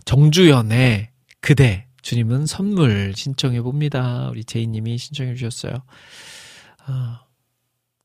정주연의 0.05 1.09
그대, 1.41 1.87
주님은 2.01 2.45
선물 2.45 3.13
신청해 3.15 3.61
봅니다. 3.61 4.27
우리 4.29 4.43
제이님이 4.43 4.97
신청해 4.97 5.35
주셨어요. 5.35 5.73
아, 6.85 7.23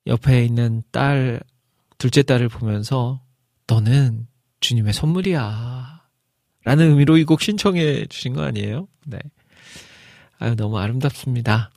옆에 0.07 0.45
있는 0.45 0.83
딸, 0.91 1.41
둘째 1.99 2.23
딸을 2.23 2.49
보면서 2.49 3.21
너는 3.67 4.27
주님의 4.61 4.93
선물이야. 4.95 6.01
라는 6.65 6.91
의미로 6.91 7.17
이 7.19 7.25
곡 7.25 7.41
신청해 7.43 8.07
주신 8.07 8.35
거 8.35 8.43
아니에요? 8.43 8.89
네. 9.07 9.19
아유, 10.39 10.55
너무 10.57 10.79
아름답습니다. 10.79 11.71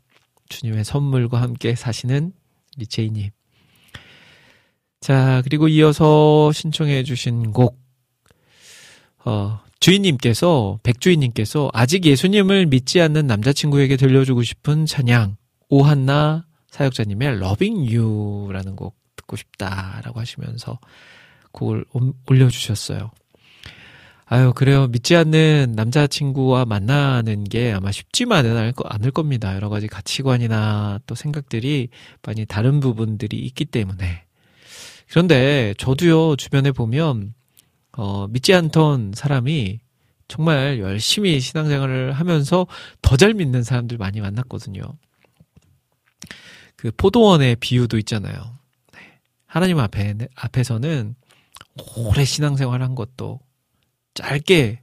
주님의 0.57 0.83
선물과 0.83 1.41
함께 1.41 1.75
사시는 1.75 2.33
리체이님. 2.77 3.29
자, 5.01 5.41
그리고 5.43 5.67
이어서 5.67 6.51
신청해 6.51 7.03
주신 7.03 7.51
곡, 7.51 7.79
어, 9.25 9.59
주인님께서, 9.79 10.79
백주인님께서 10.83 11.69
아직 11.73 12.05
예수님을 12.05 12.67
믿지 12.67 13.01
않는 13.01 13.27
남자친구에게 13.27 13.97
들려주고 13.97 14.43
싶은 14.43 14.85
찬양, 14.85 15.35
오한나 15.69 16.45
사역자님의 16.69 17.27
Loving 17.33 17.93
You라는 17.93 18.75
곡 18.75 18.95
듣고 19.17 19.35
싶다라고 19.35 20.19
하시면서 20.19 20.79
곡을 21.51 21.85
올려주셨어요. 22.27 23.11
아유, 24.33 24.51
그래요. 24.51 24.87
믿지 24.87 25.15
않는 25.15 25.73
남자친구와 25.75 26.65
만나는 26.65 27.43
게 27.43 27.71
아마 27.71 27.91
쉽지만은 27.91 28.73
않을 28.83 29.11
겁니다. 29.11 29.53
여러 29.53 29.69
가지 29.69 29.85
가치관이나 29.85 31.01
또 31.05 31.13
생각들이 31.13 31.89
많이 32.23 32.43
다른 32.47 32.79
부분들이 32.79 33.37
있기 33.37 33.65
때문에. 33.65 34.23
그런데 35.11 35.75
저도요, 35.77 36.35
주변에 36.37 36.71
보면, 36.71 37.35
어, 37.91 38.27
믿지 38.27 38.55
않던 38.55 39.11
사람이 39.13 39.81
정말 40.27 40.79
열심히 40.79 41.39
신앙생활을 41.39 42.13
하면서 42.13 42.65
더 43.03 43.15
잘 43.17 43.35
믿는 43.35 43.61
사람들 43.61 43.99
많이 43.99 44.19
만났거든요. 44.19 44.81
그 46.75 46.89
포도원의 46.97 47.57
비유도 47.57 47.99
있잖아요. 47.99 48.57
네. 48.93 48.99
하나님 49.45 49.77
앞에, 49.77 50.17
앞에서는 50.33 51.13
오래 51.97 52.25
신앙생활 52.25 52.81
한 52.81 52.95
것도 52.95 53.39
짧게 54.13 54.81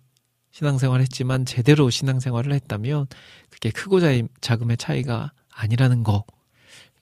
신앙생활 0.52 1.00
했지만 1.00 1.44
제대로 1.44 1.90
신앙생활을 1.90 2.52
했다면 2.52 3.06
그게 3.50 3.70
크고 3.70 4.00
작음의 4.40 4.76
차이가 4.76 5.32
아니라는 5.52 6.02
거. 6.02 6.24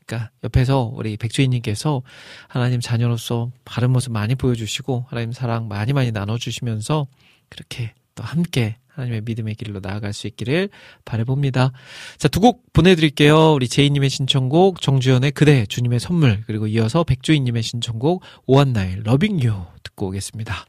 그러니까 0.06 0.30
옆에서 0.42 0.90
우리 0.94 1.16
백주인님께서 1.16 2.02
하나님 2.48 2.80
자녀로서 2.80 3.50
바른 3.64 3.90
모습 3.90 4.12
많이 4.12 4.34
보여주시고 4.34 5.06
하나님 5.08 5.32
사랑 5.32 5.68
많이 5.68 5.92
많이 5.92 6.12
나눠주시면서 6.12 7.06
그렇게 7.48 7.92
또 8.14 8.24
함께 8.24 8.76
하나님의 8.88 9.20
믿음의 9.22 9.54
길로 9.54 9.80
나아갈 9.80 10.12
수 10.12 10.26
있기를 10.26 10.70
바래봅니다. 11.04 11.72
자, 12.16 12.28
두 12.28 12.40
곡 12.40 12.72
보내드릴게요. 12.72 13.52
우리 13.52 13.68
제이님의 13.68 14.10
신청곡, 14.10 14.80
정주연의 14.80 15.32
그대, 15.32 15.66
주님의 15.66 16.00
선물, 16.00 16.42
그리고 16.46 16.66
이어서 16.66 17.04
백주인님의 17.04 17.62
신청곡, 17.62 18.22
오한나의 18.46 19.02
러빙 19.04 19.42
유 19.42 19.54
듣고 19.84 20.08
오겠습니다. 20.08 20.66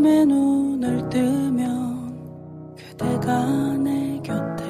아침에 0.00 0.24
눈을 0.24 1.08
뜨면 1.10 2.16
그대가 2.74 3.44
내 3.76 4.18
곁에. 4.22 4.64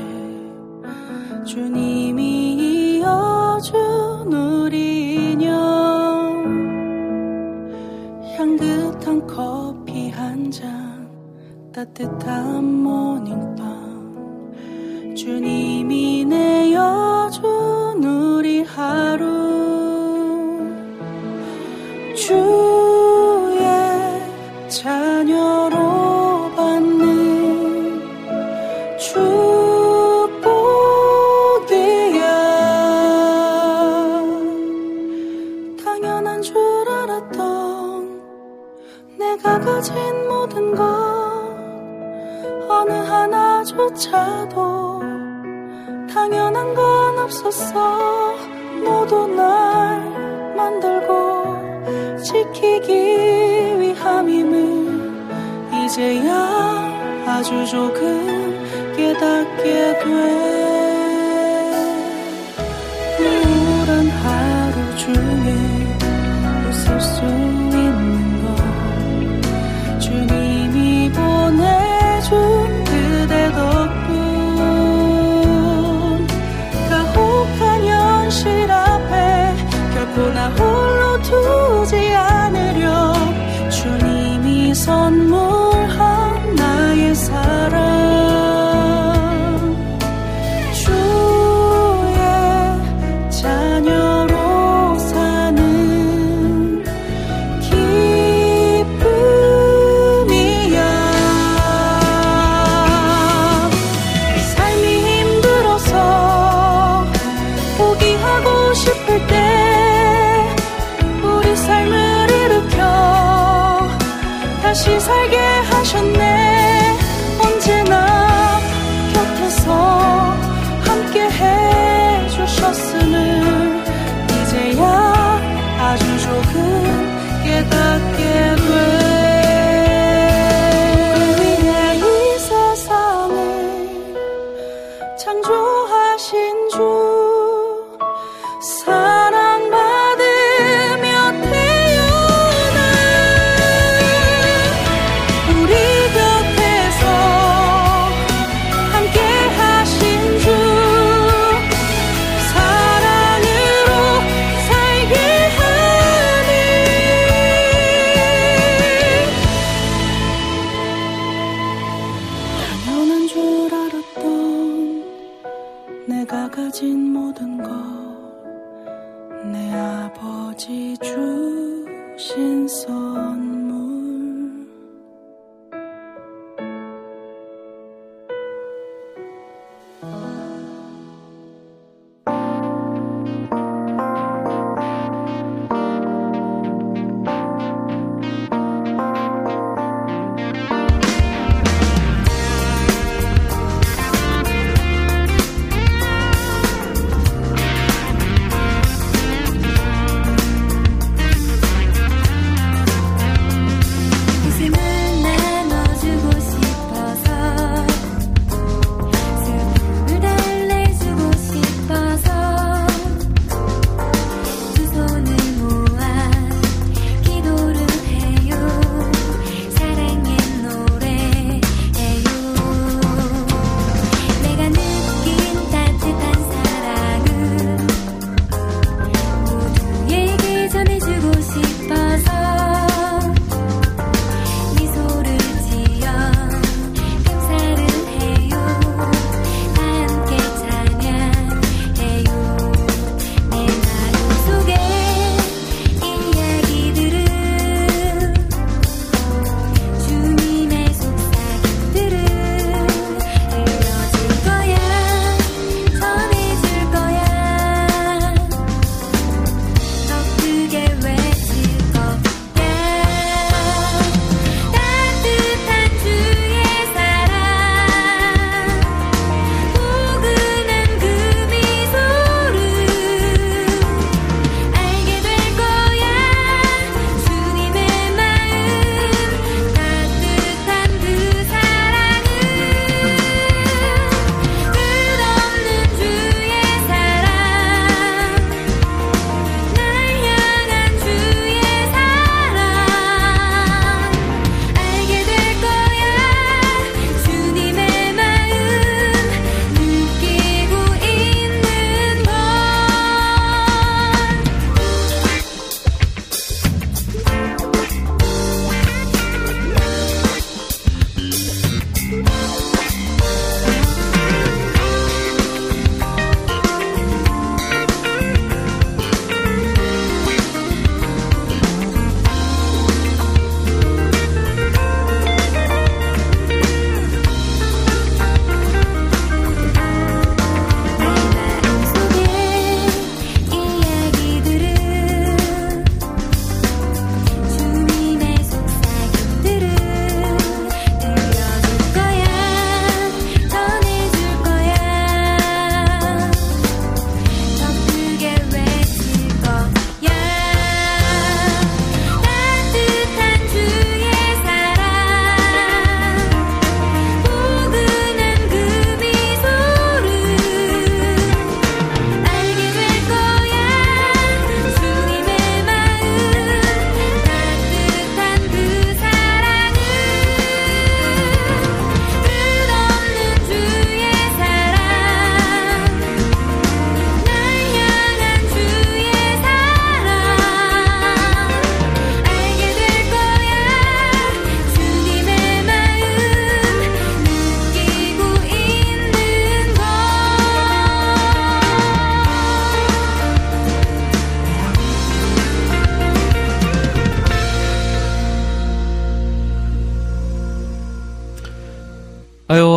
주님이 1.46 2.98
이어준 2.98 4.32
우리 4.32 5.32
인연 5.32 5.54
향긋한 8.36 9.26
커피 9.28 10.10
한 10.10 10.50
잔 10.50 11.08
따뜻한 11.72 12.64
모닝 12.64 13.54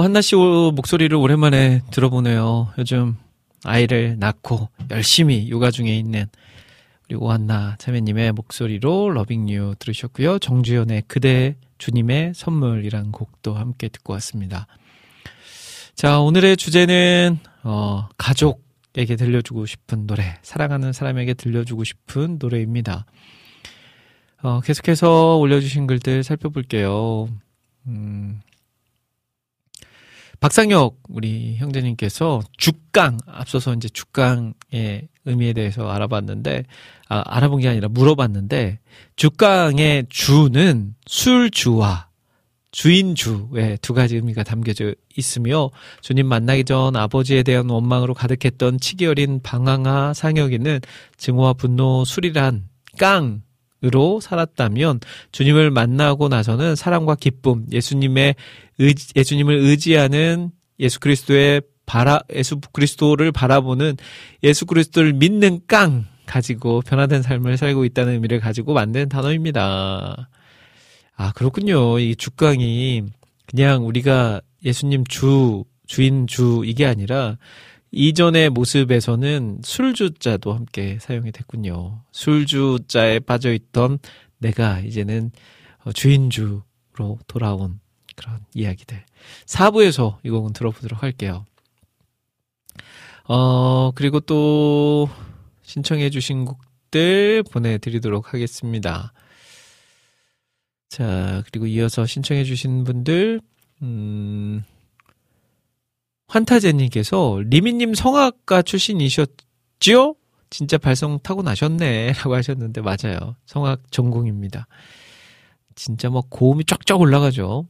한나 0.02 0.22
씨 0.22 0.36
목소리를 0.36 1.15
오랜만에 1.15 1.82
들어보네요. 1.91 2.74
요즘 2.78 3.15
아이를 3.64 4.18
낳고 4.20 4.70
열심히 4.91 5.49
육아 5.49 5.72
중에 5.72 5.95
있는 5.98 6.28
우리 7.07 7.15
오한나 7.15 7.76
자매님의 7.80 8.32
목소리로 8.34 9.11
러빙유 9.11 9.76
들으셨고요. 9.80 10.40
정주현의 10.40 11.03
그대 11.07 11.56
주님의 11.78 12.34
선물이란 12.36 13.11
곡도 13.11 13.53
함께 13.53 13.90
듣고 13.90 14.14
왔습니다. 14.14 14.68
자, 15.95 16.20
오늘의 16.20 16.57
주제는 16.57 17.40
어, 17.64 18.07
가족에게 18.18 19.15
들려주고 19.15 19.65
싶은 19.65 20.07
노래, 20.07 20.38
사랑하는 20.41 20.94
사람에게 20.94 21.34
들려주고 21.34 21.84
싶은 21.84 22.38
노래입니다. 22.40 23.06
어, 24.41 24.60
계속해서 24.61 25.38
올려주신 25.38 25.88
글들 25.88 26.24
살펴볼게요. 26.24 27.30
음, 27.88 28.41
박상혁 30.44 31.03
우리 31.07 31.56
형제님께서 31.56 32.41
죽강 32.57 33.18
앞서서 33.28 33.76
이제 33.76 33.88
죽강의 33.88 35.07
의미에 35.24 35.53
대해서 35.53 35.90
알아봤는데 35.90 36.65
아, 37.07 37.24
알아본 37.26 37.61
게 37.61 37.70
아니라 37.70 37.88
물어봤는데 37.88 38.80
죽강의 39.15 40.07
주는 40.10 40.95
술주와 41.07 42.10
주인주의 42.72 43.78
두 43.82 43.94
가지 43.94 44.15
의미가 44.18 44.44
담겨져 44.44 44.94
있으며 45.15 45.70
주님 46.02 46.28
만나기 46.28 46.65
전 46.65 46.98
아버지에 46.98 47.44
대한 47.44 47.70
원망으로 47.70 48.14
가득했던 48.14 48.82
치기 48.82 49.06
어린 49.06 49.40
방황아 49.41 50.14
상혁이는 50.14 50.82
증오와 51.15 51.53
분노 51.53 52.03
술이란 52.03 52.68
깡으 52.98 53.40
로 53.84 54.22
살았다면 54.22 55.01
주님을 55.34 55.69
만나고 55.69 56.30
나서는 56.30 56.76
사랑과 56.77 57.15
기쁨, 57.15 57.65
예수님의 57.69 58.35
의지, 58.80 59.11
예수님을 59.14 59.55
의지하는 59.55 60.51
예수 60.80 61.01
그리스도의 61.01 61.61
바라 61.85 62.22
예수 62.34 62.61
그리스도를 62.72 63.34
바라보는 63.34 63.97
예수 64.41 64.65
그리스도를 64.65 65.11
믿는 65.11 65.60
깡 65.68 66.05
가지고 66.26 66.81
변화된 66.81 67.22
삶을 67.22 67.57
살고 67.57 67.84
있다는 67.84 68.14
의미를 68.14 68.39
가지고 68.39 68.73
만든 68.73 69.10
단어입니다. 69.10 70.30
아, 71.15 71.31
그렇군요. 71.34 71.99
이 71.99 72.15
주깡이 72.15 73.03
그냥 73.45 73.85
우리가 73.85 74.39
예수님 74.64 75.03
주, 75.05 75.65
주인 75.88 76.26
주 76.26 76.64
이게 76.65 76.85
아니라 76.85 77.38
이전의 77.95 78.49
모습에서는 78.49 79.60
술주자도 79.64 80.52
함께 80.52 80.98
사용이 80.99 81.32
됐군요. 81.32 82.02
술주자에 82.11 83.20
빠져있던 83.20 83.99
내가 84.40 84.80
이제는 84.80 85.32
어, 85.86 85.91
주인주로 85.91 86.64
돌아온 87.28 87.80
그런 88.15 88.40
이야기들. 88.56 89.03
4부에서 89.45 90.18
이 90.24 90.30
곡은 90.32 90.53
들어보도록 90.53 91.03
할게요. 91.03 91.45
어, 93.26 93.91
그리고 93.91 94.20
또 94.20 95.07
신청해주신 95.61 96.45
곡들 96.45 97.44
보내드리도록 97.52 98.34
하겠습니다. 98.34 99.14
자, 100.90 101.44
그리고 101.45 101.68
이어서 101.68 102.07
신청해주신 102.07 102.86
분들, 102.86 103.40
음, 103.84 104.64
환타제님께서 106.34 107.43
리미님 107.45 107.93
성악가 107.93 108.64
출신이셨지요? 108.64 110.15
진짜 110.49 110.77
발성 110.80 111.19
타고 111.19 111.43
나셨네. 111.43 112.14
라고 112.18 112.35
하셨는데, 112.35 112.81
맞아요. 112.81 113.35
성악 113.45 113.91
전공입니다. 113.91 114.68
진짜 115.76 116.10
뭐 116.10 116.23
고음이 116.27 116.65
쫙쫙 116.65 116.99
올라가죠. 116.99 117.68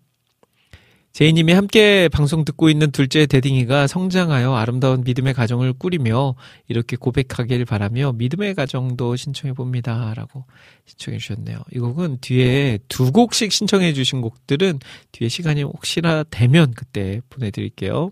제이님이 1.14 1.54
함께 1.54 2.10
방송 2.10 2.44
듣고 2.44 2.72
있는 2.72 2.90
둘째 2.90 3.28
대딩이가 3.28 3.86
성장하여 3.86 4.56
아름다운 4.56 5.04
믿음의 5.04 5.36
가정을 5.36 5.74
꾸리며 5.74 6.34
이렇게 6.68 6.96
고백하길 6.98 7.66
바라며 7.66 8.14
믿음의 8.14 8.56
가정도 8.56 9.16
신청해 9.16 9.54
봅니다. 9.54 10.16
라고 10.16 10.46
신청해 10.86 11.20
주셨네요. 11.20 11.60
이 11.72 11.78
곡은 11.78 12.18
뒤에 12.22 12.80
두 12.88 13.12
곡씩 13.12 13.52
신청해 13.52 13.94
주신 13.94 14.22
곡들은 14.22 14.80
뒤에 15.12 15.30
시간이 15.30 15.62
혹시나 15.62 16.24
되면 16.24 16.72
그때 16.72 17.22
보내드릴게요. 17.30 18.10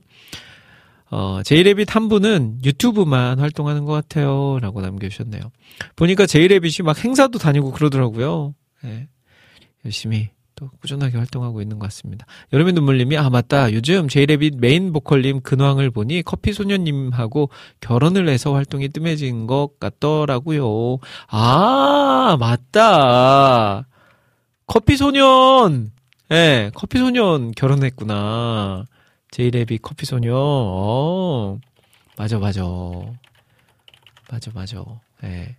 어, 1.09 1.41
제이레빗 1.43 1.95
한 1.95 2.07
분은 2.07 2.59
유튜브만 2.63 3.39
활동하는 3.39 3.83
것 3.83 3.93
같아요. 3.93 4.59
라고 4.61 4.79
남겨주셨네요. 4.79 5.41
보니까 5.95 6.27
제이레빗이 6.27 6.85
막 6.85 7.03
행사도 7.03 7.39
다니고 7.39 7.71
그러더라고요. 7.71 8.53
네. 8.83 9.07
열심히 9.85 10.29
또 10.61 10.69
꾸준하게 10.79 11.17
활동하고 11.17 11.59
있는 11.63 11.79
것 11.79 11.87
같습니다. 11.87 12.27
여름의 12.53 12.73
눈물님이 12.73 13.17
아 13.17 13.31
맞다 13.31 13.73
요즘 13.73 14.07
제이레빗 14.07 14.57
메인 14.59 14.93
보컬님 14.93 15.41
근황을 15.41 15.89
보니 15.89 16.21
커피 16.21 16.53
소년님하고 16.53 17.49
결혼을 17.79 18.29
해서 18.29 18.53
활동이 18.53 18.89
뜸해진 18.89 19.47
것 19.47 19.79
같더라고요. 19.79 20.99
아 21.29 22.37
맞다 22.39 23.87
커피 24.67 24.97
소년 24.97 25.91
예 26.29 26.35
네, 26.35 26.71
커피 26.75 26.99
소년 26.99 27.51
결혼했구나. 27.53 28.85
제이레빗 29.31 29.81
커피 29.81 30.05
소년 30.05 30.35
어 30.37 31.57
맞아 32.17 32.37
맞아 32.37 32.61
맞아 34.29 34.51
맞아 34.53 34.85
예. 35.23 35.27
네. 35.27 35.57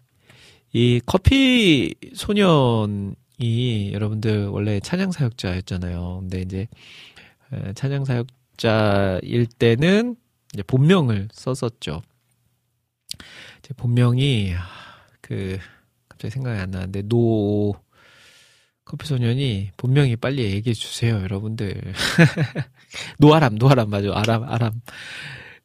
이 0.73 1.01
커피 1.05 1.97
소년 2.15 3.17
이 3.43 3.93
여러분들 3.93 4.47
원래 4.47 4.79
찬양 4.81 5.13
사역자였잖아요. 5.13 6.19
근데 6.21 6.41
이제 6.43 6.69
찬양 7.75 8.05
사역자일 8.05 9.47
때는 9.59 10.17
이제 10.55 10.63
본명을 10.63 11.29
썼었죠. 11.33 12.03
제 13.63 13.75
본명이 13.75 14.55
그 15.21 15.59
갑자기 16.09 16.33
생각이 16.33 16.61
안 16.61 16.71
나는데 16.71 17.03
노 17.03 17.75
커피 18.85 19.07
소년이 19.07 19.71
본명이 19.77 20.17
빨리 20.17 20.45
얘기해 20.45 20.75
주세요, 20.75 21.15
여러분들. 21.23 21.95
노아람, 23.19 23.55
노아람 23.55 23.89
맞아, 23.91 24.11
아람, 24.13 24.43
아람. 24.45 24.73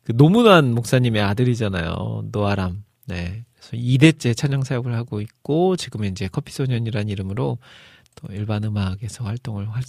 그 0.03 0.13
노문환 0.15 0.73
목사님의 0.73 1.21
아들이잖아요, 1.21 2.29
노아람. 2.31 2.83
네, 3.05 3.43
그래서 3.67 3.83
2대째 3.83 4.35
찬양 4.35 4.63
사역을 4.63 4.93
하고 4.93 5.21
있고 5.21 5.75
지금은 5.75 6.11
이제 6.11 6.27
커피 6.31 6.53
소년이라는 6.53 7.09
이름으로 7.09 7.57
또 8.15 8.33
일반 8.33 8.63
음악에서 8.63 9.25
활동을 9.25 9.69
활, 9.69 9.83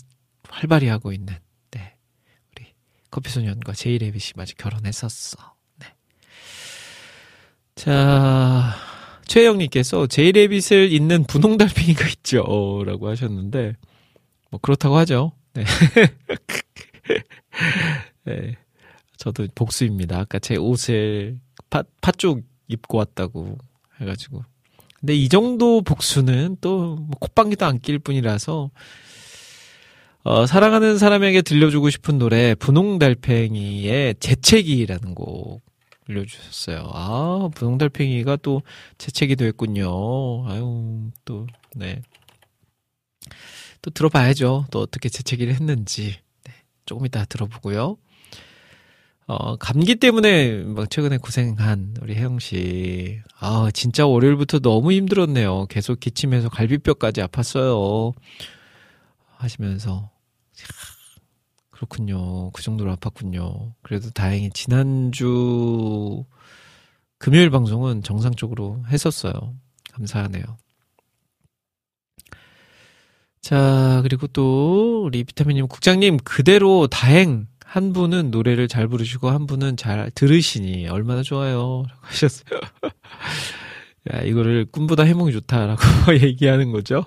활발히 0.49 0.89
하고 0.89 1.13
있는 1.13 1.35
네. 1.71 1.95
우리 2.51 2.67
커피 3.11 3.31
소년과 3.31 3.73
제이레빗이 3.73 4.33
마치 4.37 4.55
결혼했었어. 4.57 5.55
네. 5.79 5.87
자, 7.77 8.75
최영님께서 9.27 10.09
제이레빗을 10.09 10.93
잇는 10.93 11.25
분홍달팽이가 11.25 12.09
있죠. 12.09 12.83
라고 12.85 13.09
하셨는데, 13.09 13.75
뭐, 14.51 14.61
그렇다고 14.61 14.97
하죠. 14.97 15.33
네. 15.55 15.65
네. 18.25 18.57
저도 19.17 19.47
복수입니다. 19.55 20.19
아까 20.21 20.39
제 20.39 20.57
옷을 20.57 21.39
파, 21.71 21.83
팥쪽 22.01 22.43
입고 22.69 22.99
왔다고 22.99 23.59
해가지고. 24.01 24.45
근데 25.01 25.15
이 25.15 25.29
정도 25.29 25.81
복수는 25.83 26.57
또뭐 26.61 27.09
콧방귀도 27.21 27.65
안 27.67 27.79
낄 27.81 27.99
뿐이라서 27.99 28.71
어, 30.25 30.47
사랑하는 30.47 30.99
사람에게 30.99 31.43
들려주고 31.43 31.91
싶은 31.91 32.19
노래 32.19 32.55
분홍달팽이의 32.57 34.17
재채기라는 34.21 35.15
곡 35.15 35.63
들려주셨어요. 36.07 36.91
아 36.93 37.49
분홍달팽이가 37.55 38.37
또 38.37 38.63
재채기도 38.99 39.45
했군요. 39.45 39.89
아유 40.49 41.11
또 41.25 41.47
네. 41.77 42.03
또 43.83 43.91
들어봐야죠. 43.91 44.67
또 44.71 44.81
어떻게 44.81 45.09
재채기를 45.09 45.55
했는지 45.55 46.17
네, 46.45 46.53
조금 46.85 47.07
이따 47.07 47.25
들어보고요. 47.25 47.97
어, 49.29 49.57
감기 49.57 49.97
때문에 49.97 50.63
막 50.63 50.91
최근에 50.91 51.19
고생한 51.19 51.97
우리 52.01 52.15
혜영 52.15 52.39
씨. 52.39 53.21
아, 53.39 53.69
진짜 53.75 54.07
월요일부터 54.07 54.61
너무 54.61 54.91
힘들었네요. 54.93 55.67
계속 55.67 56.01
기침해서 56.01 56.49
갈비뼈까지 56.49 57.21
아팠어요. 57.21 58.15
하시면서. 59.37 60.11
그렇군요. 61.69 62.51
그 62.53 62.63
정도로 62.63 62.97
아팠군요. 62.97 63.75
그래도 63.83 64.09
다행히 64.11 64.49
지난주 64.51 66.25
금요일 67.19 67.51
방송은 67.51 68.03
정상적으로 68.03 68.83
했었어요. 68.89 69.55
감사하네요. 69.93 70.43
자, 73.43 74.01
그리고 74.03 74.27
또 74.27 75.05
우리 75.05 75.23
비타민님 75.23 75.69
국장님 75.69 76.17
그대로 76.25 76.87
다행 76.87 77.47
한 77.69 77.93
분은 77.93 78.31
노래를 78.31 78.67
잘 78.67 78.89
부르시고 78.89 79.29
한 79.29 79.47
분은 79.47 79.77
잘 79.77 80.11
들으시니 80.15 80.89
얼마나 80.89 81.23
좋아요. 81.23 81.85
라고 81.87 82.01
하셨어요. 82.01 82.61
야, 84.11 84.23
이거를 84.23 84.65
꿈보다 84.73 85.03
해몽이 85.03 85.33
좋다라고 85.33 85.83
얘기하는 86.25 86.73
거죠. 86.73 87.05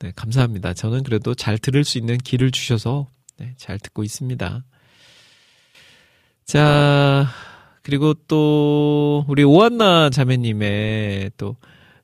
네, 0.00 0.12
감사합니다. 0.14 0.74
저는 0.74 1.04
그래도 1.04 1.34
잘 1.34 1.56
들을 1.56 1.84
수 1.84 1.96
있는 1.96 2.18
길을 2.18 2.50
주셔서, 2.50 3.08
네, 3.38 3.54
잘 3.56 3.78
듣고 3.78 4.04
있습니다. 4.04 4.62
자, 6.44 7.26
그리고 7.82 8.12
또, 8.28 9.24
우리 9.26 9.42
오한나 9.42 10.10
자매님의 10.10 11.30
또, 11.38 11.56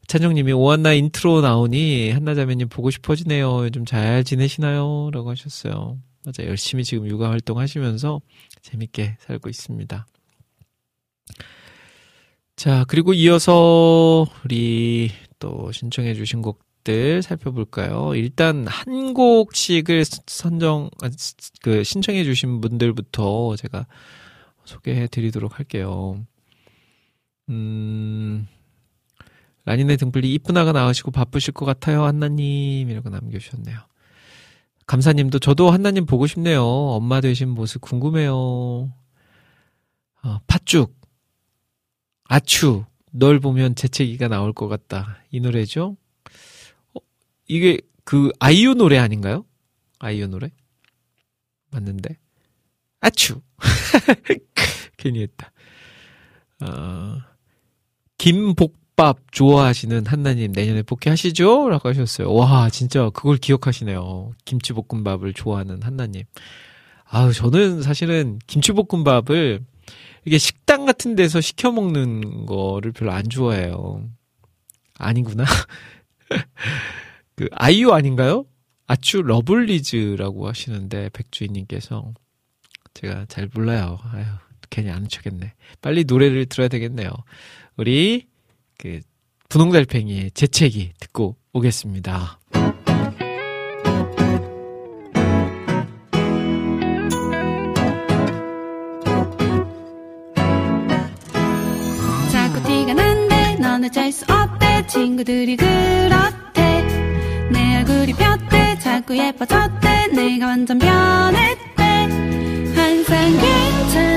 찬정님이 0.07 0.53
오한나 0.53 0.95
인트로 0.95 1.43
나오니 1.43 2.13
한나 2.13 2.35
자매님 2.35 2.71
보고 2.71 2.91
싶어지네요. 2.91 3.65
요즘 3.65 3.85
잘 3.85 4.25
지내시나요? 4.25 5.11
라고 5.13 5.29
하셨어요. 5.29 5.99
맞아 6.25 6.45
열심히 6.45 6.85
지금 6.85 7.07
육아 7.07 7.31
활동 7.31 7.59
하시면서 7.59 8.21
재밌게 8.63 9.17
살고 9.21 9.49
있습니다. 9.49 10.07
자, 12.57 12.85
그리고 12.89 13.15
이어서 13.15 14.27
우리 14.45 15.11
또 15.39 15.73
신청해 15.73 16.13
주신 16.15 16.43
곡들 16.43 17.23
살펴볼까요? 17.23 18.15
일단 18.15 18.67
한 18.67 19.15
곡씩을 19.15 20.05
선정, 20.27 20.91
아, 21.03 21.09
그 21.63 21.83
신청해 21.83 22.23
주신 22.25 22.61
분들부터 22.61 23.57
제가 23.57 23.87
소개해 24.67 25.07
드리도록 25.07 25.59
할게요. 25.59 26.23
음, 27.49 28.47
라니네 29.65 29.97
등불리 29.97 30.33
이쁜 30.35 30.57
아가 30.59 30.73
나으시고 30.73 31.13
바쁘실 31.13 31.55
것 31.55 31.65
같아요, 31.65 32.05
한나님. 32.05 32.91
이라고 32.91 33.09
남겨주셨네요. 33.09 33.90
감사님도 34.91 35.39
저도 35.39 35.71
한나님 35.71 36.05
보고 36.05 36.27
싶네요. 36.27 36.65
엄마 36.65 37.21
되신 37.21 37.49
모습 37.49 37.81
궁금해요. 37.81 38.35
어, 38.35 40.41
팥죽. 40.49 40.99
아추. 42.25 42.85
널 43.13 43.39
보면 43.39 43.77
재채기가 43.77 44.27
나올 44.27 44.53
것 44.53 44.67
같다. 44.67 45.19
이 45.31 45.39
노래죠? 45.39 45.97
어, 46.95 47.01
이게 47.47 47.79
그 48.03 48.33
아이유 48.41 48.75
노래 48.75 48.99
아닌가요? 48.99 49.45
아이유 50.01 50.27
노래? 50.27 50.51
맞는데. 51.71 52.19
아추. 52.99 53.43
괜히 54.99 55.23
했다. 55.23 55.53
어, 56.63 57.17
김복 58.19 58.73
김 58.73 58.80
밥 59.01 59.17
좋아하시는 59.33 60.05
한나님 60.05 60.53
내년에 60.53 60.83
복귀하시죠? 60.83 61.71
라고 61.71 61.89
하셨어요. 61.89 62.35
와, 62.35 62.69
진짜 62.69 63.09
그걸 63.09 63.39
기억하시네요. 63.39 64.33
김치볶음밥을 64.45 65.33
좋아하는 65.33 65.83
한나님. 65.83 66.25
아우, 67.07 67.33
저는 67.33 67.81
사실은 67.81 68.39
김치볶음밥을 68.47 69.65
이게 70.27 70.37
식당 70.37 70.85
같은 70.85 71.15
데서 71.17 71.41
시켜 71.41 71.73
먹는 71.73 72.45
거를 72.45 72.93
별로 72.93 73.13
안 73.13 73.27
좋아해요. 73.31 74.07
아니구나. 74.99 75.47
그, 77.37 77.49
아이유 77.53 77.93
아닌가요? 77.93 78.45
아추 78.87 79.23
러블리즈라고 79.23 80.47
하시는데, 80.47 81.09
백주인님께서. 81.15 82.13
제가 82.93 83.25
잘 83.31 83.49
몰라요. 83.55 83.99
아유, 84.13 84.27
괜히 84.69 84.91
안 84.91 85.09
척했네. 85.09 85.55
빨리 85.81 86.05
노래를 86.05 86.45
들어야 86.45 86.69
되겠네요. 86.69 87.09
우리 87.79 88.29
그 88.81 89.01
분홍달팽이의 89.51 90.31
재채기 90.31 90.93
듣고 90.99 91.37
오겠습니다. 91.53 92.39
자꾸 102.33 102.63
티가 102.63 102.95
난데 102.95 103.57
넌 103.61 103.85
어쩔 103.85 104.11
수 104.11 104.25
없대. 104.33 104.87
친구들이 104.87 105.57
그렇대. 105.57 106.83
내 107.53 107.77
얼굴이 107.79 108.15
폈대. 108.15 108.79
자꾸 108.79 109.19
예뻐졌대. 109.19 110.07
내가 110.15 110.47
완전 110.47 110.79
변했대. 110.79 111.83
항상 112.75 113.31
괜찮 113.39 114.10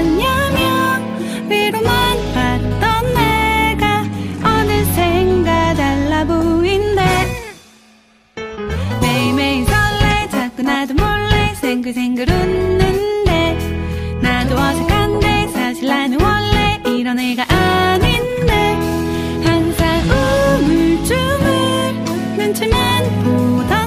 생글생글 11.73 12.29
웃는데 12.29 13.57
나도 14.21 14.55
어색한데 14.55 15.47
사실 15.47 15.87
나는 15.87 16.21
원래 16.21 16.79
이런 16.85 17.19
애가 17.19 17.43
아닌데 17.51 18.53
항상 19.43 20.01
우물쭈물 20.61 22.37
눈치만 22.37 23.23
보던 23.23 23.82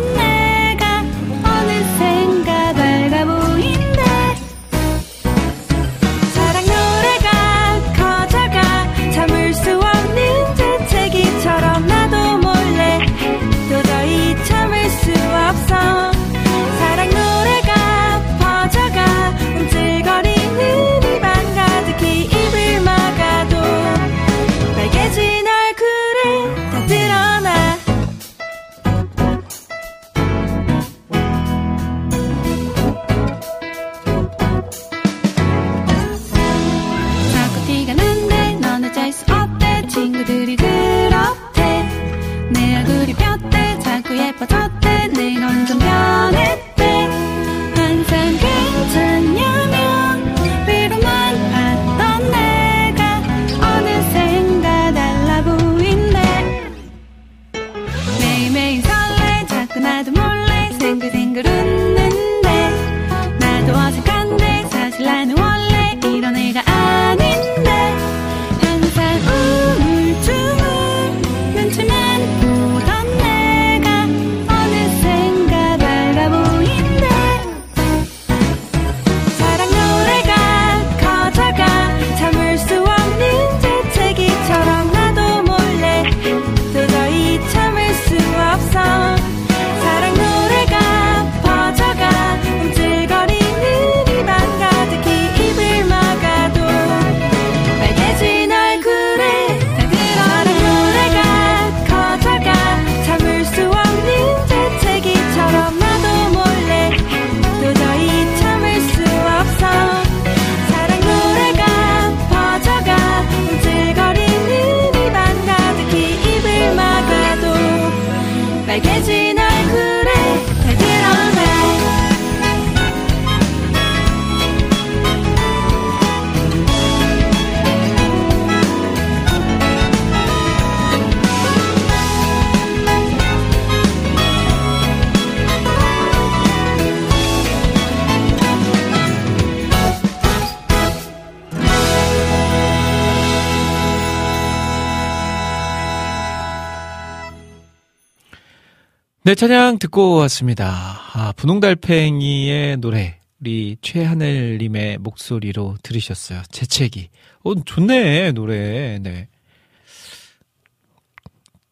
찬양 149.37 149.79
듣고 149.79 150.15
왔습니다. 150.15 150.99
아, 151.13 151.33
분홍달팽이의 151.37 152.79
노래. 152.79 153.21
우리 153.39 153.77
최하늘님의 153.83 154.97
목소리로 154.99 155.77
들으셨어요. 155.83 156.43
재채기. 156.51 157.11
어, 157.45 157.55
좋네, 157.55 158.33
노래. 158.33 158.99
네. 158.99 159.29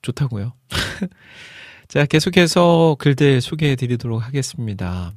좋다고요. 0.03 0.53
자, 1.89 2.05
계속해서 2.05 2.97
글들 2.99 3.41
소개해 3.41 3.77
드리도록 3.77 4.23
하겠습니다. 4.27 5.15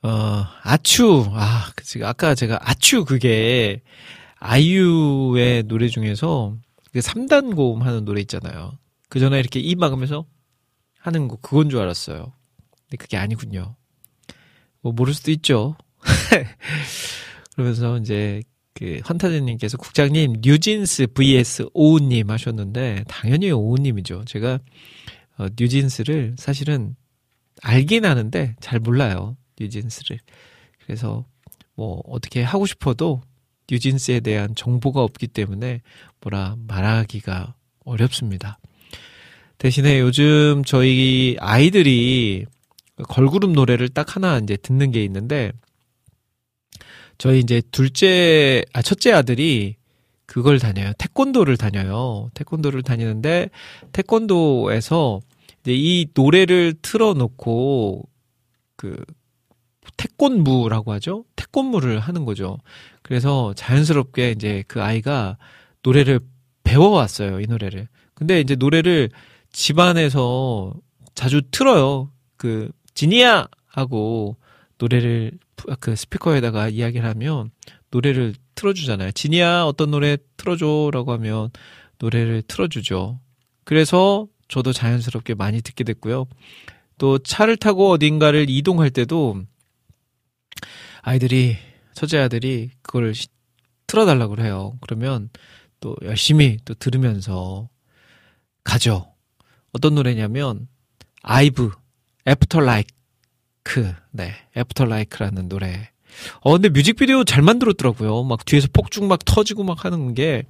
어, 0.00 0.46
아추. 0.62 1.26
아, 1.34 1.70
그, 1.76 2.06
아까 2.06 2.34
제가 2.34 2.58
아추 2.62 3.04
그게 3.04 3.82
아이유의 4.38 5.64
노래 5.64 5.88
중에서 5.88 6.56
그 6.90 7.00
3단 7.00 7.54
고음 7.54 7.82
하는 7.82 8.06
노래 8.06 8.22
있잖아요. 8.22 8.78
그 9.08 9.20
전에 9.20 9.38
이렇게 9.38 9.60
입 9.60 9.78
막으면서 9.78 10.26
하는 10.98 11.28
거 11.28 11.36
그건 11.36 11.70
줄 11.70 11.80
알았어요. 11.80 12.32
근데 12.84 12.96
그게 12.96 13.16
아니군요. 13.16 13.76
뭐 14.80 14.92
모를 14.92 15.14
수도 15.14 15.30
있죠. 15.30 15.76
그러면서 17.54 17.98
이제 17.98 18.42
그 18.74 19.00
헌타제님께서 19.08 19.78
국장님 19.78 20.40
뉴진스 20.42 21.08
vs 21.14 21.68
오우님 21.72 22.30
하셨는데 22.30 23.04
당연히 23.08 23.50
오우님이죠. 23.50 24.24
제가 24.26 24.58
어, 25.38 25.46
뉴진스를 25.58 26.36
사실은 26.38 26.96
알긴 27.62 28.04
하는데 28.04 28.54
잘 28.60 28.78
몰라요. 28.78 29.36
뉴진스를. 29.58 30.18
그래서 30.84 31.24
뭐 31.74 32.02
어떻게 32.06 32.42
하고 32.42 32.66
싶어도 32.66 33.22
뉴진스에 33.70 34.20
대한 34.20 34.54
정보가 34.54 35.02
없기 35.02 35.28
때문에 35.28 35.80
뭐라 36.20 36.56
말하기가 36.66 37.54
어렵습니다. 37.84 38.58
대신에 39.58 40.00
요즘 40.00 40.62
저희 40.64 41.36
아이들이 41.40 42.44
걸그룹 43.08 43.52
노래를 43.52 43.88
딱 43.88 44.16
하나 44.16 44.38
이제 44.38 44.56
듣는 44.56 44.90
게 44.90 45.04
있는데 45.04 45.52
저희 47.18 47.40
이제 47.40 47.62
둘째 47.70 48.62
아 48.72 48.82
첫째 48.82 49.12
아들이 49.12 49.76
그걸 50.26 50.58
다녀요. 50.58 50.92
태권도를 50.98 51.56
다녀요. 51.56 52.30
태권도를 52.34 52.82
다니는데 52.82 53.48
태권도에서 53.92 55.20
이제 55.62 55.72
이 55.74 56.06
노래를 56.14 56.74
틀어 56.82 57.14
놓고 57.14 58.08
그 58.76 59.02
태권무라고 59.96 60.92
하죠. 60.92 61.24
태권무를 61.36 62.00
하는 62.00 62.24
거죠. 62.24 62.58
그래서 63.02 63.54
자연스럽게 63.54 64.32
이제 64.32 64.64
그 64.66 64.82
아이가 64.82 65.38
노래를 65.82 66.20
배워왔어요. 66.64 67.40
이 67.40 67.46
노래를. 67.46 67.88
근데 68.14 68.40
이제 68.40 68.56
노래를 68.56 69.10
집안에서 69.56 70.74
자주 71.14 71.40
틀어요. 71.50 72.12
그 72.36 72.70
지니야 72.92 73.48
하고 73.66 74.36
노래를 74.76 75.32
그 75.80 75.96
스피커에다가 75.96 76.68
이야기를 76.68 77.08
하면 77.08 77.50
노래를 77.90 78.34
틀어주잖아요. 78.54 79.12
지니야 79.12 79.62
어떤 79.62 79.90
노래 79.90 80.18
틀어줘라고 80.36 81.12
하면 81.12 81.48
노래를 81.98 82.42
틀어주죠. 82.42 83.18
그래서 83.64 84.28
저도 84.48 84.74
자연스럽게 84.74 85.34
많이 85.34 85.62
듣게 85.62 85.84
됐고요. 85.84 86.26
또 86.98 87.16
차를 87.16 87.56
타고 87.56 87.88
어딘가를 87.90 88.50
이동할 88.50 88.90
때도 88.90 89.42
아이들이 91.00 91.56
첫째 91.94 92.18
아들이 92.18 92.70
그거를 92.82 93.14
틀어달라고 93.86 94.36
그래요. 94.36 94.76
그러면 94.82 95.30
또 95.80 95.96
열심히 96.02 96.58
또 96.66 96.74
들으면서 96.74 97.70
가죠. 98.62 99.15
어떤 99.76 99.94
노래냐면 99.94 100.68
아이브 101.22 101.70
After 102.26 102.60
Like 102.60 103.94
네 104.10 104.32
After 104.56 104.86
Like라는 104.86 105.50
노래. 105.50 105.90
어 106.40 106.52
근데 106.52 106.70
뮤직비디오 106.70 107.24
잘 107.24 107.42
만들었더라고요. 107.42 108.24
막 108.24 108.46
뒤에서 108.46 108.68
폭죽 108.72 109.04
막 109.04 109.22
터지고 109.26 109.64
막 109.64 109.84
하는 109.84 110.14
게 110.14 110.44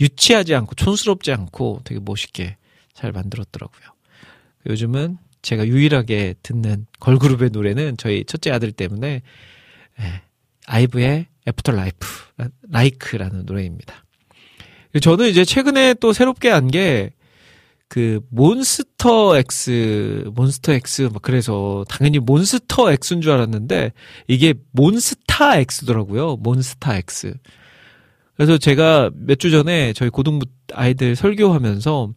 유치하지 0.00 0.56
않고 0.56 0.74
촌스럽지 0.74 1.30
않고 1.30 1.82
되게 1.84 2.00
멋있게 2.04 2.56
잘 2.94 3.12
만들었더라고요. 3.12 3.90
요즘은 4.66 5.18
제가 5.42 5.68
유일하게 5.68 6.34
듣는 6.42 6.86
걸그룹의 6.98 7.50
노래는 7.50 7.96
저희 7.96 8.24
첫째 8.24 8.50
아들 8.50 8.72
때문에 8.72 9.22
예, 10.00 10.22
아이브의 10.66 11.26
After 11.46 11.70
Life 11.70 12.08
Like라는 12.70 13.44
노래입니다. 13.46 14.04
저는 15.00 15.28
이제 15.28 15.44
최근에 15.44 15.94
또 15.94 16.12
새롭게 16.12 16.48
한게 16.48 17.12
그 17.88 18.20
Monster 18.30 19.36
X 19.36 20.24
Monster 20.34 20.72
X 20.72 21.02
막 21.12 21.22
그래서 21.22 21.84
당연히 21.88 22.18
Monster 22.18 22.90
X인 22.90 23.20
줄 23.20 23.32
알았는데 23.32 23.92
이게 24.26 24.54
Monsta 24.72 25.58
X더라고요. 25.58 26.36
Monsta 26.36 26.96
X. 26.96 27.34
그래서 28.36 28.58
제가 28.58 29.10
몇 29.14 29.38
주 29.38 29.50
전에 29.50 29.92
저희 29.92 30.10
고등부 30.10 30.46
아이들 30.72 31.14
설교하면서 31.14 32.12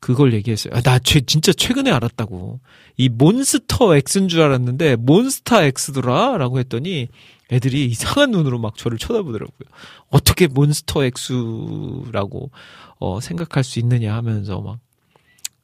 그걸 0.00 0.34
얘기했어요. 0.34 0.74
아, 0.76 0.82
나 0.82 0.98
최, 0.98 1.22
진짜 1.22 1.50
최근에 1.54 1.90
알았다고. 1.90 2.60
이 2.98 3.08
몬스터 3.08 3.94
X인 3.96 4.28
줄 4.28 4.42
알았는데 4.42 4.96
몬스타 4.96 5.62
X더라? 5.64 6.36
라고 6.36 6.58
했더니 6.58 7.08
애들이 7.50 7.86
이상한 7.86 8.30
눈으로 8.30 8.58
막 8.58 8.76
저를 8.76 8.98
쳐다보더라고요. 8.98 9.68
어떻게 10.10 10.46
몬스터 10.48 11.04
X라고 11.04 12.50
어, 12.98 13.20
생각할 13.20 13.64
수 13.64 13.78
있느냐 13.78 14.14
하면서 14.14 14.60
막 14.60 14.78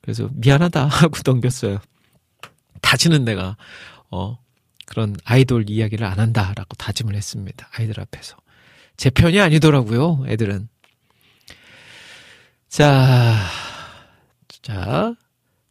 그래서 0.02 0.28
미안하다 0.32 0.86
하고 0.88 1.18
넘겼어요. 1.24 1.78
다시는 2.80 3.24
내가 3.24 3.56
어 4.10 4.38
그런 4.86 5.16
아이돌 5.24 5.70
이야기를 5.70 6.06
안 6.06 6.18
한다라고 6.18 6.74
다짐을 6.76 7.14
했습니다. 7.14 7.68
아이들 7.72 8.00
앞에서. 8.00 8.36
제 8.96 9.08
편이 9.08 9.40
아니더라고요, 9.40 10.24
애들은. 10.26 10.68
자, 12.68 13.34
자, 14.62 15.14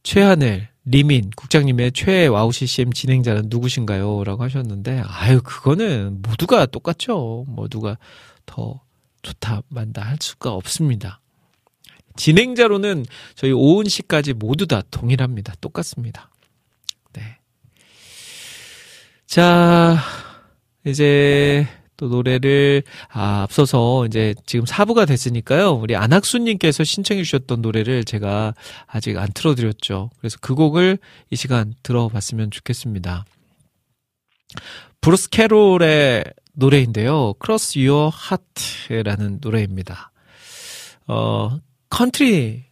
최하늘, 0.04 0.70
리민, 0.86 1.30
국장님의 1.36 1.92
최애 1.92 2.28
와우 2.28 2.52
CCM 2.52 2.92
진행자는 2.92 3.44
누구신가요? 3.48 4.24
라고 4.24 4.44
하셨는데, 4.44 5.04
아유, 5.06 5.42
그거는 5.44 6.22
모두가 6.22 6.66
똑같죠. 6.66 7.46
모두가 7.48 7.98
더 8.46 8.82
좋다, 9.22 9.62
만다 9.70 10.02
할 10.02 10.18
수가 10.20 10.52
없습니다. 10.54 11.22
진행자로는 12.20 13.06
저희 13.36 13.52
오은 13.54 13.86
씨까지 13.86 14.34
모두 14.34 14.68
다 14.68 14.84
동일합니다. 14.92 15.54
똑같습니다. 15.62 16.30
네. 17.14 17.38
자, 19.26 19.98
이제 20.86 21.66
또 21.96 22.10
노래를 22.10 22.84
아, 23.10 23.44
앞서서 23.44 24.06
이제 24.06 24.36
지금 24.46 24.66
4부가 24.66 25.08
됐으니까요. 25.08 25.72
우리 25.72 25.96
안학수님께서 25.96 26.84
신청해 26.84 27.24
주셨던 27.24 27.62
노래를 27.62 28.04
제가 28.04 28.54
아직 28.86 29.18
안 29.18 29.30
틀어드렸죠. 29.34 30.10
그래서 30.20 30.38
그 30.42 30.56
곡을 30.56 30.98
이 31.30 31.36
시간 31.36 31.74
들어봤으면 31.84 32.52
좋겠습니다. 32.52 33.26
브루스 35.00 35.30
캐롤의 35.30 36.26
노래인데요. 36.54 37.34
Cross 37.44 37.80
Your 37.80 38.12
Heart라는 38.14 39.40
노래입니다. 39.42 40.12
어, 41.08 41.60
컨트리 41.90 42.66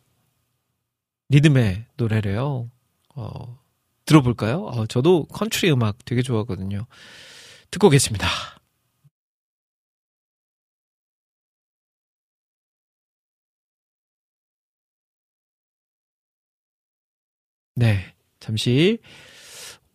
리듬의 1.29 1.85
노래래요. 1.97 2.69
어, 3.15 3.59
들어볼까요? 4.05 4.63
어, 4.65 4.85
저도 4.87 5.25
컨트리 5.25 5.71
음악 5.71 5.97
되게 6.05 6.21
좋아하거든요. 6.21 6.85
듣고 7.71 7.87
오겠습니다. 7.87 8.27
네, 17.75 18.15
잠시 18.39 18.99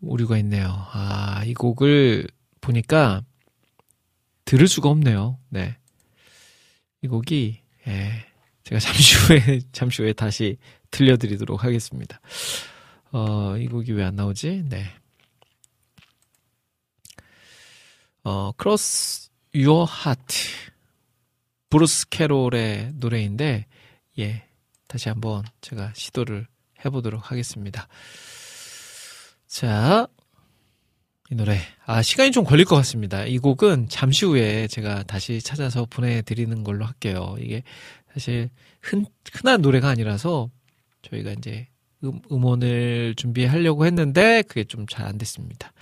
오류가 0.00 0.38
있네요. 0.38 0.68
아, 0.92 1.42
이 1.44 1.54
곡을 1.54 2.28
보니까 2.60 3.22
들을 4.44 4.68
수가 4.68 4.88
없네요. 4.90 5.38
네. 5.48 5.76
이 7.02 7.08
곡이, 7.08 7.60
예, 7.88 8.31
제가 8.72 8.80
잠시 8.80 9.16
후에, 9.16 9.60
잠시 9.72 10.02
후에 10.02 10.12
다시 10.14 10.56
들려드리도록 10.90 11.62
하겠습니다. 11.62 12.20
어, 13.10 13.54
이 13.58 13.66
곡이 13.66 13.92
왜 13.92 14.02
안 14.04 14.16
나오지? 14.16 14.64
네. 14.66 14.86
어, 18.24 18.52
Cross 18.58 19.30
Your 19.54 19.86
Heart. 19.90 20.36
브루스 21.68 22.08
캐롤의 22.08 22.92
노래인데, 22.94 23.66
예, 24.18 24.48
다시 24.88 25.08
한번 25.10 25.42
제가 25.60 25.92
시도를 25.94 26.46
해보도록 26.84 27.30
하겠습니다. 27.30 27.88
자, 29.48 30.06
이 31.32 31.34
노래. 31.34 31.56
아, 31.86 32.02
시간이 32.02 32.30
좀 32.30 32.44
걸릴 32.44 32.66
것 32.66 32.76
같습니다. 32.76 33.24
이 33.24 33.38
곡은 33.38 33.88
잠시 33.88 34.26
후에 34.26 34.66
제가 34.68 35.02
다시 35.04 35.40
찾아서 35.40 35.86
보내드리는 35.88 36.62
걸로 36.62 36.84
할게요. 36.84 37.36
이게 37.40 37.62
사실 38.12 38.50
흔, 38.82 39.06
흔한 39.32 39.62
노래가 39.62 39.88
아니라서 39.88 40.50
저희가 41.00 41.30
이제 41.32 41.68
음, 42.04 42.20
음원을 42.30 43.14
준비하려고 43.16 43.86
했는데 43.86 44.42
그게 44.42 44.64
좀 44.64 44.84
잘 44.86 45.06
안 45.06 45.16
됐습니다. 45.16 45.72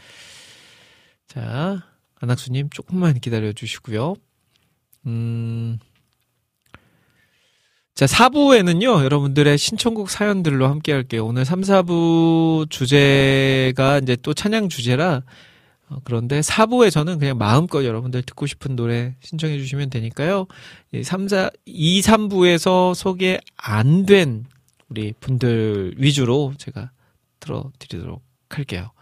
자, 1.26 1.84
안학수님 2.20 2.70
조금만 2.70 3.18
기다려 3.18 3.52
주시고요. 3.52 4.14
음, 5.06 5.80
자, 8.00 8.06
4부에는요, 8.06 9.04
여러분들의 9.04 9.58
신청곡 9.58 10.08
사연들로 10.08 10.66
함께 10.66 10.90
할게요. 10.90 11.26
오늘 11.26 11.44
3, 11.44 11.60
4부 11.60 12.70
주제가 12.70 13.98
이제 13.98 14.16
또 14.22 14.32
찬양 14.32 14.70
주제라, 14.70 15.22
어, 15.90 15.98
그런데 16.04 16.40
4부에 16.40 16.90
저는 16.90 17.18
그냥 17.18 17.36
마음껏 17.36 17.84
여러분들 17.84 18.22
듣고 18.22 18.46
싶은 18.46 18.74
노래 18.74 19.16
신청해 19.20 19.58
주시면 19.58 19.90
되니까요. 19.90 20.46
이 20.92 21.02
3, 21.02 21.28
4, 21.28 21.50
2, 21.66 22.00
3부에서 22.00 22.94
소개 22.94 23.38
안 23.58 24.06
된 24.06 24.46
우리 24.88 25.12
분들 25.20 25.96
위주로 25.98 26.54
제가 26.56 26.92
들어드리도록 27.40 28.22
할게요. 28.48 28.92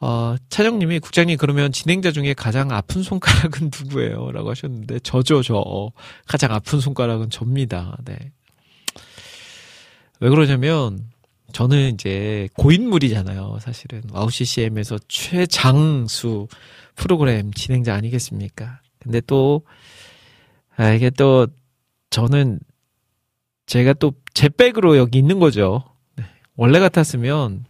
어, 0.00 0.36
차정님이 0.48 1.00
국장님 1.00 1.36
그러면 1.38 1.72
진행자 1.72 2.12
중에 2.12 2.34
가장 2.34 2.70
아픈 2.70 3.02
손가락은 3.02 3.70
누구예요? 3.84 4.30
라고 4.32 4.50
하셨는데 4.50 5.00
저죠 5.00 5.42
저 5.42 5.90
가장 6.26 6.52
아픈 6.52 6.80
손가락은 6.80 7.30
접니다. 7.30 7.96
네. 8.04 8.16
왜 10.20 10.28
그러냐면 10.30 11.10
저는 11.52 11.94
이제 11.94 12.48
고인물이잖아요. 12.54 13.58
사실은 13.60 14.02
와우 14.12 14.30
CCM에서 14.30 14.98
최장수 15.08 16.48
프로그램 16.94 17.52
진행자 17.52 17.94
아니겠습니까? 17.94 18.80
근데 18.98 19.20
또 19.22 19.62
아, 20.76 20.90
이게 20.90 21.10
또 21.10 21.48
저는 22.10 22.60
제가 23.66 23.94
또 23.94 24.12
제 24.38 24.48
백으로 24.48 24.96
여기 24.96 25.18
있는 25.18 25.40
거죠. 25.40 25.82
네. 26.14 26.24
원래 26.54 26.78
같았으면 26.78 27.64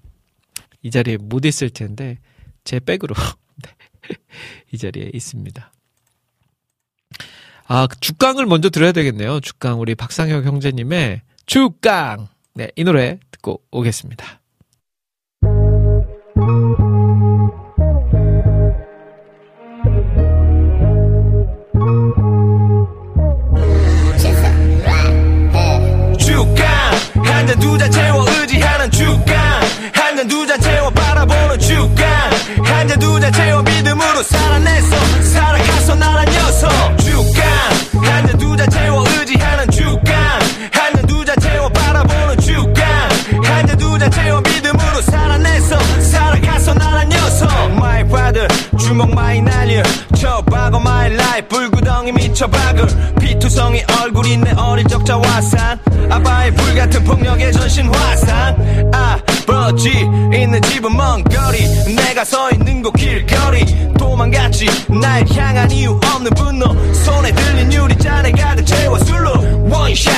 이 0.82 0.90
자리에 0.90 1.16
못 1.16 1.44
있을 1.44 1.70
텐데 1.70 2.18
제 2.64 2.80
백으로 2.80 3.14
네. 3.62 4.16
이 4.72 4.78
자리에 4.78 5.10
있습니다. 5.12 5.72
아, 7.66 7.86
그 7.86 8.00
죽강을 8.00 8.46
먼저 8.46 8.70
들어야 8.70 8.92
되겠네요. 8.92 9.40
죽강 9.40 9.80
우리 9.80 9.94
박상혁 9.94 10.44
형제님의 10.44 11.22
죽강. 11.46 12.28
네, 12.54 12.70
이 12.76 12.84
노래 12.84 13.20
듣고 13.30 13.62
오겠습니다. 13.70 14.40
주먹 48.98 49.14
많이 49.14 49.40
날려. 49.40 49.80
쳐박어 50.16 50.80
my 50.80 51.12
life. 51.12 51.48
불구덩이 51.48 52.10
미쳐박을. 52.10 53.14
피투성이 53.20 53.84
얼굴이 54.02 54.38
내 54.38 54.50
어릴 54.52 54.84
적 54.88 55.06
자화상 55.06 55.78
아빠의 56.10 56.52
불같은 56.52 57.04
폭력의 57.04 57.52
전신 57.52 57.86
화상 57.94 58.90
아버지 58.92 59.90
있는 60.34 60.60
집은 60.62 60.96
먼 60.96 61.22
거리. 61.22 61.94
내가 61.94 62.24
서 62.24 62.50
있는 62.50 62.82
곳 62.82 62.92
길거리. 62.94 63.64
도망갔지. 63.96 64.66
날 64.88 65.24
향한 65.30 65.70
이유 65.70 66.00
없는 66.04 66.34
분노. 66.34 66.66
손에 66.92 67.32
들린 67.32 67.72
유리잔에 67.72 68.32
가득 68.32 68.64
채워 68.64 68.98
술로. 68.98 69.30
원샷 69.70 70.12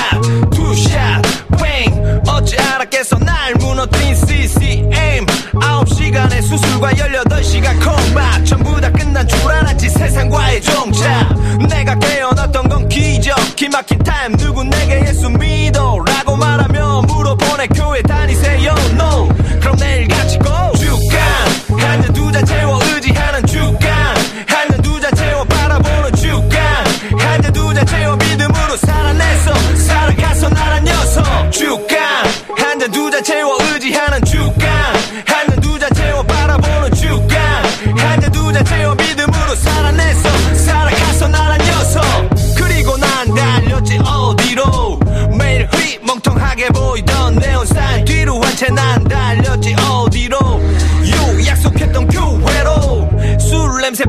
투샷 0.54 1.29
뱅 1.62 2.22
어찌 2.28 2.56
알았겠어? 2.58 3.18
날 3.18 3.54
무너뜨린 3.54 4.14
CCM 4.16 5.26
9시간의 5.52 6.42
수술과 6.42 6.90
18시간 6.92 7.84
콩밥. 7.84 8.44
전부 8.46 8.80
다 8.80 8.90
끝난 8.90 9.26
줄 9.26 9.38
알았지 9.50 9.88
세상과의 9.90 10.62
종착 10.62 11.34
내가 11.68 11.94
깨어났던 11.98 12.68
건 12.68 12.88
기적. 12.88 13.36
기막힌 13.56 13.98
타임 13.98 14.36
누구 14.36 14.64
내게 14.64 15.00
예수 15.06 15.28
믿어 15.30 15.98
라고 16.06 16.36
말하며 16.36 16.79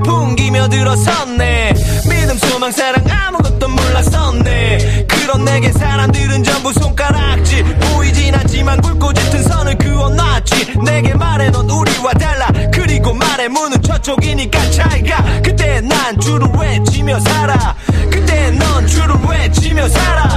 풍기며 0.04 0.68
들어섰네. 0.70 1.74
믿음 2.10 2.38
소망 2.38 2.72
사랑 2.72 3.04
아무것도 3.10 3.68
몰랐었네. 3.68 5.06
그런 5.08 5.46
내게 5.46 5.72
사람들은 5.72 6.44
전부 6.44 6.74
손가락질. 6.74 7.64
보이진 7.64 8.34
않지만 8.36 8.82
굵고 8.82 9.14
짙은 9.14 9.44
선을 9.44 9.78
그어놨지. 9.78 10.80
내게 10.84 11.14
말해 11.14 11.50
넌 11.52 11.70
우리와 11.70 12.14
달라. 12.14 12.48
그리고 12.72 13.14
말해 13.14 13.48
문은 13.48 13.82
저쪽이니까 13.82 14.72
잘가. 14.72 15.42
그때 15.44 15.82
난 15.82 16.20
줄을 16.20 16.48
외치며 16.58 17.20
살아. 17.20 17.76
그때 18.10 18.52
넌 18.52 18.88
줄을 18.88 19.16
외치며 19.28 19.88
살아 19.90 20.31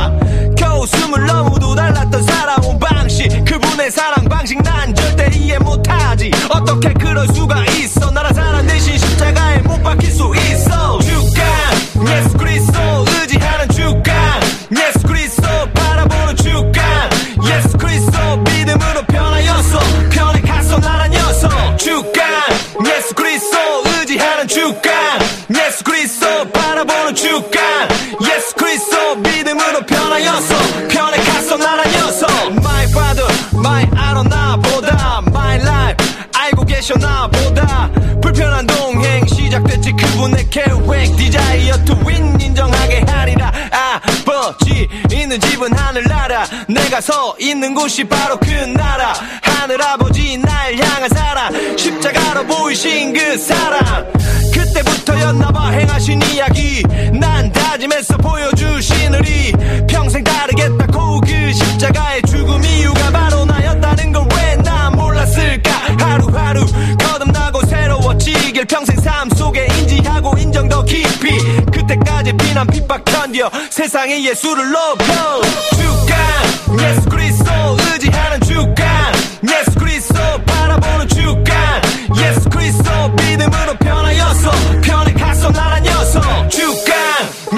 내가 46.95 47.01
서 47.01 47.35
있는 47.41 47.75
곳이 47.75 48.05
바로 48.05 48.37
그 48.39 48.47
나라. 48.51 49.15
하늘아버지 49.43 50.39
날 50.39 50.77
향한 50.79 51.09
사랑. 51.09 51.77
십자가로 51.77 52.47
보이신 52.47 53.13
그 53.13 53.37
사랑. 53.37 54.13
그때부터였나봐 54.53 55.71
행하신 55.71 56.23
이야기. 56.23 56.85
난 57.13 57.51
다짐했어 57.51 58.17
보여주시느니 58.19 59.53
평생 59.89 60.23
따르겠다고 60.23 61.21
그 61.23 61.53
십자가의 61.53 62.23
죽음 62.23 62.65
이유가 62.65 63.11
바로 63.11 63.45
나였다는 63.45 64.13
걸 64.13 64.25
왜 64.29 64.55
난 64.63 64.93
몰랐을까? 64.93 65.71
하루하루 65.99 66.65
거듭나고 66.97 67.67
새로워지길 67.67 68.67
평생 68.67 68.97
삶 69.01 69.29
속에 69.31 69.67
인지하고 69.79 70.39
인정 70.39 70.69
더 70.69 70.85
깊이. 70.85 71.39
그때까지 71.73 72.33
비난 72.37 72.67
핍박 72.69 73.05
견뎌 73.05 73.51
세상에 73.71 74.23
예수를 74.23 74.71
높여 74.71 75.41
주강 75.75 76.34
예수 76.81 77.09
그리스도 77.09 77.51
의지하는 77.93 78.41
주강 78.41 79.13
예수 79.49 79.79
그리스도 79.79 80.19
바라보는 80.47 81.09
주강 81.09 81.83
예수 82.19 82.49
그리스도 82.51 83.09
믿음으로 83.11 83.75
변하였어 83.79 84.51
변해갔어 84.83 85.51
나란 85.51 85.83
녀석 85.83 86.51
주강 86.51 86.95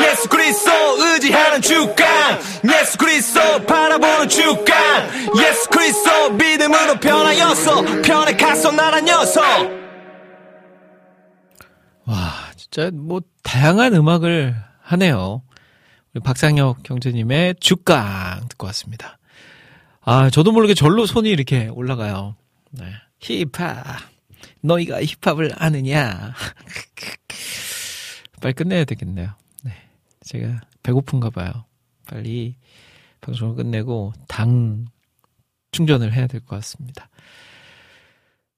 예수 0.01 0.29
그리스도 0.29 0.71
의지하는 0.99 1.63
주강 1.63 2.07
예수 2.65 2.99
그리스도 2.99 3.41
바라보는 3.67 4.29
주강 4.29 4.75
예수 5.39 5.69
그리스도 5.71 6.31
믿음으로 6.31 7.01
변하였어 7.01 7.83
변해갔어 8.03 8.71
나란 8.73 9.05
녀석 9.05 9.43
와, 12.07 12.15
진짜 12.57 12.91
뭐 12.95 13.21
다양한 13.43 13.93
음악을 13.95 14.55
하네요. 14.81 15.43
박상혁 16.21 16.89
형제님의 16.89 17.57
죽강 17.61 18.49
듣고 18.49 18.67
왔습니다. 18.69 19.19
아, 20.03 20.31
저도 20.31 20.53
모르게 20.53 20.75
절로 20.75 21.07
손이 21.07 21.31
이렇게 21.31 21.69
올라가요. 21.69 22.37
네. 22.71 22.85
힙합. 23.19 23.85
너희가 24.63 25.01
힙합을 25.03 25.53
아느냐. 25.57 26.35
빨리 28.41 28.55
끝내야 28.55 28.85
되겠네요. 28.85 29.31
네. 29.65 29.73
제가 30.23 30.61
배고픈가 30.83 31.31
봐요. 31.31 31.65
빨리 32.07 32.57
방송을 33.21 33.57
끝내고 33.57 34.13
당 34.29 34.87
충전을 35.73 36.13
해야 36.13 36.27
될 36.27 36.41
것 36.41 36.57
같습니다. 36.57 37.09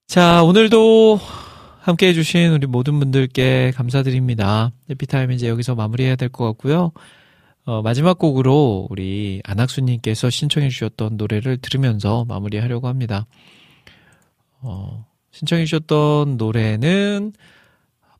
자, 0.06 0.43
오늘도 0.43 1.20
함께 1.80 2.09
해주신 2.09 2.52
우리 2.52 2.66
모든 2.66 2.98
분들께 2.98 3.72
감사드립니다. 3.74 4.72
해피타임 4.90 5.32
이제 5.32 5.48
여기서 5.48 5.74
마무리해야 5.74 6.16
될 6.16 6.28
것 6.28 6.44
같고요. 6.47 6.93
어, 7.68 7.82
마지막 7.82 8.18
곡으로 8.18 8.86
우리 8.88 9.42
안학수님께서 9.44 10.30
신청해 10.30 10.70
주셨던 10.70 11.18
노래를 11.18 11.58
들으면서 11.58 12.24
마무리하려고 12.24 12.88
합니다. 12.88 13.26
어, 14.62 15.04
신청해 15.32 15.66
주셨던 15.66 16.38
노래는 16.38 17.34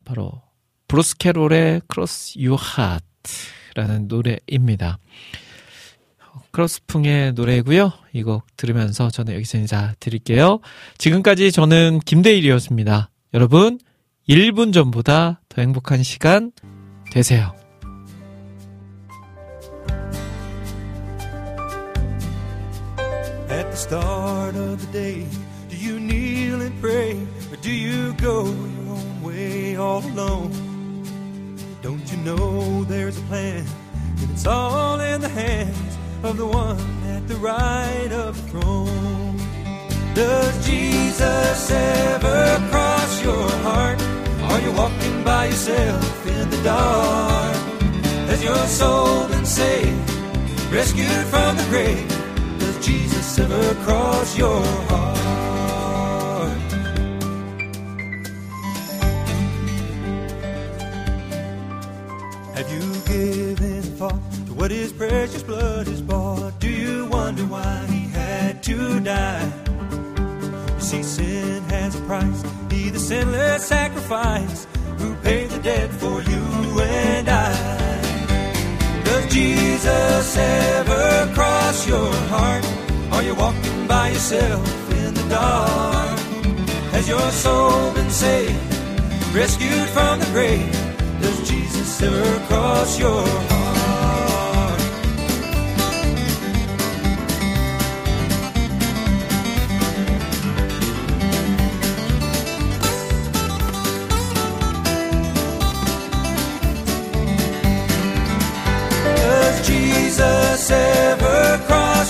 바로 0.05 0.43
브루스 0.87 1.17
캐롤의 1.17 1.81
Cross 1.91 2.37
Your 2.37 2.63
Heart라는 3.73 4.07
노래입니다. 4.07 4.99
크로스풍의 6.51 7.33
노래고요. 7.33 7.91
이 8.13 8.21
곡 8.21 8.45
들으면서 8.55 9.09
저는 9.09 9.33
여기서 9.33 9.57
인사 9.57 9.95
드릴게요. 9.99 10.59
지금까지 10.99 11.51
저는 11.51 12.01
김대일이었습니다. 12.05 13.09
여러분, 13.33 13.79
1분 14.27 14.73
전보다 14.73 15.41
더 15.49 15.61
행복한 15.63 16.03
시간 16.03 16.51
되세요. 17.11 17.58
Start 23.79 24.55
of 24.57 24.81
the 24.81 24.91
day, 24.91 25.25
do 25.69 25.77
you 25.77 26.01
kneel 26.01 26.61
and 26.61 26.81
pray, 26.81 27.13
or 27.49 27.55
do 27.61 27.71
you 27.71 28.13
go 28.15 28.43
your 28.43 28.89
own 28.97 29.21
way 29.21 29.77
all 29.77 30.03
alone? 30.05 30.51
Don't 31.81 32.11
you 32.11 32.17
know 32.17 32.83
there's 32.83 33.17
a 33.17 33.21
plan, 33.21 33.65
and 34.19 34.31
it's 34.31 34.45
all 34.45 34.99
in 34.99 35.21
the 35.21 35.29
hands 35.29 35.97
of 36.23 36.35
the 36.35 36.45
one 36.45 36.77
at 37.05 37.25
the 37.29 37.35
right 37.35 38.11
of 38.11 38.35
the 38.35 38.49
throne? 38.49 39.37
Does 40.13 40.67
Jesus 40.67 41.71
ever 41.71 42.67
cross 42.69 43.23
your 43.23 43.49
heart? 43.63 44.01
Are 44.51 44.59
you 44.59 44.73
walking 44.73 45.23
by 45.23 45.45
yourself 45.45 46.27
in 46.27 46.49
the 46.49 46.61
dark? 46.63 47.55
Has 48.27 48.43
your 48.43 48.65
soul 48.67 49.29
been 49.29 49.45
saved, 49.45 50.11
rescued 50.69 51.25
from 51.31 51.55
the 51.55 51.65
grave? 51.69 52.18
Jesus 52.81 53.39
ever 53.39 53.75
cross 53.83 54.37
your 54.37 54.63
heart? 54.89 55.17
Have 62.55 62.71
you 62.71 62.81
given 63.05 63.81
thought 63.81 64.21
to 64.47 64.53
what 64.53 64.71
his 64.71 64.91
precious 64.91 65.43
blood 65.43 65.87
has 65.87 66.01
bought? 66.01 66.59
Do 66.59 66.69
you 66.69 67.05
wonder 67.07 67.43
why 67.43 67.85
he 67.89 68.07
had 68.09 68.63
to 68.63 68.99
die? 68.99 69.51
You 70.75 70.81
see, 70.81 71.03
sin 71.03 71.63
has 71.63 71.95
a 71.95 72.01
price. 72.01 72.43
He, 72.71 72.89
the 72.89 72.99
sinless 72.99 73.65
sacrifice, 73.65 74.67
who 74.97 75.15
paid 75.15 75.49
the 75.49 75.59
debt 75.59 75.89
for 75.91 76.21
you 76.21 76.81
and 76.81 77.29
I. 77.29 77.78
Does 79.09 79.25
Jesus 79.33 80.37
ever 80.37 81.33
cross 81.33 81.87
your 81.87 82.13
heart? 82.33 82.63
Are 83.11 83.23
you 83.23 83.33
walking 83.33 83.87
by 83.87 84.09
yourself 84.09 84.91
in 84.91 85.15
the 85.15 85.25
dark? 85.29 86.19
Has 86.93 87.09
your 87.09 87.31
soul 87.31 87.91
been 87.93 88.11
saved, 88.11 88.73
rescued 89.33 89.89
from 89.95 90.19
the 90.19 90.29
grave? 90.31 90.71
Does 91.21 91.49
Jesus 91.49 92.01
ever 92.03 92.45
cross 92.45 92.99
your 92.99 93.25
heart? 93.25 93.58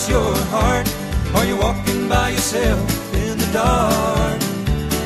Cross 0.09 0.25
your 0.25 0.35
heart? 0.49 0.87
Are 1.35 1.45
you 1.45 1.57
walking 1.57 2.09
by 2.09 2.29
yourself 2.29 3.13
in 3.13 3.37
the 3.37 3.49
dark? 3.53 4.41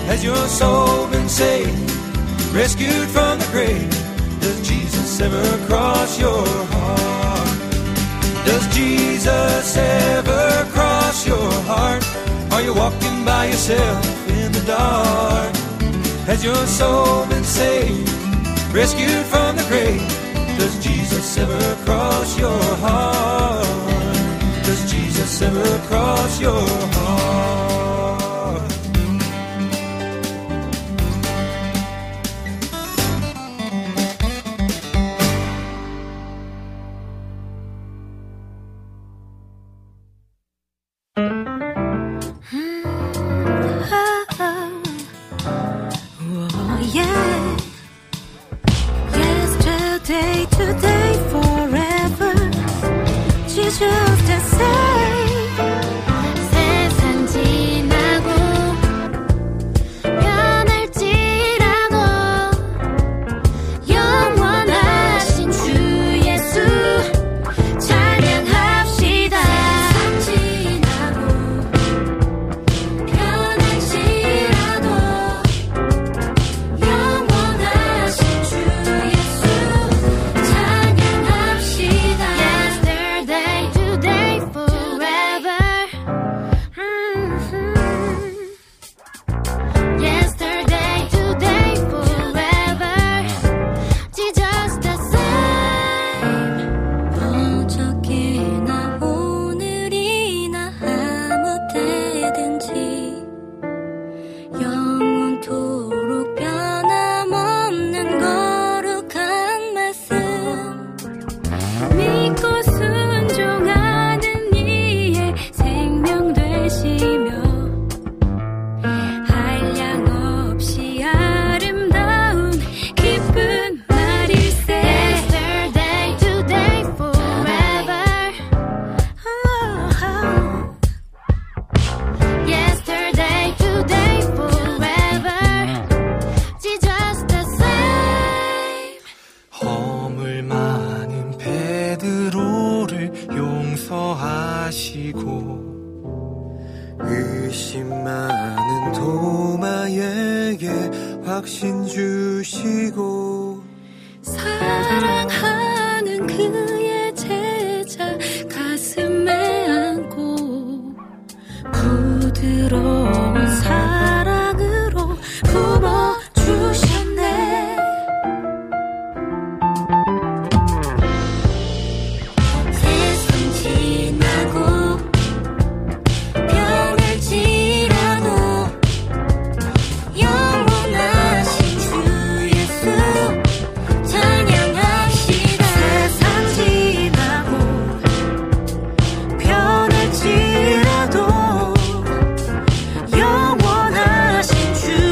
Has 0.08 0.24
your 0.24 0.48
soul 0.48 1.08
been 1.08 1.30
saved, 1.30 1.92
rescued 2.54 3.08
from 3.10 3.40
the 3.40 3.48
grave? 3.52 3.90
Does 4.40 4.68
Jesus 4.68 5.20
ever 5.22 5.66
cross 5.68 6.20
your 6.20 6.46
heart? 6.72 8.46
Does 8.46 8.66
Jesus 8.76 9.78
ever 9.78 10.70
cross 10.72 11.26
your 11.26 11.52
heart? 11.64 12.04
Are 12.52 12.62
you 12.62 12.74
walking 12.74 13.26
by 13.26 13.48
yourself 13.48 14.30
in 14.30 14.52
the 14.52 14.64
dark? 14.66 15.56
Has 16.28 16.44
your 16.44 16.66
soul 16.68 17.26
been 17.28 17.44
saved, 17.44 18.10
rescued 18.74 19.26
from 19.26 19.56
the 19.58 19.66
grave? 19.68 20.08
Does 20.58 20.76
Jesus 20.84 21.38
ever 21.38 21.76
cross 21.86 22.38
your 22.38 22.62
heart? 22.78 23.43
Does 24.64 24.92
Jesus 24.92 25.42
ever 25.42 25.80
cross 25.88 26.40
your 26.40 26.68
heart? 26.94 27.63